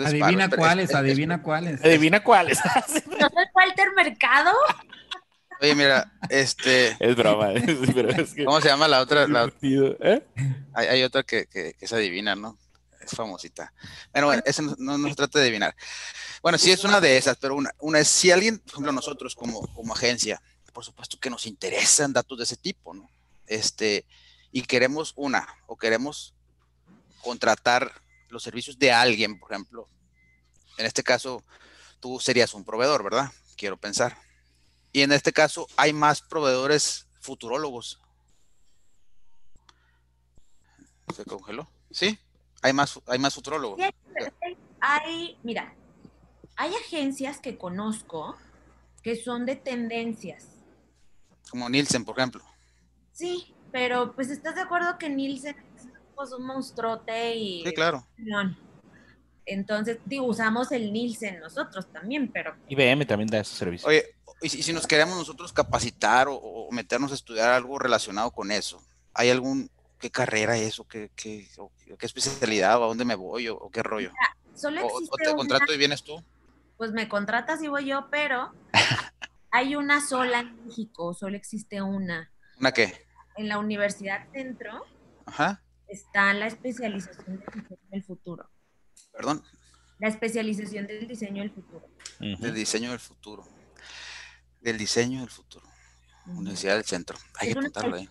adivina 0.05 0.49
cuáles, 0.49 0.95
adivina 0.95 1.43
cuáles. 1.43 1.85
Adivina 1.85 2.23
cuáles. 2.23 2.61
¿No 2.65 3.27
es 3.27 3.49
Walter 3.55 3.89
Mercado? 3.97 4.53
Oye, 5.61 5.75
mira, 5.75 6.13
este. 6.31 6.97
Es 7.01 7.17
broma. 7.17 7.49
¿Cómo 8.45 8.61
se 8.61 8.69
llama 8.69 8.87
la 8.87 9.01
otra? 9.01 9.27
¿eh? 9.63 10.23
hay, 10.73 11.03
otra 11.03 11.25
que, 11.25 11.47
que, 11.47 11.75
se 11.87 11.97
adivina, 11.97 12.37
¿no? 12.37 12.57
Es 13.09 13.17
famosita. 13.17 13.73
Bueno, 14.13 14.27
bueno, 14.27 14.43
eso 14.45 14.63
no, 14.63 14.99
no, 14.99 15.09
se 15.09 15.15
trata 15.15 15.39
de 15.39 15.47
adivinar. 15.47 15.75
Bueno, 16.43 16.59
sí 16.59 16.71
es 16.71 16.85
una 16.85 17.01
de 17.01 17.17
esas, 17.17 17.39
pero 17.39 17.55
una, 17.55 17.71
una 17.79 18.01
es 18.01 18.09
si 18.09 18.31
alguien, 18.31 18.59
por 18.59 18.73
ejemplo, 18.73 18.93
nosotros 18.93 19.35
como, 19.35 19.67
como 19.75 19.95
agencia, 19.95 20.43
por 20.75 20.85
supuesto 20.85 21.19
que 21.19 21.31
nos 21.31 21.47
interesan 21.47 22.13
datos 22.13 22.37
de 22.37 22.45
ese 22.45 22.57
tipo, 22.57 22.93
¿no? 22.93 23.09
Este, 23.47 24.05
y 24.53 24.63
queremos 24.63 25.15
una, 25.17 25.49
o 25.67 25.77
queremos 25.77 26.35
contratar 27.23 27.91
los 28.29 28.43
servicios 28.43 28.79
de 28.79 28.93
alguien, 28.93 29.39
por 29.39 29.53
ejemplo. 29.53 29.89
En 30.77 30.85
este 30.85 31.03
caso, 31.03 31.43
tú 32.01 32.21
serías 32.21 32.53
un 32.53 32.65
proveedor, 32.65 33.03
¿verdad? 33.03 33.33
Quiero 33.57 33.79
pensar. 33.79 34.19
Y 34.93 35.01
en 35.01 35.13
este 35.13 35.33
caso, 35.33 35.67
hay 35.77 35.95
más 35.95 36.21
proveedores 36.21 37.07
futurólogos. 37.21 38.01
¿Se 41.17 41.25
congeló? 41.25 41.67
Sí, 41.91 42.19
hay 42.63 42.73
más, 42.73 43.01
hay 43.07 43.19
más 43.19 43.35
futurólogos. 43.35 43.81
Hay, 44.81 45.39
mira, 45.43 45.75
hay 46.57 46.75
agencias 46.75 47.39
que 47.39 47.57
conozco 47.57 48.37
que 49.03 49.17
son 49.17 49.47
de 49.47 49.57
tendencias. 49.57 50.47
Como 51.51 51.69
Nielsen, 51.69 52.05
por 52.05 52.19
ejemplo. 52.19 52.45
Sí, 53.13 53.55
pero 53.73 54.13
pues 54.15 54.31
estás 54.31 54.55
de 54.55 54.63
acuerdo 54.63 54.99
que 54.99 55.09
Nielsen 55.09 55.57
es 55.77 55.89
pues, 56.15 56.33
un 56.33 56.47
monstruote 56.47 57.37
y... 57.37 57.65
Sí, 57.65 57.73
claro. 57.73 58.07
Entonces, 59.47 59.99
digo, 60.05 60.27
usamos 60.27 60.71
el 60.73 60.93
Nielsen 60.93 61.41
nosotros 61.41 61.91
también, 61.93 62.31
pero... 62.31 62.55
IBM 62.69 63.07
también 63.07 63.29
da 63.29 63.41
ese 63.41 63.55
servicio. 63.57 63.89
Oye, 63.89 64.05
y 64.41 64.49
si, 64.49 64.73
nos 64.73 64.87
queremos 64.87 65.17
nosotros 65.17 65.53
capacitar 65.53 66.29
o, 66.31 66.69
meternos 66.71 67.11
a 67.11 67.15
estudiar 67.15 67.51
algo 67.51 67.79
relacionado 67.79 68.31
con 68.31 68.53
eso, 68.53 68.81
¿hay 69.15 69.31
algún, 69.31 69.71
qué 69.99 70.11
carrera 70.11 70.57
es 70.57 70.79
o 70.79 70.85
qué, 70.85 71.11
qué, 71.15 71.49
qué 71.99 72.07
especialidad 72.07 72.81
o 72.81 72.85
a 72.85 72.87
dónde 72.89 73.05
me 73.05 73.15
voy 73.15 73.49
o, 73.49 73.69
qué 73.71 73.83
rollo? 73.83 74.11
solo 74.55 74.87
o, 74.87 75.17
te 75.17 75.35
contrato 75.35 75.73
y 75.73 75.79
vienes 75.79 76.03
tú? 76.03 76.23
Pues 76.77 76.93
me 76.93 77.09
contratas 77.09 77.63
y 77.63 77.69
voy 77.69 77.87
yo, 77.87 78.09
pero 78.11 78.53
hay 79.51 79.77
una 79.77 80.01
sola 80.01 80.41
en 80.41 80.67
México, 80.67 81.15
solo 81.15 81.37
existe 81.37 81.83
una. 81.83 82.31
¿Una 82.59 82.73
qué? 82.73 83.07
En 83.37 83.49
la 83.49 83.59
Universidad 83.59 84.27
Centro 84.33 84.85
está 85.87 86.33
la 86.35 86.47
especialización 86.47 87.39
del 87.39 87.49
diseño 87.55 87.79
del 87.91 88.03
futuro. 88.03 88.51
¿Perdón? 89.13 89.45
La 89.99 90.09
especialización 90.09 90.87
del 90.87 91.07
diseño 91.07 91.43
del 91.43 91.51
futuro. 91.51 91.89
Del 92.19 92.55
diseño 92.55 92.91
del 92.91 93.01
futuro 93.01 93.45
del 94.61 94.79
diseño 94.79 95.21
del 95.21 95.31
futuro. 95.31 95.67
Universidad 96.27 96.75
del 96.75 96.85
Centro. 96.85 97.17
Hay 97.39 97.53
que 97.53 97.59
apuntarlo 97.59 97.97
ahí. 97.97 98.09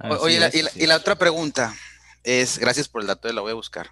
Oye, 0.00 0.36
y, 0.76 0.86
la, 0.86 0.96
otra 0.96 1.16
pregunta 1.16 1.74
es, 2.22 2.58
gracias 2.58 2.88
por 2.88 3.00
el 3.00 3.08
dato, 3.08 3.32
la 3.32 3.40
voy 3.40 3.50
a 3.50 3.54
buscar. 3.54 3.90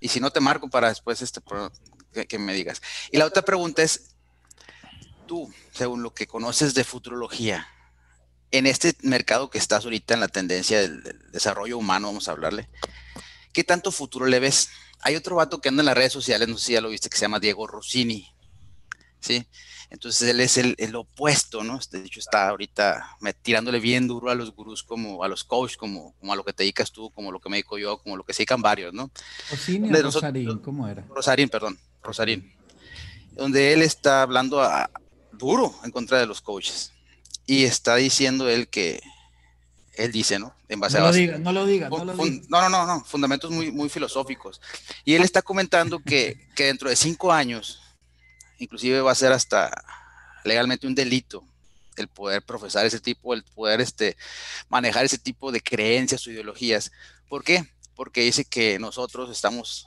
Y 0.00 0.08
si 0.08 0.20
no 0.20 0.30
te 0.30 0.40
marco 0.40 0.70
para 0.70 0.88
después 0.88 1.20
este 1.20 1.40
que, 2.26 2.38
me 2.38 2.54
digas. 2.54 2.80
Y 3.10 3.18
la 3.18 3.26
otra 3.26 3.42
pregunta 3.42 3.82
es, 3.82 4.14
tú, 5.26 5.52
según 5.72 6.02
lo 6.02 6.14
que 6.14 6.26
conoces 6.26 6.72
de 6.72 6.84
futurología, 6.84 7.68
en 8.50 8.66
este 8.66 8.96
mercado 9.02 9.50
que 9.50 9.58
estás 9.58 9.84
ahorita 9.84 10.14
en 10.14 10.20
la 10.20 10.28
tendencia 10.28 10.80
del, 10.80 11.02
del, 11.02 11.30
desarrollo 11.30 11.76
humano, 11.76 12.08
vamos 12.08 12.28
a 12.28 12.32
hablarle, 12.32 12.70
¿qué 13.52 13.62
tanto 13.62 13.92
futuro 13.92 14.26
le 14.26 14.40
ves? 14.40 14.70
Hay 15.00 15.16
otro 15.16 15.36
vato 15.36 15.60
que 15.60 15.68
anda 15.68 15.82
en 15.82 15.86
las 15.86 15.96
redes 15.96 16.12
sociales, 16.12 16.48
no 16.48 16.56
sé 16.56 16.66
si 16.66 16.72
ya 16.72 16.80
lo 16.80 16.88
viste, 16.88 17.10
que 17.10 17.16
se 17.16 17.22
llama 17.22 17.40
Diego 17.40 17.66
Rossini. 17.66 18.34
¿Sí? 19.20 19.46
Entonces 19.90 20.28
él 20.28 20.40
es 20.40 20.56
el, 20.56 20.94
opuesto, 20.94 21.64
¿no? 21.64 21.78
De 21.90 22.04
hecho 22.04 22.20
está 22.20 22.48
ahorita 22.48 23.16
tirándole 23.42 23.80
bien 23.80 24.06
duro 24.06 24.30
a 24.30 24.36
los 24.36 24.54
gurús 24.54 24.84
como 24.84 25.24
a 25.24 25.28
los 25.28 25.42
coaches, 25.42 25.76
como, 25.76 26.14
como 26.20 26.32
a 26.32 26.36
lo 26.36 26.44
que 26.44 26.52
te 26.52 26.62
dedicas 26.62 26.92
tú, 26.92 27.10
como 27.10 27.32
lo 27.32 27.40
que 27.40 27.48
me 27.48 27.56
dedico 27.56 27.76
yo, 27.76 27.98
como 27.98 28.16
lo 28.16 28.24
que 28.24 28.32
se 28.32 28.38
dedican 28.38 28.62
varios, 28.62 28.94
¿no? 28.94 29.10
Rosarín, 30.02 30.58
¿cómo 30.58 30.86
era? 30.86 31.04
Rosarín, 31.08 31.48
perdón, 31.48 31.78
Rosarín. 32.02 32.54
Donde 33.32 33.72
él 33.72 33.82
está 33.82 34.22
hablando 34.22 34.62
duro 35.32 35.74
en 35.82 35.90
contra 35.90 36.18
de 36.18 36.26
los 36.26 36.40
coaches. 36.40 36.92
Y 37.46 37.64
está 37.64 37.96
diciendo 37.96 38.48
él 38.48 38.68
que, 38.68 39.00
él 39.94 40.12
dice, 40.12 40.38
¿no? 40.38 40.54
En 40.68 40.78
base 40.78 40.98
no 40.98 41.06
a... 41.06 41.08
Lo 41.08 41.14
diga, 41.14 41.38
no 41.38 41.52
lo 41.52 41.66
diga, 41.66 41.88
no 41.88 42.04
lo 42.04 42.14
diga. 42.14 42.46
No, 42.48 42.60
no, 42.62 42.68
no, 42.68 42.86
no, 42.86 43.04
fundamentos 43.04 43.50
muy, 43.50 43.72
muy 43.72 43.88
filosóficos. 43.88 44.60
Y 45.04 45.14
él 45.14 45.22
está 45.22 45.42
comentando 45.42 46.00
que, 46.00 46.48
que 46.54 46.66
dentro 46.66 46.88
de 46.88 46.96
cinco 46.96 47.32
años 47.32 47.80
inclusive 48.60 49.00
va 49.00 49.10
a 49.12 49.16
ser 49.16 49.32
hasta 49.32 49.70
legalmente 50.44 50.86
un 50.86 50.94
delito 50.94 51.44
el 51.96 52.08
poder 52.08 52.42
profesar 52.42 52.86
ese 52.86 53.00
tipo, 53.00 53.34
el 53.34 53.42
poder 53.42 53.80
este, 53.80 54.16
manejar 54.68 55.04
ese 55.04 55.18
tipo 55.18 55.52
de 55.52 55.60
creencias 55.60 56.26
o 56.26 56.30
ideologías. 56.30 56.92
¿Por 57.28 57.44
qué? 57.44 57.64
Porque 57.94 58.22
dice 58.22 58.44
que 58.44 58.78
nosotros 58.78 59.30
estamos 59.30 59.86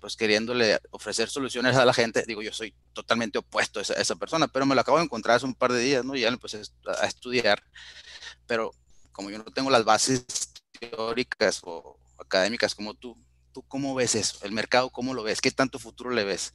pues 0.00 0.16
queriéndole 0.16 0.78
ofrecer 0.90 1.30
soluciones 1.30 1.76
a 1.76 1.84
la 1.84 1.94
gente. 1.94 2.24
Digo, 2.26 2.42
yo 2.42 2.52
soy 2.52 2.74
totalmente 2.92 3.38
opuesto 3.38 3.80
a 3.80 3.82
esa, 3.82 4.16
persona, 4.16 4.48
pero 4.48 4.66
me 4.66 4.74
lo 4.74 4.80
acabo 4.82 4.98
de 4.98 5.04
encontrar 5.04 5.36
hace 5.36 5.46
un 5.46 5.54
par 5.54 5.72
de 5.72 5.80
días, 5.80 6.04
¿no? 6.04 6.14
Y 6.14 6.20
ya 6.20 6.30
lo 6.30 6.34
empecé 6.34 6.60
a 6.86 7.06
estudiar, 7.06 7.62
pero 8.46 8.72
como 9.12 9.30
yo 9.30 9.38
no 9.38 9.44
tengo 9.44 9.70
las 9.70 9.84
bases 9.84 10.26
teóricas 10.78 11.60
o 11.62 11.98
académicas 12.18 12.74
como 12.74 12.92
tú, 12.92 13.16
¿tú 13.52 13.62
cómo 13.62 13.94
ves 13.94 14.14
eso? 14.14 14.38
¿El 14.42 14.52
mercado 14.52 14.90
cómo 14.90 15.14
lo 15.14 15.22
ves? 15.22 15.40
¿Qué 15.40 15.50
tanto 15.50 15.78
futuro 15.78 16.10
le 16.10 16.24
ves? 16.24 16.52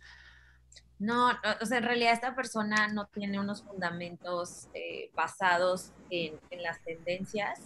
No, 1.00 1.30
o 1.62 1.66
sea, 1.66 1.78
en 1.78 1.86
realidad 1.86 2.12
esta 2.12 2.36
persona 2.36 2.90
no 2.90 3.08
tiene 3.08 3.40
unos 3.40 3.64
fundamentos 3.64 4.68
eh, 4.74 5.10
basados 5.16 5.94
en, 6.10 6.38
las 6.62 6.84
tendencias, 6.84 7.62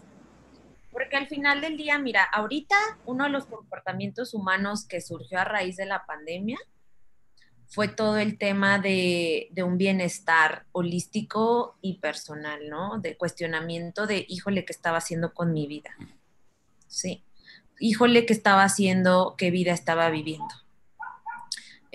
porque 0.92 1.18
al 1.18 1.28
final 1.28 1.60
del 1.60 1.76
día, 1.76 1.98
mira, 1.98 2.24
ahorita 2.24 2.76
uno 3.06 3.24
de 3.24 3.32
los 3.32 3.48
comportamientos 3.48 4.36
humanos 4.36 4.86
que 4.86 5.02
surgió 5.02 5.40
a 5.40 5.46
raíz 5.46 5.78
de 5.78 5.88
la 5.88 6.06
pandemia 6.06 6.60
fue 7.66 7.88
todo 7.88 8.20
el 8.20 8.38
tema 8.38 8.78
de, 8.78 9.48
de, 9.50 9.64
un 9.64 9.80
bienestar 9.80 10.68
holístico 10.72 11.76
y 11.82 11.98
personal, 11.98 12.70
¿no? 12.70 13.00
De 13.00 13.18
cuestionamiento 13.18 14.06
de, 14.06 14.28
híjole, 14.30 14.64
¿qué 14.64 14.74
estaba 14.74 15.00
haciendo 15.00 15.34
con 15.34 15.54
mi 15.54 15.66
vida? 15.66 15.90
Sí, 16.86 17.24
híjole, 17.80 18.28
¿qué 18.28 18.34
estaba 18.34 18.64
haciendo? 18.64 19.34
¿Qué 19.40 19.50
vida 19.50 19.72
estaba 19.74 20.12
viviendo? 20.12 20.63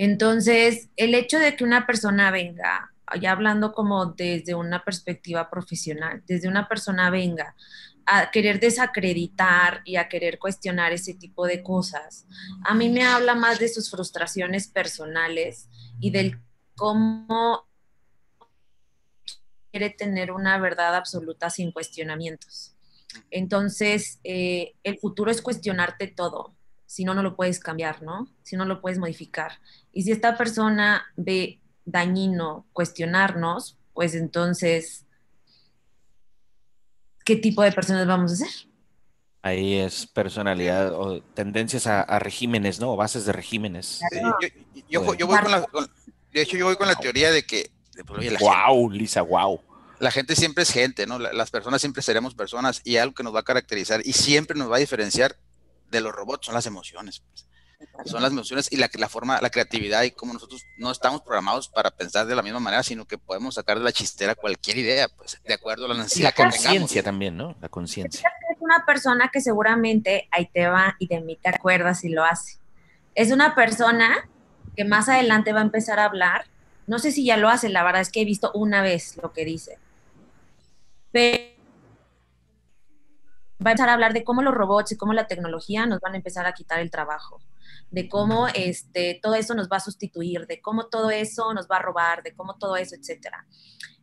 Entonces, 0.01 0.91
el 0.95 1.13
hecho 1.17 1.41
de 1.41 1.57
que 1.57 1.65
una 1.65 1.85
persona 1.85 2.31
venga, 2.31 2.93
ya 3.21 3.33
hablando 3.33 3.73
como 3.73 4.07
desde 4.07 4.55
una 4.55 4.85
perspectiva 4.85 5.51
profesional, 5.51 6.23
desde 6.25 6.47
una 6.47 6.69
persona 6.69 7.11
venga 7.11 7.57
a 8.07 8.31
querer 8.31 8.61
desacreditar 8.61 9.83
y 9.85 9.97
a 9.97 10.09
querer 10.09 10.39
cuestionar 10.39 10.93
ese 10.93 11.15
tipo 11.15 11.49
de 11.49 11.65
cosas, 11.65 12.29
a 12.65 12.75
mí 12.75 12.91
me 12.91 13.03
habla 13.03 13.35
más 13.35 13.59
de 13.59 13.69
sus 13.69 13.91
frustraciones 13.91 14.69
personales 14.69 15.69
y 15.99 16.13
del 16.13 16.39
cómo 16.77 17.67
quiere 19.73 19.91
tener 19.91 20.31
una 20.31 20.61
verdad 20.61 20.95
absoluta 20.95 21.51
sin 21.51 21.73
cuestionamientos. 21.73 22.77
Entonces, 23.33 24.21
eh, 24.23 24.77
el 24.85 24.97
futuro 25.01 25.33
es 25.33 25.43
cuestionarte 25.43 26.07
todo, 26.07 26.55
si 26.89 27.05
no, 27.05 27.13
no 27.13 27.23
lo 27.23 27.37
puedes 27.37 27.61
cambiar, 27.61 28.03
¿no? 28.03 28.29
Si 28.43 28.57
no 28.57 28.65
lo 28.65 28.81
puedes 28.81 28.99
modificar. 28.99 29.61
Y 29.93 30.05
si 30.05 30.11
esta 30.11 30.39
persona 30.39 31.05
ve 31.17 31.61
dañino 31.85 32.67
cuestionarnos, 32.73 33.77
pues 33.93 34.15
entonces, 34.15 35.05
¿qué 37.27 37.37
tipo 37.37 37.63
de 37.63 37.73
personas 37.73 38.07
vamos 38.07 38.33
a 38.33 38.37
ser? 38.37 38.49
Ahí 39.43 39.75
es 39.75 40.07
personalidad 40.07 40.95
o 40.95 41.21
tendencias 41.23 41.87
a, 41.87 42.19
regímenes, 42.21 42.81
¿no? 42.81 42.95
O 42.95 42.97
bases 42.97 43.27
de 43.27 43.33
regímenes. 43.33 44.01
yo, 44.89 45.03
voy 45.03 45.19
con 45.19 45.51
la, 45.51 45.67
de 46.33 46.41
hecho, 46.41 46.57
yo 46.57 46.65
voy 46.65 46.77
con 46.77 46.89
la 46.89 46.97
teoría 46.97 47.31
de 47.31 47.45
que... 47.45 47.71
wow, 48.41 48.91
Lisa, 48.91 49.21
wow. 49.21 49.61
La 49.99 50.11
gente 50.11 50.35
siempre 50.35 50.63
es 50.63 50.71
gente, 50.71 51.07
¿no? 51.07 51.19
Las 51.19 51.51
personas 51.51 51.83
siempre 51.83 52.03
seremos 52.03 52.35
personas 52.35 52.81
y 52.83 52.97
algo 52.97 53.15
que 53.15 53.25
nos 53.25 53.35
va 53.35 53.41
a 53.41 53.45
caracterizar 53.45 54.01
y 54.07 54.15
siempre 54.15 54.57
nos 54.57 54.73
va 54.73 54.77
a 54.77 54.81
diferenciar 54.81 55.37
de 55.91 56.01
los 56.01 56.13
robots 56.13 56.47
son 56.47 56.55
las 56.55 56.67
emociones. 56.67 57.21
Pues. 57.21 57.47
Son 58.07 58.23
las 58.23 58.33
emociones 58.33 58.73
y 58.73 58.77
la, 58.77 58.91
la 58.95 59.09
forma, 59.09 59.41
la 59.41 59.51
creatividad 59.51 60.03
y 60.03 60.11
como 60.11 60.33
nosotros 60.33 60.65
no 60.79 60.91
estamos 60.91 61.23
programados 61.23 61.69
para 61.69 61.91
pensar 61.91 62.27
de 62.27 62.35
la 62.35 62.43
misma 62.43 62.61
manera, 62.61 62.83
sino 62.83 63.07
que 63.07 63.19
podemos 63.19 63.55
sacar 63.55 63.79
de 63.79 63.85
la 63.85 63.93
chistera 63.93 64.35
cualquier 64.35 64.79
idea, 64.79 65.09
pues, 65.09 65.41
de 65.45 65.55
acuerdo 65.55 65.87
a 65.87 65.89
la 65.89 65.95
necesidad. 65.95 66.33
Y 66.37 66.41
la 66.41 66.51
conciencia 66.51 67.03
también, 67.03 67.37
¿no? 67.37 67.57
La 67.61 67.69
conciencia. 67.69 68.29
Es 68.51 68.61
una 68.61 68.85
persona 68.85 69.31
que 69.33 69.41
seguramente 69.41 70.29
ahí 70.31 70.47
te 70.47 70.67
va 70.69 70.97
y 70.99 71.07
de 71.07 71.21
mí 71.21 71.37
te 71.41 71.51
acuerdas 71.51 72.05
y 72.05 72.09
lo 72.09 72.25
hace. 72.25 72.59
Es 73.15 73.31
una 73.31 73.55
persona 73.55 74.29
que 74.77 74.85
más 74.85 75.09
adelante 75.09 75.53
va 75.53 75.61
a 75.61 75.65
empezar 75.65 75.99
a 76.01 76.05
hablar. 76.05 76.47
No 76.87 76.99
sé 76.99 77.13
si 77.13 77.25
ya 77.25 77.37
lo 77.37 77.49
hace, 77.49 77.69
la 77.69 77.83
verdad 77.83 78.01
es 78.01 78.11
que 78.11 78.23
he 78.23 78.25
visto 78.25 78.51
una 78.55 78.83
vez 78.83 79.19
lo 79.23 79.33
que 79.33 79.45
dice. 79.45 79.79
Pero 81.13 81.58
va 83.65 83.71
a 83.71 83.73
empezar 83.73 83.89
a 83.89 83.95
hablar 83.95 84.13
de 84.13 84.25
cómo 84.25 84.43
los 84.43 84.55
robots 84.55 84.93
y 84.93 84.97
cómo 84.97 85.13
la 85.13 85.27
tecnología 85.27 85.87
nos 85.87 86.01
van 86.01 86.15
a 86.15 86.17
empezar 86.17 86.47
a 86.47 86.53
quitar 86.53 86.81
el 86.81 86.91
trabajo, 86.91 87.41
de 87.91 88.09
cómo 88.09 88.47
este, 88.49 89.19
todo 89.23 89.35
eso 89.35 89.55
nos 89.55 89.69
va 89.69 89.79
a 89.79 89.81
sustituir, 89.81 90.47
de 90.47 90.61
cómo 90.61 90.87
todo 90.87 91.11
eso 91.11 91.53
nos 91.55 91.69
va 91.69 91.77
a 91.77 91.83
robar, 91.83 92.23
de 92.23 92.35
cómo 92.35 92.57
todo 92.57 92.77
eso, 92.77 92.95
etcétera. 92.95 93.47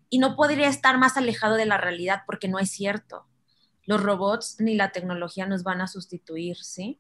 Y 0.10 0.20
no 0.20 0.36
podría 0.36 0.68
estar 0.68 0.98
más 0.98 1.18
alejado 1.18 1.56
de 1.56 1.66
la 1.66 1.78
realidad 1.78 2.24
porque 2.26 2.48
no 2.48 2.60
es 2.60 2.70
cierto. 2.70 3.26
Los 3.86 4.04
robots 4.04 4.58
ni 4.60 4.76
la 4.76 4.92
tecnología 4.92 5.46
nos 5.46 5.64
van 5.64 5.82
a 5.82 5.88
sustituir, 5.88 6.58
¿sí? 6.58 7.00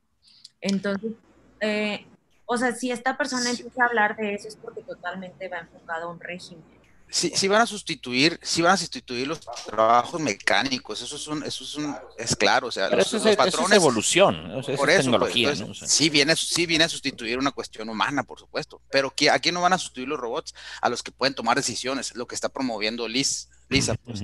Entonces, 0.61 1.13
eh, 1.59 2.05
o 2.45 2.57
sea, 2.57 2.73
si 2.73 2.91
esta 2.91 3.17
persona 3.17 3.49
empieza 3.49 3.83
a 3.83 3.87
hablar 3.87 4.15
de 4.15 4.35
eso 4.35 4.47
es 4.47 4.55
porque 4.55 4.81
totalmente 4.81 5.49
va 5.49 5.59
enfocado 5.59 6.07
a 6.07 6.11
un 6.11 6.19
régimen. 6.19 6.74
Sí, 7.09 7.31
sí, 7.33 7.47
van 7.47 7.61
a 7.61 7.65
sustituir, 7.65 8.39
sí 8.41 8.61
van 8.61 8.73
a 8.73 8.77
sustituir 8.77 9.27
los 9.27 9.39
trabajos 9.39 10.19
mecánicos, 10.19 11.01
eso 11.01 11.15
es 11.15 11.27
un, 11.27 11.43
eso 11.43 11.63
es 11.63 11.75
un, 11.75 11.95
es 12.17 12.35
claro, 12.35 12.67
o 12.67 12.71
sea, 12.71 12.89
los, 12.89 13.07
eso, 13.13 13.29
es, 13.29 13.37
patrones, 13.37 13.71
evolución, 13.71 14.51
por 14.51 14.69
es 14.71 14.77
pues, 14.77 14.97
tecnología, 14.97 15.53
sí 15.73 16.09
viene, 16.09 16.35
sí 16.35 16.65
viene 16.65 16.83
a 16.83 16.89
sustituir 16.89 17.37
una 17.37 17.51
cuestión 17.51 17.89
humana, 17.89 18.23
por 18.23 18.39
supuesto, 18.39 18.81
pero 18.89 19.13
¿a 19.31 19.39
quién 19.39 19.55
no 19.55 19.61
van 19.61 19.73
a 19.73 19.77
sustituir 19.77 20.09
los 20.09 20.19
robots? 20.19 20.53
A 20.81 20.89
los 20.89 21.03
que 21.03 21.11
pueden 21.11 21.35
tomar 21.35 21.55
decisiones, 21.55 22.15
lo 22.15 22.27
que 22.27 22.35
está 22.35 22.49
promoviendo 22.49 23.07
Liz, 23.07 23.49
Lisa, 23.67 23.95
pues, 23.95 24.21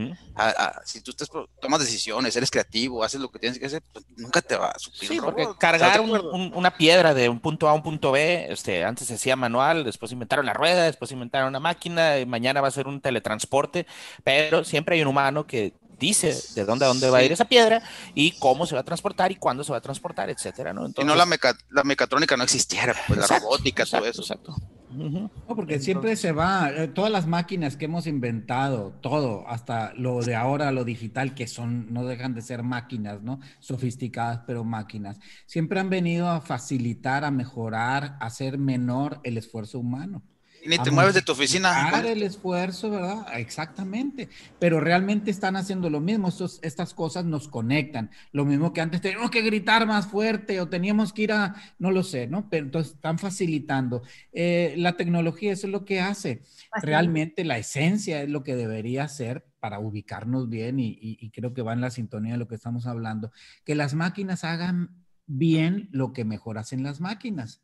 si 0.85 1.01
tú 1.01 1.13
tomas 1.59 1.79
decisiones, 1.79 2.35
eres 2.35 2.51
creativo, 2.51 3.03
haces 3.03 3.19
lo 3.19 3.31
que 3.31 3.39
tienes 3.39 3.57
que 3.57 3.65
hacer, 3.65 3.81
pues, 3.91 4.05
nunca 4.17 4.41
te 4.41 4.55
va 4.55 4.69
a 4.69 4.79
suplir. 4.79 5.09
Sí, 5.09 5.19
porque 5.19 5.47
cargar 5.57 6.01
una 6.01 6.77
piedra 6.77 7.13
de 7.13 7.27
un 7.27 7.39
punto 7.39 7.67
A 7.67 7.71
a 7.71 7.73
un 7.73 7.81
punto 7.81 8.11
B, 8.11 8.47
este, 8.49 8.83
antes 8.83 9.07
se 9.07 9.15
hacía 9.15 9.35
manual, 9.35 9.83
después 9.83 10.11
inventaron 10.11 10.45
la 10.45 10.53
rueda, 10.53 10.83
después 10.83 11.11
inventaron 11.11 11.49
una 11.49 11.59
máquina, 11.59 12.19
y 12.19 12.25
mañana 12.25 12.61
va 12.61 12.67
a 12.67 12.71
ser 12.71 12.87
un 12.87 13.01
teletransporte, 13.01 13.87
pero 14.23 14.63
siempre 14.63 14.95
hay 14.95 15.01
un 15.01 15.07
humano 15.07 15.47
que 15.47 15.73
dice 15.97 16.35
de 16.55 16.65
dónde 16.65 16.85
a 16.85 16.87
dónde 16.87 17.09
va 17.09 17.19
a 17.19 17.23
ir 17.23 17.31
esa 17.31 17.45
piedra 17.45 17.81
y 18.15 18.31
cómo 18.39 18.65
se 18.65 18.73
va 18.73 18.81
a 18.81 18.83
transportar 18.83 19.31
y 19.31 19.35
cuándo 19.35 19.63
se 19.63 19.71
va 19.71 19.77
a 19.77 19.81
transportar, 19.81 20.29
etcétera, 20.29 20.73
¿no? 20.73 20.87
no 20.87 21.15
la, 21.15 21.27
la 21.69 21.83
mecatrónica 21.83 22.35
no 22.35 22.43
existiera, 22.43 22.95
pues 23.07 23.19
la 23.19 23.39
robótica, 23.39 23.85
todo 23.85 24.05
eso. 24.05 24.21
Exacto. 24.21 24.55
No, 24.91 25.29
porque 25.47 25.79
siempre 25.79 26.15
se 26.15 26.31
va, 26.31 26.69
eh, 26.71 26.87
todas 26.87 27.11
las 27.11 27.27
máquinas 27.27 27.77
que 27.77 27.85
hemos 27.85 28.07
inventado, 28.07 28.93
todo, 29.01 29.47
hasta 29.47 29.93
lo 29.95 30.21
de 30.21 30.35
ahora, 30.35 30.71
lo 30.71 30.83
digital, 30.83 31.33
que 31.33 31.47
son, 31.47 31.91
no 31.93 32.05
dejan 32.05 32.33
de 32.33 32.41
ser 32.41 32.63
máquinas, 32.63 33.21
¿no? 33.21 33.39
Sofisticadas, 33.59 34.41
pero 34.45 34.63
máquinas, 34.63 35.19
siempre 35.45 35.79
han 35.79 35.89
venido 35.89 36.29
a 36.29 36.41
facilitar, 36.41 37.23
a 37.23 37.31
mejorar, 37.31 38.17
a 38.19 38.25
hacer 38.25 38.57
menor 38.57 39.19
el 39.23 39.37
esfuerzo 39.37 39.79
humano. 39.79 40.23
Ni 40.65 40.77
te 40.77 40.91
mueves 40.91 41.13
de 41.13 41.21
tu 41.21 41.31
oficina. 41.31 41.89
el 42.05 42.23
esfuerzo, 42.23 42.89
¿verdad? 42.91 43.25
Exactamente. 43.35 44.29
Pero 44.59 44.79
realmente 44.79 45.31
están 45.31 45.55
haciendo 45.55 45.89
lo 45.89 45.99
mismo. 45.99 46.29
estas 46.61 46.93
cosas 46.93 47.25
nos 47.25 47.47
conectan. 47.47 48.11
Lo 48.31 48.45
mismo 48.45 48.73
que 48.73 48.81
antes 48.81 49.01
teníamos 49.01 49.31
que 49.31 49.41
gritar 49.41 49.87
más 49.87 50.07
fuerte 50.07 50.59
o 50.61 50.67
teníamos 50.67 51.13
que 51.13 51.23
ir 51.23 51.31
a, 51.31 51.55
no 51.79 51.91
lo 51.91 52.03
sé, 52.03 52.27
¿no? 52.27 52.49
Pero 52.49 52.65
entonces 52.65 52.93
están 52.93 53.17
facilitando. 53.17 54.03
Eh, 54.33 54.75
la 54.77 54.97
tecnología, 54.97 55.53
eso 55.53 55.67
es 55.67 55.71
lo 55.71 55.85
que 55.85 56.01
hace. 56.01 56.43
Realmente 56.81 57.43
la 57.43 57.57
esencia 57.57 58.21
es 58.21 58.29
lo 58.29 58.43
que 58.43 58.55
debería 58.55 59.07
ser 59.07 59.45
para 59.59 59.79
ubicarnos 59.79 60.49
bien 60.49 60.79
y, 60.79 60.97
y 60.99 61.29
creo 61.31 61.53
que 61.53 61.61
va 61.61 61.73
en 61.73 61.81
la 61.81 61.91
sintonía 61.91 62.33
de 62.33 62.39
lo 62.39 62.47
que 62.47 62.55
estamos 62.55 62.87
hablando. 62.87 63.31
Que 63.63 63.75
las 63.75 63.93
máquinas 63.93 64.43
hagan 64.43 65.03
bien 65.27 65.89
lo 65.91 66.13
que 66.13 66.25
mejor 66.25 66.57
hacen 66.57 66.83
las 66.83 66.99
máquinas 66.99 67.61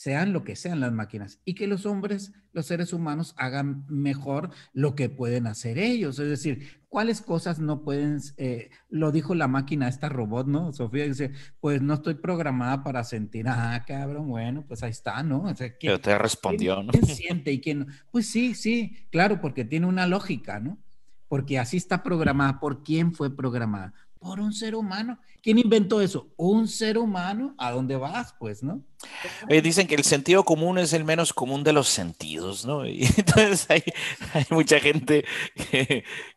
sean 0.00 0.32
lo 0.32 0.44
que 0.44 0.56
sean 0.56 0.80
las 0.80 0.92
máquinas, 0.92 1.40
y 1.44 1.54
que 1.54 1.66
los 1.66 1.84
hombres, 1.84 2.32
los 2.54 2.64
seres 2.64 2.94
humanos, 2.94 3.34
hagan 3.36 3.84
mejor 3.90 4.48
lo 4.72 4.94
que 4.94 5.10
pueden 5.10 5.46
hacer 5.46 5.76
ellos. 5.76 6.18
Es 6.18 6.26
decir, 6.26 6.80
cuáles 6.88 7.20
cosas 7.20 7.58
no 7.58 7.82
pueden, 7.82 8.18
eh, 8.38 8.70
lo 8.88 9.12
dijo 9.12 9.34
la 9.34 9.46
máquina, 9.46 9.88
esta 9.88 10.08
robot, 10.08 10.46
¿no? 10.46 10.72
Sofía 10.72 11.04
dice, 11.04 11.32
pues 11.60 11.82
no 11.82 11.92
estoy 11.92 12.14
programada 12.14 12.82
para 12.82 13.04
sentir, 13.04 13.46
ah, 13.46 13.84
cabrón, 13.86 14.26
bueno, 14.30 14.64
pues 14.66 14.82
ahí 14.82 14.90
está, 14.90 15.22
¿no? 15.22 15.42
O 15.42 15.54
sea, 15.54 15.70
Pero 15.78 16.00
te 16.00 16.16
respondió, 16.16 16.82
¿no? 16.82 16.92
¿Quién 16.92 17.04
siente 17.04 17.52
y 17.52 17.60
quién 17.60 17.80
no? 17.80 17.86
Pues 18.10 18.26
sí, 18.26 18.54
sí, 18.54 19.06
claro, 19.10 19.42
porque 19.42 19.66
tiene 19.66 19.84
una 19.84 20.06
lógica, 20.06 20.60
¿no? 20.60 20.78
Porque 21.28 21.58
así 21.58 21.76
está 21.76 22.02
programada. 22.02 22.58
¿Por 22.58 22.82
quién 22.82 23.12
fue 23.12 23.36
programada? 23.36 23.92
Por 24.20 24.38
un 24.38 24.52
ser 24.52 24.76
humano. 24.76 25.18
¿Quién 25.42 25.58
inventó 25.58 26.00
eso? 26.00 26.28
Un 26.36 26.68
ser 26.68 26.98
humano. 26.98 27.54
¿A 27.58 27.72
dónde 27.72 27.96
vas, 27.96 28.34
pues, 28.38 28.62
no? 28.62 28.84
dicen 29.62 29.86
que 29.86 29.94
el 29.94 30.04
sentido 30.04 30.44
común 30.44 30.78
es 30.78 30.92
el 30.92 31.04
menos 31.04 31.32
común 31.32 31.64
de 31.64 31.72
los 31.72 31.88
sentidos, 31.88 32.64
¿no? 32.66 32.86
Y 32.86 33.04
entonces 33.04 33.66
hay, 33.70 33.82
mucha 34.50 34.78
gente 34.78 35.24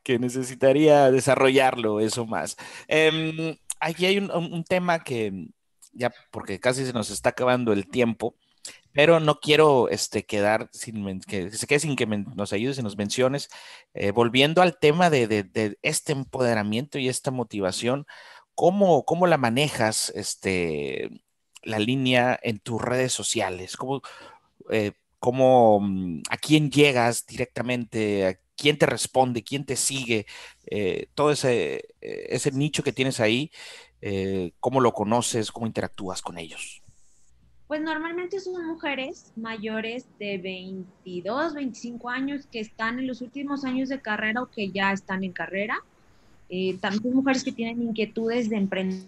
que, 0.04 0.20
necesitaría 0.20 1.12
desarrollarlo, 1.12 2.00
eso 2.00 2.26
más. 2.26 2.56
Em, 2.88 3.58
aquí 3.80 4.06
hay 4.06 4.18
un, 4.18 4.64
tema 4.64 5.04
que, 5.04 5.50
ya 5.92 6.12
porque 6.32 6.60
casi 6.60 6.86
se 6.86 6.94
nos 6.94 7.12
está 7.12 7.30
acabando 7.30 7.74
el 7.74 7.88
tiempo, 7.88 8.38
pero 8.94 9.20
no 9.20 9.40
quiero 9.40 9.90
este, 9.90 10.26
quedar 10.26 10.70
sin 10.72 11.20
que 11.22 11.52
se 11.52 11.68
quede 11.68 11.80
sin 11.80 11.96
que 11.96 12.06
nos 12.06 12.54
ayudes 12.54 12.78
y 12.78 12.84
nos 12.84 12.98
menciones. 12.98 13.50
Eh, 13.94 14.12
volviendo 14.12 14.62
al 14.62 14.78
tema 14.80 15.10
de, 15.10 15.78
este 15.82 16.14
empoderamiento 16.14 17.00
y 17.00 17.10
esta 17.10 17.32
motivación, 17.32 18.06
¿cómo, 18.56 19.04
cómo 19.06 19.28
la 19.28 19.38
manejas 19.38 20.12
este, 20.16 21.10
la 21.64 21.80
línea 21.80 22.40
en 22.44 22.60
tus 22.60 22.82
redes 22.82 23.14
sociales? 23.14 23.78
¿Cómo, 23.78 24.02
eh, 24.72 24.94
mm, 25.22 26.22
a 26.30 26.38
quién 26.38 26.72
llegas 26.72 27.26
directamente? 27.26 28.28
¿A 28.28 28.40
quién 28.56 28.78
te 28.78 28.86
responde? 28.86 29.44
¿Quién 29.44 29.66
te 29.66 29.76
sigue? 29.76 30.28
Eh, 30.68 31.08
todo 31.16 31.32
ese, 31.32 31.96
ese 32.02 32.52
nicho 32.52 32.84
que 32.84 32.94
tienes 32.94 33.20
ahí, 33.20 33.52
¿cómo 34.60 34.82
lo 34.82 34.94
conoces? 34.94 35.52
¿Cómo 35.52 35.68
interactúas 35.68 36.22
con 36.22 36.38
ellos? 36.38 36.83
Pues 37.74 37.82
normalmente 37.82 38.40
son 38.40 38.68
mujeres 38.68 39.34
mayores 39.36 40.06
de 40.20 40.38
22, 40.38 41.56
25 41.56 42.08
años 42.08 42.46
que 42.52 42.60
están 42.60 43.00
en 43.00 43.08
los 43.08 43.22
últimos 43.22 43.66
años 43.66 43.90
de 43.90 44.00
carrera 44.00 44.44
o 44.44 44.52
que 44.52 44.70
ya 44.70 44.92
están 44.92 45.24
en 45.24 45.32
carrera. 45.32 45.80
Eh, 46.50 46.78
también 46.80 47.16
mujeres 47.16 47.44
que 47.44 47.52
tienen 47.52 47.82
inquietudes 47.82 48.52
de 48.52 48.58
emprender. 48.58 49.08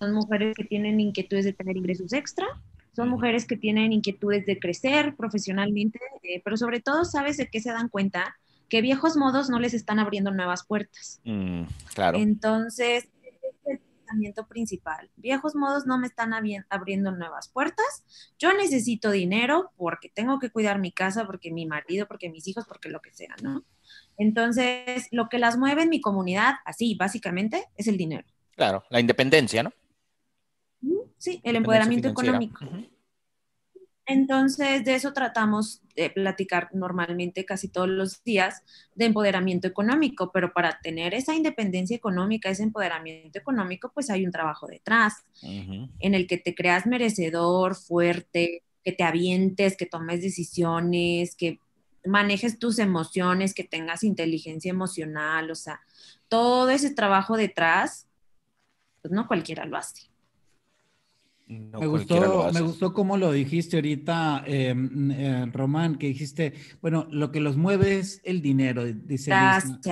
Son 0.00 0.14
mujeres 0.14 0.54
que 0.56 0.64
tienen 0.64 0.98
inquietudes 1.00 1.44
de 1.44 1.52
tener 1.52 1.76
ingresos 1.76 2.14
extra. 2.14 2.46
Son 2.96 3.10
mujeres 3.10 3.44
que 3.44 3.58
tienen 3.58 3.92
inquietudes 3.92 4.46
de 4.46 4.58
crecer 4.58 5.14
profesionalmente, 5.16 6.00
eh, 6.22 6.40
pero 6.42 6.56
sobre 6.56 6.80
todo, 6.80 7.04
¿sabes 7.04 7.36
de 7.36 7.48
qué 7.48 7.60
se 7.60 7.72
dan 7.72 7.90
cuenta? 7.90 8.36
Que 8.70 8.80
viejos 8.80 9.18
modos 9.18 9.50
no 9.50 9.58
les 9.58 9.74
están 9.74 9.98
abriendo 9.98 10.30
nuevas 10.30 10.64
puertas. 10.64 11.20
Mm, 11.24 11.64
claro. 11.92 12.16
Entonces, 12.16 13.11
principal. 14.48 15.10
Viejos 15.16 15.54
modos 15.54 15.86
no 15.86 15.98
me 15.98 16.06
están 16.06 16.32
abriendo 16.68 17.12
nuevas 17.12 17.48
puertas. 17.48 18.04
Yo 18.38 18.52
necesito 18.52 19.10
dinero 19.10 19.72
porque 19.76 20.08
tengo 20.08 20.38
que 20.38 20.50
cuidar 20.50 20.78
mi 20.78 20.92
casa, 20.92 21.26
porque 21.26 21.50
mi 21.50 21.66
marido, 21.66 22.06
porque 22.06 22.30
mis 22.30 22.46
hijos, 22.48 22.64
porque 22.66 22.88
lo 22.88 23.00
que 23.00 23.12
sea, 23.12 23.34
¿no? 23.42 23.64
Entonces, 24.16 25.08
lo 25.10 25.28
que 25.28 25.38
las 25.38 25.56
mueve 25.58 25.82
en 25.82 25.88
mi 25.88 26.00
comunidad, 26.00 26.54
así 26.64 26.94
básicamente, 26.98 27.64
es 27.76 27.88
el 27.88 27.96
dinero. 27.96 28.26
Claro, 28.56 28.84
la 28.90 29.00
independencia, 29.00 29.62
¿no? 29.62 29.72
Sí, 31.18 31.40
el 31.44 31.56
empoderamiento 31.56 32.08
económico. 32.08 32.66
Entonces, 34.06 34.84
de 34.84 34.94
eso 34.94 35.12
tratamos 35.12 35.80
de 35.94 36.10
platicar 36.10 36.70
normalmente 36.72 37.44
casi 37.44 37.68
todos 37.68 37.88
los 37.88 38.24
días 38.24 38.62
de 38.94 39.04
empoderamiento 39.04 39.68
económico, 39.68 40.32
pero 40.32 40.52
para 40.52 40.80
tener 40.80 41.14
esa 41.14 41.34
independencia 41.34 41.96
económica, 41.96 42.50
ese 42.50 42.64
empoderamiento 42.64 43.38
económico, 43.38 43.92
pues 43.94 44.10
hay 44.10 44.24
un 44.24 44.32
trabajo 44.32 44.66
detrás 44.66 45.24
en 45.42 46.14
el 46.14 46.26
que 46.26 46.38
te 46.38 46.54
creas 46.54 46.86
merecedor, 46.86 47.76
fuerte, 47.76 48.64
que 48.82 48.92
te 48.92 49.04
avientes, 49.04 49.76
que 49.76 49.86
tomes 49.86 50.20
decisiones, 50.20 51.36
que 51.36 51.60
manejes 52.04 52.58
tus 52.58 52.80
emociones, 52.80 53.54
que 53.54 53.64
tengas 53.64 54.02
inteligencia 54.02 54.70
emocional, 54.70 55.50
o 55.50 55.54
sea, 55.54 55.80
todo 56.26 56.70
ese 56.70 56.92
trabajo 56.92 57.36
detrás, 57.36 58.08
pues 59.00 59.12
no 59.12 59.28
cualquiera 59.28 59.64
lo 59.64 59.76
hace 59.76 60.11
me, 61.60 61.86
gustó, 61.86 62.50
me 62.52 62.60
gustó 62.60 62.92
cómo 62.92 63.16
lo 63.16 63.32
dijiste 63.32 63.76
ahorita, 63.76 64.44
eh, 64.46 65.46
Román, 65.52 65.96
que 65.96 66.08
dijiste, 66.08 66.54
bueno, 66.80 67.06
lo 67.10 67.30
que 67.32 67.40
los 67.40 67.56
mueve 67.56 67.98
es 67.98 68.20
el 68.24 68.42
dinero, 68.42 68.84
dice 68.84 69.32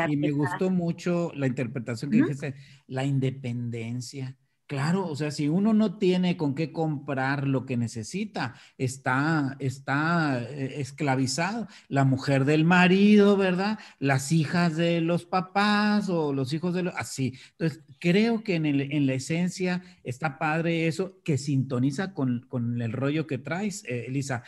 Y 0.09 0.17
me 0.17 0.31
gustó 0.31 0.71
mucho 0.71 1.33
la 1.35 1.47
interpretación 1.47 2.11
que 2.11 2.19
dijiste, 2.19 2.55
la 2.87 3.05
independencia. 3.05 4.37
Claro, 4.71 5.09
o 5.09 5.17
sea, 5.17 5.33
si 5.33 5.49
uno 5.49 5.75
no 5.75 5.99
tiene 5.99 6.37
con 6.37 6.55
qué 6.55 6.71
comprar 6.71 7.45
lo 7.45 7.67
que 7.67 7.77
necesita, 7.77 8.55
está, 8.79 9.57
está 9.59 10.41
eh, 10.43 10.75
esclavizado. 10.77 11.67
La 11.89 12.05
mujer 12.05 12.45
del 12.45 12.65
marido, 12.65 13.37
¿verdad? 13.37 13.81
Las 13.99 14.31
hijas 14.31 14.77
de 14.77 15.01
los 15.01 15.25
papás 15.25 16.09
o 16.09 16.33
los 16.33 16.53
hijos 16.53 16.73
de 16.73 16.85
los... 16.85 16.95
Así. 16.95 17.35
Entonces, 17.59 17.83
creo 17.99 18.45
que 18.45 18.55
en, 18.55 18.65
el, 18.65 18.93
en 18.93 19.07
la 19.07 19.15
esencia 19.15 19.83
está 20.05 20.39
padre 20.39 20.87
eso 20.87 21.21
que 21.25 21.37
sintoniza 21.37 22.15
con, 22.15 22.47
con 22.49 22.81
el 22.81 22.93
rollo 22.93 23.27
que 23.27 23.39
traes, 23.39 23.83
eh, 23.87 24.05
Elisa. 24.07 24.45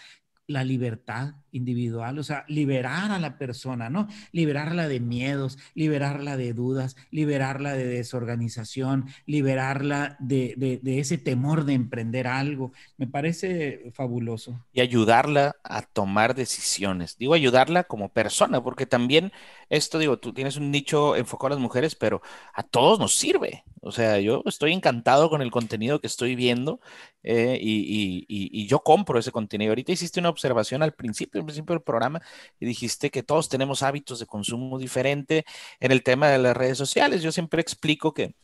la 0.46 0.62
libertad 0.62 1.34
individual, 1.52 2.18
o 2.18 2.22
sea, 2.24 2.44
liberar 2.48 3.12
a 3.12 3.18
la 3.18 3.38
persona, 3.38 3.90
¿no? 3.90 4.08
Liberarla 4.32 4.88
de 4.88 5.00
miedos, 5.00 5.58
liberarla 5.74 6.36
de 6.36 6.52
dudas, 6.54 6.96
liberarla 7.10 7.74
de 7.74 7.86
desorganización, 7.86 9.06
liberarla 9.26 10.16
de, 10.18 10.80
ese 10.84 11.18
temor 11.18 11.64
de 11.64 11.74
emprender 11.74 12.26
algo. 12.26 12.72
Me 12.96 13.06
parece 13.06 13.92
fabuloso. 13.92 14.64
Y 14.72 14.80
ayudarla 14.80 15.56
a 15.62 15.82
tomar 15.82 16.34
decisiones. 16.34 17.16
Digo, 17.18 17.34
ayudarla 17.34 17.84
como 17.84 18.08
persona, 18.08 18.62
porque 18.62 18.86
también 18.86 19.32
esto, 19.68 19.98
digo, 19.98 20.18
tú 20.18 20.32
tienes 20.32 20.56
un 20.56 20.70
nicho 20.70 21.16
enfocado 21.16 21.48
a 21.48 21.50
las 21.50 21.62
mujeres, 21.62 21.94
pero 21.94 22.22
a 22.54 22.62
todos 22.62 22.98
nos 22.98 23.14
sirve. 23.14 23.64
O 23.80 23.92
sea, 23.92 24.20
yo 24.20 24.42
estoy 24.46 24.72
encantado 24.72 25.28
con 25.28 25.42
el 25.42 25.50
contenido 25.50 26.00
que 26.00 26.06
estoy 26.06 26.36
viendo 26.36 26.80
eh, 27.24 27.58
y, 27.60 28.24
y 28.28 28.66
yo 28.66 28.80
compro 28.80 29.18
ese 29.18 29.32
contenido. 29.32 29.72
Ahorita 29.72 29.92
hiciste 29.92 30.20
una 30.20 30.28
observación 30.28 30.82
al 30.82 30.94
principio 30.94 31.41
al 31.42 31.46
principio 31.46 31.74
del 31.74 31.82
programa 31.82 32.22
y 32.58 32.66
dijiste 32.66 33.10
que 33.10 33.22
todos 33.22 33.48
tenemos 33.48 33.82
hábitos 33.82 34.18
de 34.18 34.26
consumo 34.26 34.78
diferente 34.78 35.44
en 35.80 35.92
el 35.92 36.02
tema 36.02 36.28
de 36.28 36.38
las 36.38 36.56
redes 36.56 36.78
sociales. 36.78 37.22
Yo 37.22 37.32
siempre 37.32 37.60
explico 37.60 38.14
que 38.14 38.34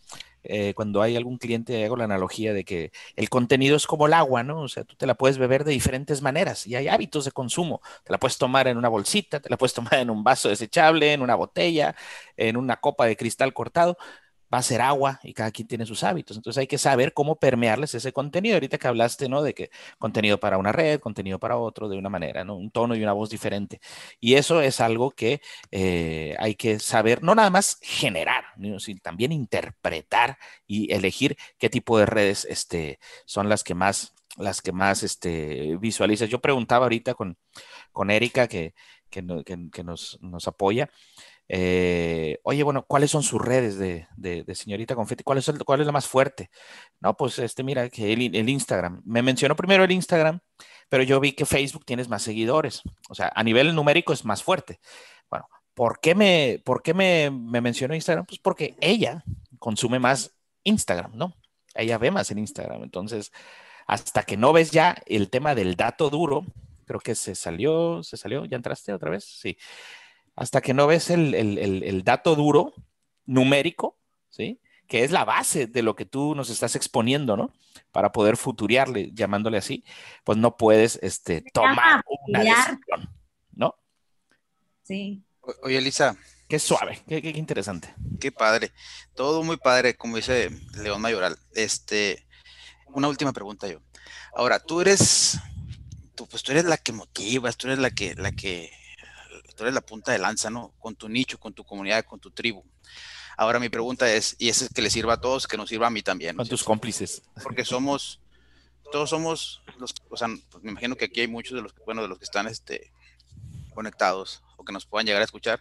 eh, 0.45 0.73
cuando 0.75 1.03
hay 1.03 1.17
algún 1.17 1.39
cliente, 1.39 1.85
hago 1.85 1.97
la 1.97 2.05
analogía 2.05 2.53
de 2.53 2.65
que 2.65 2.93
el 3.17 3.29
contenido 3.29 3.77
es 3.77 3.87
como 3.87 4.07
el 4.07 4.15
agua, 4.15 4.43
¿no? 4.45 4.63
O 4.63 4.69
sea, 4.69 4.85
tú 4.85 4.95
te 4.97 5.07
la 5.07 5.15
puedes 5.15 5.39
beber 5.39 5.65
de 5.65 5.73
diferentes 5.73 6.23
maneras 6.23 6.67
y 6.67 6.77
hay 6.77 6.89
hábitos 6.89 7.25
de 7.25 7.33
consumo. 7.33 7.81
Te 8.05 8.13
la 8.13 8.19
puedes 8.19 8.39
tomar 8.39 8.69
en 8.69 8.77
una 8.79 8.89
bolsita, 8.89 9.41
te 9.41 9.51
la 9.51 9.57
puedes 9.57 9.75
tomar 9.75 9.95
en 9.95 10.11
un 10.11 10.25
vaso 10.25 10.49
desechable, 10.49 11.13
en 11.13 11.23
una 11.23 11.35
botella, 11.35 11.95
en 12.37 12.57
una 12.57 12.77
copa 12.77 13.07
de 13.07 13.17
cristal 13.17 13.53
cortado 13.53 13.99
va 14.53 14.59
a 14.59 14.63
ser 14.63 14.81
agua 14.81 15.21
y 15.23 15.35
cada 15.35 15.51
quien 15.51 15.69
tiene 15.69 15.87
sus 15.87 16.05
hábitos. 16.05 16.37
Entonces 16.37 16.59
hay 16.59 16.67
que 16.67 16.79
saber 16.79 17.13
cómo 17.13 17.37
permearles 17.37 17.95
ese 17.95 18.13
contenido. 18.13 18.55
Ahorita 18.55 18.79
que 18.79 18.89
hablaste, 18.89 19.29
¿no? 19.29 19.43
De 19.43 19.55
que 19.55 19.71
contenido 19.99 20.41
para 20.41 20.59
una 20.59 20.73
red, 20.73 21.01
contenido 21.01 21.39
para 21.39 21.57
otro, 21.57 21.89
de 21.89 21.99
una 21.99 22.09
manera, 22.09 22.45
¿no? 22.45 22.57
Un 22.57 22.71
tono 22.71 22.95
y 22.97 23.03
una 23.03 23.13
voz 23.13 23.31
diferente. 23.31 23.81
Y 24.21 24.35
eso 24.35 24.61
es 24.61 24.81
algo 24.81 25.11
que 25.11 25.41
eh, 25.71 26.35
hay 26.39 26.55
que 26.55 26.79
saber, 26.79 27.23
no 27.23 27.35
nada 27.35 27.51
más 27.51 27.79
generar, 27.83 28.45
sino 28.79 29.01
también 29.03 29.33
interpretar 29.33 30.39
y 30.67 30.93
elegir 30.93 31.37
qué 31.59 31.71
tipo 31.71 31.99
de 31.99 32.07
redes 32.07 32.47
este, 32.47 32.99
son 33.27 33.49
las 33.49 33.65
que 33.65 33.75
más 33.75 34.15
las 34.37 34.63
que 34.63 34.73
más 34.73 35.03
este, 35.03 35.77
visualizas. 35.79 36.29
Yo 36.29 36.41
preguntaba 36.41 36.85
ahorita 36.85 37.15
con, 37.15 37.37
con 37.93 38.11
Erika, 38.11 38.47
que, 38.47 38.75
que, 39.11 39.23
nos, 39.23 40.19
nos 40.21 40.49
apoya, 40.49 40.91
eh, 41.49 42.39
oye, 42.43 42.63
bueno, 42.63 42.85
¿cuáles 42.87 43.11
son 43.11 43.23
sus 43.23 43.41
redes 43.41 43.79
de, 43.79 44.07
señorita 44.55 44.95
Confetti? 44.95 45.25
¿Cuál 45.25 45.39
es, 45.39 45.51
¿Cuál 45.65 45.81
es 45.81 45.87
la 45.87 45.93
más 45.93 46.07
fuerte? 46.07 46.51
No, 47.01 47.17
pues 47.17 47.39
este, 47.39 47.63
mira, 47.63 47.89
que 47.89 48.13
el, 48.13 48.49
Instagram. 48.49 49.03
Me 49.05 49.23
mencionó 49.23 49.57
primero 49.57 49.85
el 49.85 49.93
Instagram, 49.93 50.41
pero 50.89 51.03
yo 51.03 51.21
vi 51.21 51.33
que 51.33 51.47
Facebook 51.47 51.85
tienes 51.87 52.09
más 52.09 52.23
seguidores. 52.23 52.83
O 53.09 53.15
sea, 53.15 53.33
a 53.35 53.43
nivel 53.43 53.75
numérico 53.75 54.13
es 54.13 54.25
más 54.25 54.43
fuerte. 54.43 54.81
Bueno, 55.31 55.49
¿por 55.75 56.01
qué 56.01 56.15
me, 56.15 56.61
por 56.65 56.83
qué 56.83 56.93
me 56.93 57.31
mencionó 57.31 57.95
Instagram? 57.95 58.27
Pues 58.27 58.39
porque 58.39 58.77
ella 58.81 59.25
consume 59.59 59.99
más 59.99 60.35
Instagram, 60.65 61.13
¿no? 61.15 61.35
Ella 61.75 61.97
ve 61.97 62.11
más 62.11 62.31
en 62.31 62.39
Instagram. 62.39 62.83
Entonces, 62.83 63.33
hasta 63.87 64.23
que 64.23 64.37
no 64.37 64.53
ves 64.53 64.71
ya 64.71 64.97
el 65.07 65.31
tema 65.31 65.55
del 65.55 65.77
dato 65.77 66.11
duro, 66.11 66.45
creo 66.85 67.01
que 67.01 67.15
se 67.15 67.35
salió, 67.35 68.03
se 68.03 68.19
salió, 68.19 68.45
¿ya 68.45 68.57
entraste 68.57 68.93
otra 68.93 69.11
vez? 69.11 69.25
Sí 69.25 69.57
hasta 70.39 70.61
que 70.61 70.73
no 70.73 70.87
ves 70.87 71.11
el, 71.11 72.03
dato 72.05 72.37
duro, 72.37 72.73
numérico, 73.27 73.99
¿sí? 74.29 74.61
que 74.87 75.03
es 75.03 75.11
la 75.11 75.25
base 75.25 75.67
de 75.67 75.83
lo 75.83 75.97
que 75.97 76.05
tú 76.05 76.37
nos 76.37 76.49
estás 76.49 76.77
exponiendo, 76.77 77.37
¿no? 77.37 77.53
Para 77.91 78.13
poder 78.13 78.37
futuriarle, 78.37 79.11
llamándole 79.13 79.59
así, 79.59 79.85
pues 80.23 80.39
no 80.39 80.57
puedes 80.57 81.01
este, 81.03 81.43
tomar 81.53 82.03
una 82.29 82.45
decisión, 82.45 83.11
¿no? 83.51 83.75
Sí. 84.85 85.25
oye, 85.63 85.79
Elisa. 85.79 86.17
Qué 86.49 86.59
suave, 86.59 87.03
qué, 87.07 87.21
interesante. 87.35 87.93
Qué 88.19 88.33
padre. 88.33 88.73
Todo 89.15 89.43
muy 89.43 89.59
padre, 89.59 89.97
como 89.97 90.17
dice 90.17 90.49
León 90.77 91.03
Mayoral. 91.03 91.37
Este, 91.53 92.27
una 92.87 93.09
última 93.09 93.35
pregunta 93.35 93.69
yo. 93.69 93.81
Ahora, 94.35 94.59
tú 94.59 94.81
eres, 94.81 95.39
tú, 96.15 96.27
pues 96.27 96.43
tú 96.43 96.53
eres 96.53 96.65
la 96.65 96.79
que 96.79 96.93
motivas, 96.93 97.59
tú 97.59 97.67
eres 97.67 97.81
la 97.81 97.91
que, 97.91 98.15
la 98.15 98.33
que 98.33 98.71
tú 99.59 99.65
eres 99.65 99.75
la 99.75 99.81
punta 99.81 100.13
de 100.13 100.19
lanza, 100.19 100.51
¿no? 100.51 100.73
Con 100.79 100.95
tu 100.95 101.09
nicho, 101.09 101.39
con 101.39 101.53
tu 101.53 101.65
comunidad, 101.65 102.05
con 102.05 102.21
tu 102.21 102.31
tribu. 102.31 102.63
Ahora 103.37 103.59
mi 103.59 103.69
pregunta 103.69 104.11
es, 104.11 104.37
y 104.39 104.49
eso 104.49 104.65
es 104.65 104.71
que 104.73 104.81
le 104.81 104.89
sirva 104.89 105.15
a 105.15 105.21
todos, 105.21 105.49
que 105.49 105.57
nos 105.57 105.69
sirva 105.69 105.89
a 105.89 105.91
mí 105.91 106.01
también. 106.01 106.37
Con 106.37 106.47
tus 106.47 106.63
cómplices. 106.63 107.23
Porque 107.43 107.65
somos, 107.65 108.21
todos 108.93 109.11
somos, 109.11 109.63
los, 109.79 109.95
o 110.09 110.17
sea, 110.17 110.29
pues 110.51 110.63
me 110.63 110.71
imagino 110.71 110.95
que 110.95 111.07
aquí 111.07 111.21
hay 111.21 111.27
muchos 111.27 111.57
de 111.57 111.63
los, 111.63 111.75
bueno, 111.85 112.03
de 112.03 112.09
los 112.09 112.19
que 112.19 112.25
están 112.25 112.47
este, 112.47 112.93
conectados 113.75 114.45
o 114.57 114.65
que 114.65 114.73
nos 114.73 114.87
puedan 114.87 115.07
llegar 115.07 115.23
a 115.23 115.25
escuchar, 115.25 115.61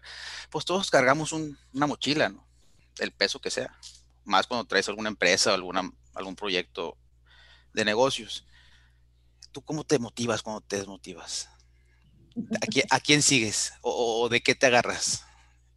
pues 0.52 0.64
todos 0.64 0.92
cargamos 0.92 1.32
una 1.34 1.88
mochila, 1.88 2.30
¿no? 2.30 2.48
El 3.00 3.12
peso 3.12 3.40
que 3.42 3.50
sea. 3.50 3.76
Más 4.26 4.46
cuando 4.46 4.66
traes 4.66 4.88
alguna 4.90 5.10
empresa 5.10 5.52
o 5.52 5.56
alguna, 5.56 5.92
algún 6.14 6.36
proyecto 6.36 6.98
de 7.74 7.84
negocios. 7.84 8.46
¿Tú 9.52 9.64
cómo 9.64 9.84
te 9.84 9.98
motivas 9.98 10.44
cuando 10.44 10.62
te 10.62 10.78
desmotivas? 10.78 11.50
¿A 12.90 13.00
quién, 13.00 13.22
sigues 13.22 13.74
o, 13.82 14.28
de 14.30 14.42
qué 14.42 14.56
te 14.56 14.68
agarras? 14.68 15.26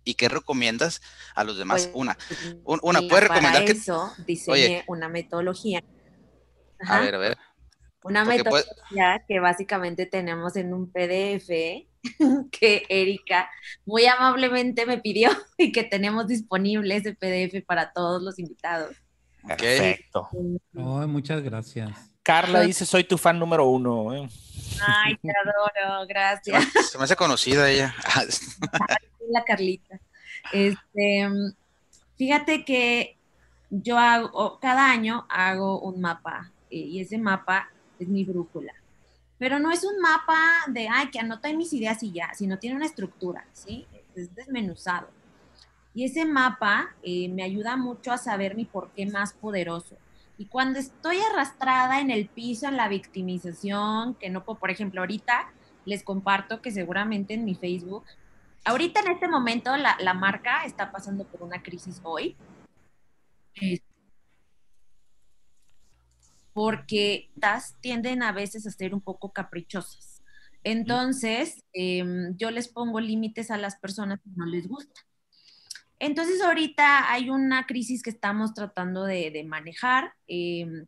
¿Y 0.04 0.14
qué 0.14 0.28
recomiendas 0.28 1.00
a 1.34 1.44
los 1.44 1.58
demás? 1.58 1.86
Pues, 1.86 1.94
una, 1.94 2.18
una 2.64 3.00
puede 3.02 3.22
recomendar 3.22 3.64
para 3.64 3.72
eso 3.72 4.12
diseñé 4.26 4.84
una 4.86 5.08
metodología. 5.08 5.82
A 6.80 7.00
ver, 7.00 7.14
a 7.14 7.18
ver. 7.18 7.38
Una 8.02 8.24
metodología 8.24 9.22
que 9.28 9.40
básicamente 9.40 10.06
tenemos 10.06 10.56
en 10.56 10.72
un 10.72 10.90
PDF 10.90 11.48
que 12.50 12.86
Erika 12.88 13.50
muy 13.84 14.06
amablemente 14.06 14.86
me 14.86 14.98
pidió 14.98 15.30
y 15.58 15.72
que 15.72 15.84
tenemos 15.84 16.26
disponible 16.26 16.96
ese 16.96 17.14
PDF 17.14 17.64
para 17.66 17.92
todos 17.92 18.22
los 18.22 18.38
invitados. 18.38 18.96
Perfecto. 19.46 20.28
muchas 20.72 21.42
gracias. 21.42 22.09
Carla 22.30 22.60
dice, 22.60 22.86
soy 22.86 23.02
tu 23.02 23.18
fan 23.18 23.40
número 23.40 23.66
uno. 23.66 24.14
¿eh? 24.14 24.28
Ay, 24.86 25.16
te 25.16 25.30
adoro, 25.30 26.06
gracias. 26.06 26.64
Se 26.88 26.96
me 26.96 27.02
hace 27.02 27.16
conocida 27.16 27.68
ella. 27.68 27.92
La 29.30 29.42
Carlita. 29.44 29.98
Este, 30.52 31.28
fíjate 32.16 32.64
que 32.64 33.16
yo 33.68 33.98
hago, 33.98 34.60
cada 34.60 34.88
año 34.88 35.26
hago 35.28 35.80
un 35.80 36.00
mapa 36.00 36.52
y 36.70 37.00
ese 37.00 37.18
mapa 37.18 37.68
es 37.98 38.06
mi 38.06 38.24
brújula. 38.24 38.74
Pero 39.36 39.58
no 39.58 39.72
es 39.72 39.82
un 39.82 39.98
mapa 40.00 40.38
de, 40.68 40.88
ay, 40.88 41.10
que 41.10 41.18
anota 41.18 41.52
mis 41.52 41.72
ideas 41.72 42.00
y 42.04 42.12
ya, 42.12 42.32
sino 42.34 42.60
tiene 42.60 42.76
una 42.76 42.86
estructura, 42.86 43.44
¿sí? 43.52 43.88
Es 44.14 44.32
desmenuzado. 44.36 45.08
Y 45.94 46.04
ese 46.04 46.24
mapa 46.26 46.94
eh, 47.02 47.28
me 47.28 47.42
ayuda 47.42 47.76
mucho 47.76 48.12
a 48.12 48.18
saber 48.18 48.54
mi 48.54 48.66
por 48.66 48.90
qué 48.90 49.04
más 49.06 49.32
poderoso. 49.32 49.96
Y 50.40 50.46
cuando 50.46 50.78
estoy 50.78 51.18
arrastrada 51.20 52.00
en 52.00 52.10
el 52.10 52.26
piso, 52.26 52.66
en 52.66 52.78
la 52.78 52.88
victimización, 52.88 54.14
que 54.14 54.30
no 54.30 54.42
puedo, 54.42 54.58
por 54.58 54.70
ejemplo, 54.70 55.02
ahorita 55.02 55.52
les 55.84 56.02
comparto 56.02 56.62
que 56.62 56.70
seguramente 56.70 57.34
en 57.34 57.44
mi 57.44 57.54
Facebook, 57.54 58.06
ahorita 58.64 59.00
en 59.00 59.12
este 59.12 59.28
momento 59.28 59.76
la, 59.76 59.98
la 60.00 60.14
marca 60.14 60.64
está 60.64 60.90
pasando 60.90 61.26
por 61.26 61.42
una 61.42 61.62
crisis 61.62 62.00
hoy. 62.04 62.38
Porque 66.54 67.28
estas 67.34 67.76
tienden 67.82 68.22
a 68.22 68.32
veces 68.32 68.66
a 68.66 68.70
ser 68.70 68.94
un 68.94 69.02
poco 69.02 69.34
caprichosas. 69.34 70.22
Entonces, 70.64 71.62
em, 71.74 72.34
yo 72.38 72.50
les 72.50 72.68
pongo 72.68 72.98
límites 72.98 73.50
a 73.50 73.58
las 73.58 73.76
personas 73.76 74.20
que 74.20 74.30
no 74.34 74.46
les 74.46 74.66
gusta. 74.66 75.02
Entonces 76.00 76.40
ahorita 76.42 77.12
hay 77.12 77.28
una 77.28 77.66
crisis 77.66 78.02
que 78.02 78.08
estamos 78.10 78.54
tratando 78.54 79.04
de, 79.04 79.44
manejar 79.46 80.14
em, 80.26 80.86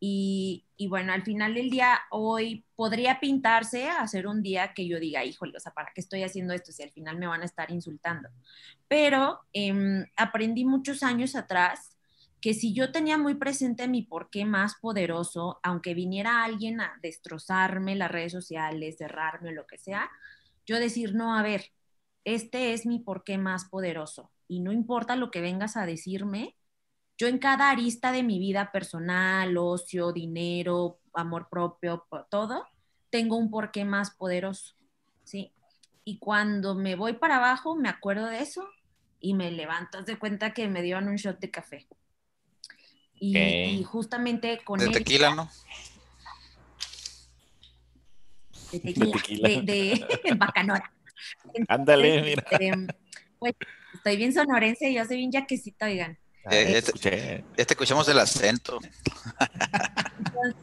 y, 0.00 0.64
bueno, 0.88 1.12
al 1.12 1.24
final 1.24 1.54
del 1.54 1.70
día 1.70 2.00
hoy 2.10 2.64
podría 2.76 3.20
pintarse 3.20 3.88
a 3.88 4.00
hacer 4.02 4.26
un 4.28 4.42
día 4.42 4.72
que 4.74 4.86
yo 4.86 5.00
diga, 5.00 5.24
híjole, 5.24 5.56
o 5.56 5.60
sea, 5.60 5.72
¿para 5.72 5.90
qué 5.94 6.00
estoy 6.00 6.22
haciendo 6.22 6.54
esto 6.54 6.72
si 6.72 6.82
al 6.82 6.90
final 6.92 7.18
me 7.18 7.26
van 7.26 7.42
a 7.42 7.46
estar 7.46 7.70
insultando? 7.72 8.28
Pero 8.86 9.40
em, 9.52 10.04
aprendí 10.16 10.64
muchos 10.64 11.02
años 11.02 11.34
atrás 11.34 11.96
que 12.40 12.54
si 12.54 12.74
yo 12.74 12.92
tenía 12.92 13.18
muy 13.18 13.34
presente 13.34 13.88
mi 13.88 14.02
porqué 14.02 14.44
más 14.44 14.76
poderoso, 14.80 15.58
aunque 15.64 15.94
viniera 15.94 16.44
alguien 16.44 16.80
a 16.80 16.92
destrozarme 17.02 17.96
las 17.96 18.10
redes 18.10 18.32
sociales, 18.32 18.98
cerrarme 18.98 19.50
o 19.50 19.52
lo 19.52 19.66
que 19.66 19.78
sea, 19.78 20.10
yo 20.66 20.78
decir, 20.78 21.14
no, 21.14 21.36
a 21.36 21.42
ver, 21.42 21.72
este 22.24 22.72
es 22.74 22.86
mi 22.86 23.00
porqué 23.00 23.38
más 23.38 23.64
poderoso 23.66 24.30
y 24.48 24.60
no 24.60 24.72
importa 24.72 25.16
lo 25.16 25.30
que 25.30 25.40
vengas 25.40 25.76
a 25.76 25.86
decirme, 25.86 26.56
yo 27.16 27.28
en 27.28 27.38
cada 27.38 27.70
arista 27.70 28.12
de 28.12 28.22
mi 28.22 28.38
vida 28.38 28.72
personal, 28.72 29.56
ocio, 29.56 30.12
dinero, 30.12 30.98
amor 31.12 31.48
propio, 31.48 32.06
todo, 32.30 32.66
tengo 33.10 33.36
un 33.36 33.50
porqué 33.50 33.84
más 33.84 34.10
poderoso, 34.10 34.74
¿sí? 35.22 35.52
Y 36.04 36.18
cuando 36.18 36.74
me 36.74 36.96
voy 36.96 37.14
para 37.14 37.36
abajo, 37.36 37.76
me 37.76 37.88
acuerdo 37.88 38.26
de 38.26 38.40
eso 38.40 38.68
y 39.20 39.34
me 39.34 39.50
levanto, 39.50 40.02
de 40.02 40.18
cuenta 40.18 40.52
que 40.52 40.68
me 40.68 40.82
dieron 40.82 41.08
un 41.08 41.16
shot 41.16 41.38
de 41.38 41.50
café. 41.50 41.86
Y, 43.20 43.82
justamente 43.84 44.60
con... 44.64 44.80
De 44.80 44.88
tequila, 44.88 45.34
¿no? 45.34 45.48
de 48.72 49.62
de, 49.62 50.34
bacanora. 50.36 50.92
Ándale, 51.68 52.22
mira. 52.22 52.44
Este, 52.50 52.72
pues 53.38 53.54
estoy 53.94 54.16
bien 54.16 54.32
sonorense 54.32 54.90
y 54.90 54.94
yo 54.94 55.04
soy 55.04 55.18
bien 55.18 55.32
yaquecita, 55.32 55.86
oigan. 55.86 56.18
Eh, 56.50 56.82
ya, 57.00 57.64
te, 57.64 57.72
escuchamos 57.72 58.06
el 58.08 58.18
acento. 58.18 58.78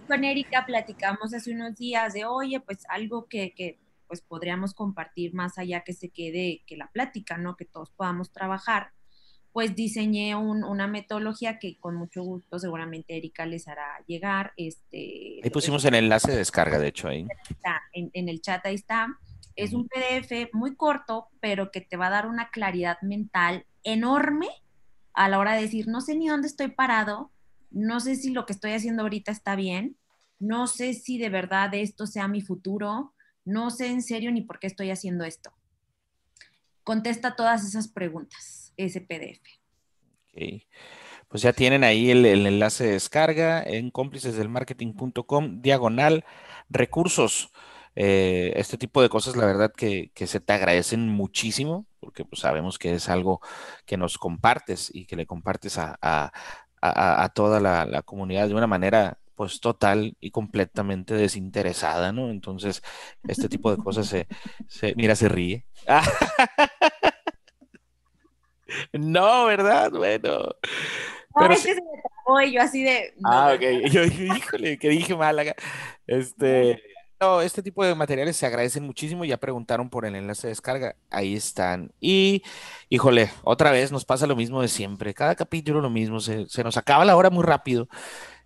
con 0.08 0.24
Erika 0.24 0.66
platicamos 0.66 1.34
hace 1.34 1.52
unos 1.52 1.76
días 1.76 2.14
de, 2.14 2.26
oye, 2.26 2.60
pues 2.60 2.80
algo 2.88 3.28
que, 3.28 3.54
que 3.56 3.80
pues 4.08 4.22
podríamos 4.22 4.76
compartir 4.76 5.34
más 5.34 5.58
allá 5.58 5.84
que 5.84 5.94
se 5.94 6.10
quede, 6.10 6.64
que 6.68 6.78
la 6.78 6.92
plática, 6.92 7.38
¿no? 7.38 7.56
Que 7.56 7.66
todos 7.66 7.90
podamos 7.92 8.32
trabajar 8.32 8.92
pues 9.52 9.76
diseñé 9.76 10.36
una 10.36 10.88
metodología 10.88 11.60
que 11.60 11.78
con 11.78 11.96
mucho 11.96 12.24
gusto 12.24 12.58
seguramente 12.58 13.18
Erika 13.18 13.46
les 13.46 13.68
hará 13.68 14.02
llegar. 14.08 14.54
Este, 14.56 15.40
ahí 15.44 15.50
pusimos 15.52 15.84
el 15.86 15.96
enlace 15.96 16.32
de 16.32 16.38
descarga, 16.38 16.80
de 16.80 16.88
hecho, 16.88 17.10
ahí. 17.10 17.28
Está, 17.50 17.82
en, 17.94 18.30
el 18.30 18.42
chat 18.42 18.66
ahí 18.66 18.76
está. 18.76 19.08
Es 19.64 19.74
un 19.74 19.88
PDF 19.88 20.49
muy 20.53 20.76
corto, 20.76 21.28
pero 21.39 21.72
que 21.72 21.82
te 21.82 21.97
va 21.97 22.07
a 22.07 22.12
dar 22.12 22.28
una 22.28 22.49
claridad 22.49 22.97
mental 23.01 23.66
enorme 23.84 24.47
a 25.14 25.30
la 25.30 25.39
hora 25.39 25.53
de 25.53 25.62
decir, 25.62 25.88
no 25.88 26.01
sé 26.01 26.16
ni 26.16 26.28
dónde 26.28 26.47
estoy 26.47 26.70
parado, 26.70 27.32
no 27.70 27.99
sé 27.99 28.16
si 28.16 28.32
lo 28.32 28.45
que 28.45 28.53
estoy 28.53 28.72
haciendo 28.72 29.03
ahorita 29.03 29.32
está 29.32 29.55
bien, 29.55 29.97
no 30.39 30.68
sé 30.68 30.93
si 30.93 31.18
de 31.18 31.30
verdad 31.30 31.74
esto 31.74 32.07
sea 32.07 32.28
mi 32.28 32.41
futuro, 32.41 33.14
no 33.45 33.70
sé 33.70 33.88
en 33.88 34.01
serio 34.01 34.32
ni 34.32 34.41
por 34.41 34.59
qué 34.59 34.68
estoy 34.68 34.89
haciendo 34.89 35.26
esto. 35.26 35.51
Contesta 36.84 37.36
todas 37.36 37.66
esas 37.66 37.88
preguntas 37.88 38.74
ese 38.78 39.01
PDF. 39.01 39.41
Pues 41.28 41.43
ya 41.43 41.53
tienen 41.53 41.84
ahí 41.84 42.09
el, 42.09 42.26
enlace 42.26 42.86
de 42.86 42.91
descarga 42.93 43.64
en 43.64 43.91
cómplicesdelmarketing.com, 43.91 45.62
diagonal, 45.62 46.26
recursos. 46.70 47.51
Eh, 47.96 48.54
este 48.56 48.78
tipo 48.78 49.02
de 49.02 49.10
cosas, 49.10 49.36
la 49.36 49.46
verdad 49.46 49.72
que, 49.76 50.12
se 50.16 50.39
te 50.39 50.54
agradecen 50.54 51.08
muchísimo, 51.08 51.86
porque 52.00 52.26
pues, 52.26 52.42
sabemos 52.42 52.80
que 52.80 52.94
es 52.94 53.10
algo 53.10 53.42
que 53.86 53.98
nos 53.98 54.18
compartes 54.18 54.89
y 54.94 55.06
que 55.06 55.16
le 55.16 55.26
compartes 55.26 55.78
a, 55.78 56.32
toda 57.34 57.60
la, 57.60 58.02
comunidad 58.04 58.48
de 58.48 58.56
una 58.56 58.68
manera 58.68 59.18
pues 59.36 59.60
total 59.60 60.16
y 60.20 60.30
completamente 60.30 61.16
desinteresada, 61.16 62.12
¿no? 62.12 62.30
Entonces, 62.30 62.84
este 63.28 63.50
tipo 63.50 63.76
de 63.76 63.82
cosas 63.82 64.06
se, 64.06 64.28
se 64.68 64.94
mira, 64.96 65.16
se 65.16 65.30
ríe. 65.30 65.66
No, 68.94 69.46
¿verdad? 69.46 69.92
Bueno. 69.92 70.56
Pero 71.36 71.54
es 71.54 71.64
que 71.64 71.76
se 71.76 71.82
me 71.82 72.02
trabó 72.24 72.42
y 72.42 72.54
yo 72.54 72.62
así 72.62 72.84
de. 72.84 73.14
ah, 73.24 73.54
ok. 73.56 73.89
Yo 73.92 74.04
dije, 74.04 74.26
híjole, 74.26 74.78
que 74.78 74.89
dije 74.89 75.16
Málaga. 75.16 75.56
Este. 76.08 76.82
No, 77.22 77.42
este 77.42 77.62
tipo 77.62 77.86
de 77.86 77.94
materiales 77.94 78.36
se 78.36 78.48
agradecen 78.48 78.84
muchísimo. 78.84 79.24
Ya 79.24 79.38
preguntaron 79.38 79.92
por 79.92 80.06
el 80.06 80.16
enlace 80.16 80.48
de 80.48 80.52
descarga. 80.54 80.96
Ahí 81.12 81.36
están. 81.36 81.92
Y, 82.00 82.42
híjole, 82.90 83.30
otra 83.44 83.72
vez 83.72 83.92
nos 83.92 84.06
pasa 84.06 84.26
lo 84.26 84.36
mismo 84.36 84.60
de 84.62 84.68
siempre. 84.68 85.14
Cada 85.14 85.36
capítulo 85.36 85.82
lo 85.82 85.92
mismo. 85.92 86.20
Se, 86.20 86.48
nos 86.64 86.78
acaba 86.78 87.06
la 87.06 87.16
hora 87.16 87.30
muy 87.30 87.44
rápido 87.44 87.88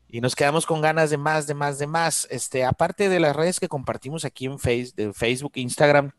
y 0.10 0.20
nos 0.20 0.36
quedamos 0.36 0.66
con 0.66 0.82
ganas 0.82 1.10
de 1.10 1.18
más, 1.18 1.48
de 1.48 1.54
más, 1.54 1.80
de 1.80 1.88
más. 1.88 2.28
Este, 2.30 2.66
aparte 2.66 3.08
de 3.08 3.22
las 3.22 3.34
redes 3.34 3.62
que 3.62 3.70
compartimos 3.70 4.26
aquí 4.26 4.46
en 4.46 4.60
Facebook, 4.60 5.54
Instagram 5.56 6.12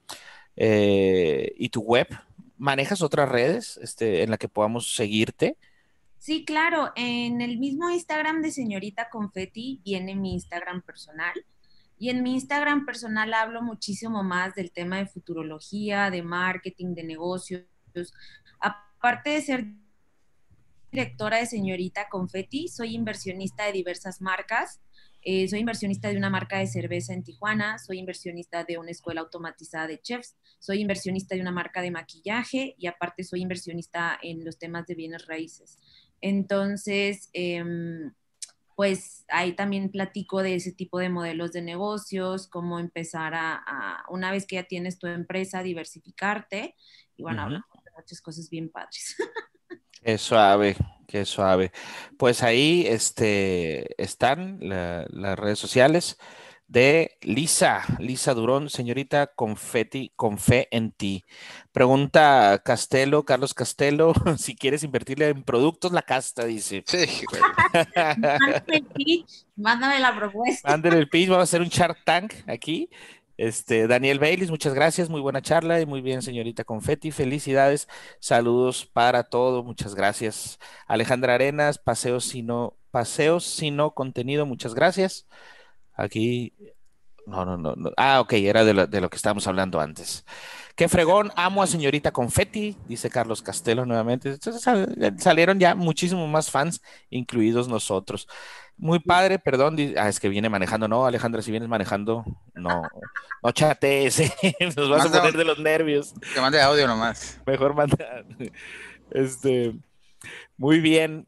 eh, 0.56 1.52
y 1.58 1.68
tu 1.68 1.82
web, 1.82 2.08
¿Manejas 2.58 3.02
otras 3.02 3.28
redes 3.28 3.78
este, 3.82 4.22
en 4.22 4.30
la 4.30 4.38
que 4.38 4.48
podamos 4.48 4.94
seguirte? 4.94 5.58
Sí, 6.18 6.44
claro. 6.44 6.90
En 6.96 7.42
el 7.42 7.58
mismo 7.58 7.90
Instagram 7.90 8.40
de 8.40 8.50
Señorita 8.50 9.10
Confetti 9.10 9.82
viene 9.84 10.14
mi 10.14 10.32
Instagram 10.32 10.80
personal. 10.80 11.34
Y 11.98 12.10
en 12.10 12.22
mi 12.22 12.34
Instagram 12.34 12.84
personal 12.84 13.32
hablo 13.34 13.62
muchísimo 13.62 14.22
más 14.22 14.54
del 14.54 14.70
tema 14.70 14.98
de 14.98 15.06
futurología, 15.06 16.10
de 16.10 16.22
marketing, 16.22 16.94
de 16.94 17.04
negocios. 17.04 17.64
Aparte 18.60 19.30
de 19.30 19.42
ser 19.42 19.66
directora 20.90 21.38
de 21.38 21.46
Señorita 21.46 22.08
Confetti, 22.08 22.68
soy 22.68 22.94
inversionista 22.94 23.64
de 23.64 23.72
diversas 23.72 24.20
marcas 24.20 24.80
eh, 25.28 25.48
soy 25.48 25.58
inversionista 25.58 26.08
de 26.08 26.16
una 26.16 26.30
marca 26.30 26.58
de 26.58 26.68
cerveza 26.68 27.12
en 27.12 27.24
Tijuana, 27.24 27.80
soy 27.80 27.98
inversionista 27.98 28.62
de 28.62 28.78
una 28.78 28.92
escuela 28.92 29.22
automatizada 29.22 29.88
de 29.88 30.00
chefs, 30.00 30.36
soy 30.60 30.80
inversionista 30.80 31.34
de 31.34 31.40
una 31.40 31.50
marca 31.50 31.82
de 31.82 31.90
maquillaje 31.90 32.76
y 32.78 32.86
aparte 32.86 33.24
soy 33.24 33.42
inversionista 33.42 34.16
en 34.22 34.44
los 34.44 34.56
temas 34.56 34.86
de 34.86 34.94
bienes 34.94 35.26
raíces. 35.26 35.80
Entonces, 36.20 37.28
em, 37.32 38.12
pues 38.76 39.24
ahí 39.28 39.54
también 39.54 39.90
platico 39.90 40.42
de 40.42 40.54
ese 40.54 40.70
tipo 40.70 40.98
de 40.98 41.08
modelos 41.08 41.50
de 41.52 41.62
negocios, 41.62 42.46
cómo 42.46 42.78
empezar 42.78 43.32
a, 43.34 44.04
una 44.10 44.30
vez 44.30 44.46
que 44.46 44.56
ya 44.56 44.64
tienes 44.64 44.98
tu 44.98 45.06
empresa, 45.06 45.62
diversificarte 45.62 46.76
y 47.16 47.22
bueno, 47.22 47.42
hablamos 47.42 47.66
de 47.84 47.90
muchas 47.96 48.20
cosas 48.20 48.50
bien 48.50 48.70
padres. 48.70 49.16
Qué 50.02 50.18
suave, 50.18 50.76
qué 51.08 51.24
suave. 51.24 51.72
Pues 52.16 52.44
ahí 52.44 52.84
este, 52.86 54.00
están 54.00 54.58
las 54.60 55.36
redes 55.36 55.58
sociales 55.58 56.16
de 56.68 57.16
Lisa, 57.22 57.82
Lisa 57.98 58.34
Durón, 58.34 58.70
señorita 58.70 59.28
Confetti, 59.28 60.12
con 60.16 60.38
fe 60.38 60.68
en 60.70 60.90
ti. 60.90 61.24
Pregunta 61.72 62.60
Castelo, 62.64 63.24
Carlos 63.24 63.54
Castelo, 63.54 64.12
si 64.38 64.56
quieres 64.56 64.82
invertirle 64.82 65.28
en 65.28 65.42
productos, 65.42 65.92
la 65.92 66.02
casta, 66.02 66.44
dice. 66.44 66.82
Sí, 66.86 67.06
Mándame 67.94 68.76
el 68.76 68.84
pitch, 68.84 69.46
mándame 69.56 70.00
la 70.00 70.16
propuesta. 70.16 70.68
Mándale 70.68 70.98
el 70.98 71.08
pitch, 71.08 71.28
vamos 71.28 71.42
a 71.42 71.44
hacer 71.44 71.60
un 71.60 71.68
Shark 71.68 71.98
Tank 72.04 72.34
aquí. 72.46 72.90
Este, 73.36 73.86
Daniel 73.86 74.18
Baylis, 74.18 74.50
muchas 74.50 74.72
gracias, 74.72 75.10
muy 75.10 75.20
buena 75.20 75.42
charla 75.42 75.80
y 75.80 75.86
muy 75.86 76.00
bien, 76.00 76.22
señorita 76.22 76.64
Confetti, 76.64 77.10
felicidades, 77.10 77.86
saludos 78.18 78.86
para 78.86 79.24
todos, 79.24 79.62
muchas 79.62 79.94
gracias. 79.94 80.58
Alejandra 80.86 81.34
Arenas, 81.34 81.76
paseos 81.78 82.24
sino, 82.24 82.78
paseos 82.90 83.44
sino 83.44 83.92
contenido, 83.92 84.46
muchas 84.46 84.74
gracias. 84.74 85.26
Aquí, 85.96 86.52
no, 87.26 87.44
no, 87.44 87.56
no, 87.56 87.74
no. 87.74 87.90
ah, 87.96 88.20
ok, 88.20 88.34
era 88.34 88.64
de 88.64 88.74
lo, 88.74 88.86
de 88.86 89.00
lo 89.00 89.10
que 89.10 89.16
estábamos 89.16 89.46
hablando 89.46 89.80
antes. 89.80 90.24
Qué 90.76 90.88
fregón, 90.88 91.32
amo 91.36 91.62
a 91.62 91.66
señorita 91.66 92.12
Confetti, 92.12 92.76
dice 92.86 93.08
Carlos 93.08 93.40
Castelo 93.40 93.86
nuevamente. 93.86 94.30
Entonces 94.30 94.62
salieron 95.18 95.58
ya 95.58 95.74
muchísimos 95.74 96.28
más 96.28 96.50
fans, 96.50 96.82
incluidos 97.08 97.66
nosotros. 97.66 98.28
Muy 98.78 98.98
padre, 98.98 99.38
perdón. 99.38 99.76
Ah, 99.96 100.08
es 100.08 100.20
que 100.20 100.28
viene 100.28 100.50
manejando. 100.50 100.86
No, 100.86 101.06
Alejandra, 101.06 101.40
si 101.40 101.50
vienes 101.50 101.68
manejando, 101.68 102.24
no, 102.54 102.82
no 103.42 103.52
chatees, 103.52 104.20
nos 104.76 104.90
vas 104.90 105.06
a 105.06 105.10
poner 105.10 105.36
de 105.36 105.44
los 105.44 105.58
nervios. 105.58 106.12
Que 106.34 106.40
mande 106.42 106.60
audio 106.60 106.86
nomás. 106.86 107.40
Mejor 107.46 107.74
manda. 107.74 107.96
Este, 109.10 109.74
muy 110.58 110.80
bien. 110.80 111.26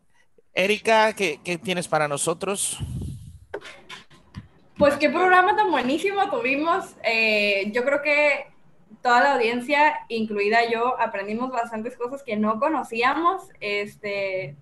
Erika, 0.53 1.13
¿qué, 1.15 1.61
tienes 1.63 1.89
para 1.89 2.09
nosotros? 2.09 2.79
Pues 4.79 4.95
qué 4.95 5.11
programa 5.11 5.57
tan 5.57 5.73
buenísimo 5.73 6.31
tuvimos. 6.31 6.95
Eh, 7.03 7.73
yo 7.73 7.85
creo 7.85 8.01
que 8.01 8.47
toda 9.03 9.21
la 9.21 9.35
audiencia, 9.35 10.07
incluida 10.09 10.71
yo, 10.71 11.01
aprendimos 11.01 11.51
bastantes 11.51 11.97
cosas 11.97 12.23
que 12.23 12.37
no 12.37 12.61
conocíamos. 12.61 13.43
Este, 13.59 14.55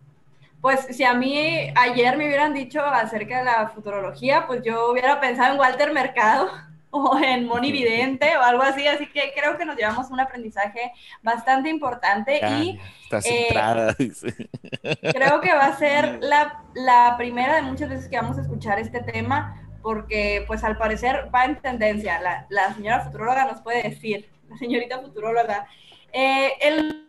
pues 0.63 0.87
si 0.91 1.05
a 1.05 1.13
mí 1.13 1.71
ayer 1.75 2.17
me 2.17 2.25
hubieran 2.25 2.55
dicho 2.55 2.81
acerca 2.81 3.41
de 3.41 3.45
la 3.45 3.69
futurología, 3.69 4.47
pues 4.47 4.63
yo 4.65 4.91
hubiera 4.91 5.21
pensado 5.21 5.53
en 5.53 5.61
Walter 5.61 5.93
Mercado 5.93 6.51
o 6.91 7.19
en 7.19 7.47
Moni 7.47 7.71
Vidente 7.81 8.39
o 8.39 8.41
algo 8.41 8.63
así, 8.63 8.87
así 8.87 9.07
que 9.09 9.35
creo 9.37 9.59
que 9.59 9.67
nos 9.67 9.77
llevamos 9.77 10.11
un 10.11 10.21
aprendizaje 10.21 10.93
bastante 11.23 11.69
importante 11.69 12.41
y 12.59 12.81
eh, 13.27 13.49
creo 15.13 15.41
que 15.43 15.53
va 15.53 15.67
a 15.67 15.77
ser 15.77 16.21
la, 16.23 16.65
la 16.75 17.17
primera 17.19 17.57
de 17.57 17.63
muchas 17.63 17.91
veces 17.91 18.09
que 18.09 18.17
vamos 18.17 18.39
a 18.39 18.41
escuchar 18.41 18.79
este 18.79 19.03
tema 19.03 19.66
porque 19.87 20.43
pues 20.49 20.65
al 20.65 20.77
parecer 20.77 21.31
va 21.33 21.45
en 21.45 21.63
tendencia, 21.63 22.21
la, 22.21 22.45
la 22.49 22.75
señora 22.75 23.05
futuróloga 23.05 23.45
nos 23.45 23.61
puede 23.61 23.85
decir, 23.85 24.29
la 24.49 24.57
señorita 24.57 24.99
futuróloga. 25.01 25.69
Eh, 26.13 26.55
el 26.61 27.09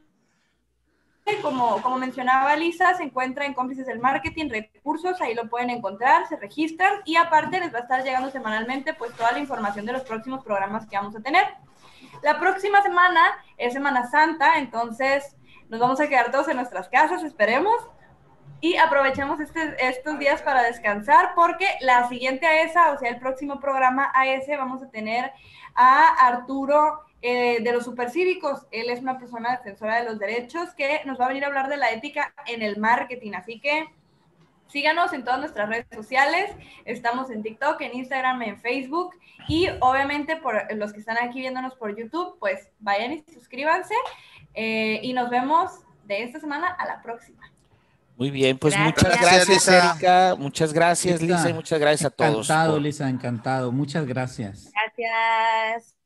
como, 1.41 1.81
como 1.81 1.97
mencionaba 1.97 2.55
Lisa, 2.55 2.93
se 2.93 3.01
encuentra 3.01 3.47
en 3.47 3.55
Cómplices 3.55 3.87
del 3.87 3.97
Marketing, 3.97 4.47
recursos, 4.51 5.19
ahí 5.21 5.33
lo 5.33 5.49
pueden 5.49 5.71
encontrar, 5.71 6.27
se 6.27 6.35
registran 6.35 7.01
y 7.03 7.15
aparte 7.15 7.59
les 7.59 7.73
va 7.73 7.79
a 7.79 7.81
estar 7.81 8.03
llegando 8.03 8.29
semanalmente 8.29 8.93
pues 8.93 9.11
toda 9.15 9.31
la 9.31 9.39
información 9.39 9.87
de 9.87 9.93
los 9.93 10.03
próximos 10.03 10.43
programas 10.43 10.85
que 10.85 10.97
vamos 10.97 11.15
a 11.15 11.21
tener. 11.21 11.47
La 12.21 12.39
próxima 12.39 12.83
semana 12.83 13.43
es 13.57 13.73
Semana 13.73 14.07
Santa, 14.07 14.59
entonces 14.59 15.35
nos 15.69 15.79
vamos 15.79 15.99
a 15.99 16.07
quedar 16.07 16.29
todos 16.29 16.47
en 16.47 16.57
nuestras 16.57 16.89
casas, 16.89 17.23
esperemos, 17.23 17.75
y 18.61 18.77
aprovechemos 18.77 19.39
este, 19.39 19.75
estos 19.79 20.17
días 20.19 20.41
para 20.41 20.63
descansar 20.63 21.33
porque 21.35 21.67
la 21.81 22.07
siguiente 22.09 22.45
a 22.45 22.63
esa, 22.63 22.91
o 22.91 22.97
sea, 22.97 23.09
el 23.09 23.19
próximo 23.19 23.59
programa 23.59 24.11
a 24.13 24.27
ese, 24.27 24.57
vamos 24.57 24.81
a 24.81 24.89
tener 24.89 25.31
a 25.75 26.27
Arturo 26.27 27.01
eh, 27.21 27.61
de 27.61 27.71
los 27.71 27.85
supercívicos. 27.85 28.65
Él 28.71 28.89
es 28.89 29.01
una 29.01 29.19
persona 29.19 29.57
defensora 29.57 29.99
de 29.99 30.05
los 30.05 30.19
derechos 30.19 30.73
que 30.75 31.01
nos 31.05 31.19
va 31.19 31.25
a 31.25 31.29
venir 31.29 31.43
a 31.43 31.47
hablar 31.47 31.69
de 31.69 31.77
la 31.77 31.91
ética 31.91 32.33
en 32.47 32.61
el 32.61 32.77
marketing. 32.77 33.33
Así 33.33 33.59
que 33.59 33.87
Síganos 34.67 35.13
en 35.13 35.23
todas 35.23 35.39
nuestras 35.39 35.69
redes 35.69 35.87
sociales. 35.93 36.51
Estamos 36.83 37.29
en 37.29 37.41
TikTok, 37.41 37.79
en 37.81 37.95
Instagram, 37.95 38.41
en 38.41 38.59
Facebook. 38.59 39.15
Y 39.47 39.69
obviamente 39.79 40.35
por 40.35 40.73
los 40.75 40.91
que 40.91 40.99
están 40.99 41.17
aquí 41.17 41.39
viéndonos 41.39 41.75
por 41.75 41.97
YouTube, 41.97 42.37
pues 42.39 42.69
vayan 42.79 43.13
y 43.13 43.23
suscríbanse. 43.33 43.95
Eh, 44.53 44.99
y 45.03 45.13
nos 45.13 45.29
vemos 45.29 45.79
de 46.05 46.23
esta 46.23 46.39
semana 46.39 46.67
a 46.67 46.85
la 46.85 47.01
próxima. 47.01 47.46
Muy 48.17 48.31
bien, 48.31 48.57
pues 48.57 48.75
muchas 48.75 49.21
gracias, 49.21 49.67
Erika. 49.67 50.35
Muchas 50.37 50.73
gracias, 50.73 51.21
Lisa, 51.21 51.49
y 51.51 51.53
muchas 51.53 51.79
gracias 51.79 52.07
a 52.07 52.09
todos. 52.09 52.49
Encantado, 52.49 52.79
Lisa, 52.79 53.09
encantado. 53.09 53.71
Muchas 53.71 54.07
gracias. 54.07 54.71
Gracias. 54.73 55.96